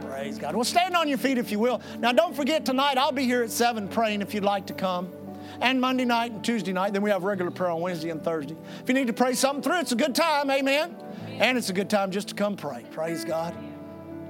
good? 0.00 0.08
Praise 0.08 0.38
God. 0.38 0.54
Well, 0.54 0.62
stand 0.62 0.94
on 0.94 1.08
your 1.08 1.18
feet 1.18 1.38
if 1.38 1.50
you 1.50 1.58
will. 1.58 1.80
Now, 1.98 2.12
don't 2.12 2.36
forget 2.36 2.64
tonight, 2.64 2.98
I'll 2.98 3.10
be 3.10 3.24
here 3.24 3.42
at 3.42 3.50
7 3.50 3.88
praying 3.88 4.22
if 4.22 4.32
you'd 4.32 4.44
like 4.44 4.66
to 4.66 4.74
come. 4.74 5.12
And 5.60 5.80
Monday 5.80 6.04
night 6.04 6.30
and 6.30 6.44
Tuesday 6.44 6.72
night. 6.72 6.92
Then 6.92 7.02
we 7.02 7.10
have 7.10 7.24
regular 7.24 7.50
prayer 7.50 7.70
on 7.72 7.80
Wednesday 7.80 8.10
and 8.10 8.22
Thursday. 8.22 8.56
If 8.80 8.88
you 8.88 8.94
need 8.94 9.08
to 9.08 9.12
pray 9.12 9.34
something 9.34 9.62
through, 9.62 9.80
it's 9.80 9.90
a 9.90 9.96
good 9.96 10.14
time. 10.14 10.52
Amen. 10.52 10.96
And 11.38 11.58
it's 11.58 11.70
a 11.70 11.72
good 11.72 11.90
time 11.90 12.12
just 12.12 12.28
to 12.28 12.34
come 12.36 12.54
pray. 12.56 12.84
Praise 12.92 13.24
God. 13.24 13.56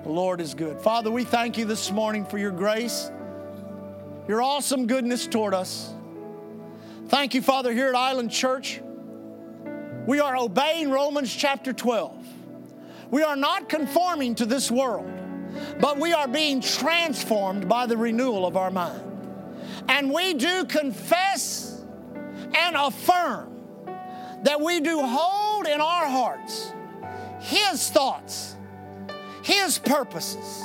The 0.04 0.10
Lord 0.10 0.40
is 0.40 0.54
good. 0.54 0.80
Father, 0.80 1.10
we 1.10 1.24
thank 1.24 1.58
you 1.58 1.66
this 1.66 1.90
morning 1.92 2.24
for 2.24 2.38
your 2.38 2.50
grace, 2.50 3.10
your 4.26 4.42
awesome 4.42 4.86
goodness 4.86 5.26
toward 5.26 5.52
us. 5.52 5.93
Thank 7.08 7.34
you, 7.34 7.42
Father, 7.42 7.72
here 7.72 7.88
at 7.88 7.94
Island 7.94 8.30
Church. 8.30 8.80
We 10.06 10.20
are 10.20 10.36
obeying 10.36 10.90
Romans 10.90 11.34
chapter 11.34 11.72
12. 11.72 12.26
We 13.10 13.22
are 13.22 13.36
not 13.36 13.68
conforming 13.68 14.34
to 14.36 14.46
this 14.46 14.70
world, 14.70 15.10
but 15.80 15.98
we 15.98 16.14
are 16.14 16.26
being 16.26 16.62
transformed 16.62 17.68
by 17.68 17.86
the 17.86 17.96
renewal 17.96 18.46
of 18.46 18.56
our 18.56 18.70
mind. 18.70 19.02
And 19.88 20.12
we 20.12 20.32
do 20.34 20.64
confess 20.64 21.84
and 22.56 22.74
affirm 22.74 23.54
that 24.42 24.60
we 24.60 24.80
do 24.80 25.02
hold 25.02 25.66
in 25.66 25.80
our 25.80 26.06
hearts 26.06 26.72
His 27.40 27.90
thoughts, 27.90 28.56
His 29.42 29.78
purposes, 29.78 30.62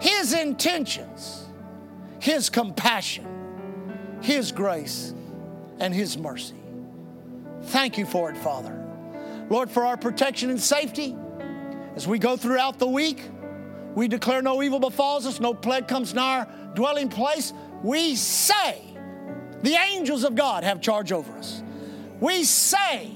His 0.00 0.34
intentions, 0.34 1.46
His 2.18 2.50
compassion, 2.50 3.26
His 4.20 4.52
grace 4.52 5.14
and 5.80 5.94
His 5.94 6.16
mercy. 6.16 6.54
Thank 7.64 7.98
you 7.98 8.06
for 8.06 8.30
it, 8.30 8.36
Father. 8.36 8.76
Lord, 9.48 9.70
for 9.70 9.84
our 9.84 9.96
protection 9.96 10.50
and 10.50 10.60
safety 10.60 11.16
as 11.96 12.06
we 12.06 12.18
go 12.18 12.36
throughout 12.36 12.78
the 12.78 12.86
week, 12.86 13.22
we 13.94 14.06
declare 14.06 14.42
no 14.42 14.62
evil 14.62 14.78
befalls 14.78 15.26
us, 15.26 15.40
no 15.40 15.52
plague 15.52 15.88
comes 15.88 16.14
nigh 16.14 16.40
our 16.40 16.48
dwelling 16.74 17.08
place. 17.08 17.52
We 17.82 18.14
say 18.14 18.80
the 19.62 19.74
angels 19.74 20.24
of 20.24 20.36
God 20.36 20.62
have 20.62 20.80
charge 20.80 21.10
over 21.10 21.32
us. 21.32 21.62
We 22.20 22.44
say 22.44 23.10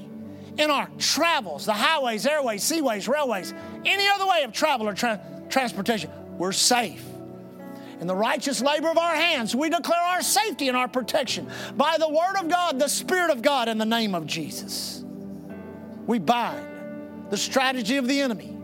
in 0.57 0.71
our 0.71 0.89
travels, 0.97 1.65
the 1.65 1.73
highways, 1.73 2.25
airways, 2.25 2.63
seaways, 2.63 3.07
railways, 3.07 3.53
any 3.85 4.07
other 4.07 4.27
way 4.27 4.43
of 4.43 4.51
travel 4.51 4.87
or 4.87 4.93
tra- 4.93 5.21
transportation, 5.49 6.09
we're 6.37 6.51
safe 6.51 7.03
in 7.99 8.07
the 8.07 8.15
righteous 8.15 8.61
labor 8.61 8.89
of 8.89 8.97
our 8.97 9.15
hands, 9.15 9.55
we 9.55 9.69
declare 9.69 10.01
our 10.01 10.21
safety 10.21 10.67
and 10.67 10.77
our 10.77 10.87
protection 10.87 11.49
by 11.75 11.95
the 11.97 12.09
Word 12.09 12.37
of 12.39 12.49
God, 12.49 12.79
the 12.79 12.87
Spirit 12.87 13.31
of 13.31 13.41
God, 13.41 13.67
in 13.67 13.77
the 13.77 13.85
name 13.85 14.15
of 14.15 14.25
Jesus. 14.25 15.03
We 16.05 16.19
bind 16.19 16.65
the 17.29 17.37
strategy 17.37 17.97
of 17.97 18.07
the 18.07 18.21
enemy 18.21 18.55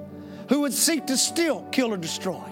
who 0.49 0.61
would 0.61 0.73
seek 0.73 1.07
to 1.07 1.17
steal, 1.17 1.65
kill, 1.71 1.93
or 1.93 1.97
destroy. 1.97 2.43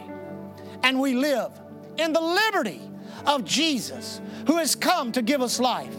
And 0.84 1.00
we 1.00 1.16
live 1.16 1.52
in 1.98 2.14
the 2.14 2.22
liberty 2.22 2.82
of 3.26 3.44
Jesus 3.44 4.22
who 4.48 4.58
has 4.58 4.76
come 4.76 5.12
to 5.12 5.22
give 5.22 5.42
us 5.42 5.60
life 5.60 5.96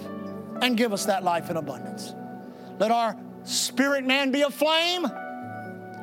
and 0.62 0.76
give 0.76 0.92
us 0.92 1.06
that 1.06 1.22
life 1.22 1.50
in 1.50 1.56
abundance. 1.56 2.14
Let 2.78 2.90
our 2.90 3.16
spirit 3.44 4.04
man 4.04 4.30
be 4.30 4.42
a 4.42 4.50
flame. 4.50 5.02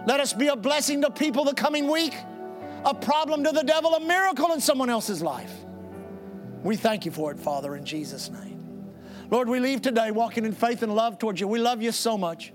Let 0.05 0.19
us 0.19 0.33
be 0.33 0.47
a 0.47 0.55
blessing 0.55 1.01
to 1.01 1.09
people 1.09 1.43
the 1.43 1.53
coming 1.53 1.89
week 1.89 2.13
a 2.87 2.93
problem 2.93 3.43
to 3.43 3.51
the 3.51 3.63
devil, 3.63 3.95
a 3.95 3.99
miracle 3.99 4.53
in 4.53 4.61
someone 4.61 4.89
else's 4.89 5.21
life. 5.21 5.53
We 6.63 6.77
thank 6.77 7.05
you 7.05 7.11
for 7.11 7.31
it, 7.31 7.39
Father, 7.39 7.75
in 7.75 7.83
Jesus' 7.83 8.29
name. 8.29 8.93
Lord, 9.29 9.49
we 9.49 9.59
leave 9.59 9.81
today 9.81 10.09
walking 10.11 10.45
in 10.45 10.53
faith 10.53 10.83
and 10.83 10.95
love 10.95 11.19
towards 11.19 11.41
you. 11.41 11.49
We 11.49 11.59
love 11.59 11.81
you 11.81 11.91
so 11.91 12.17
much. 12.17 12.53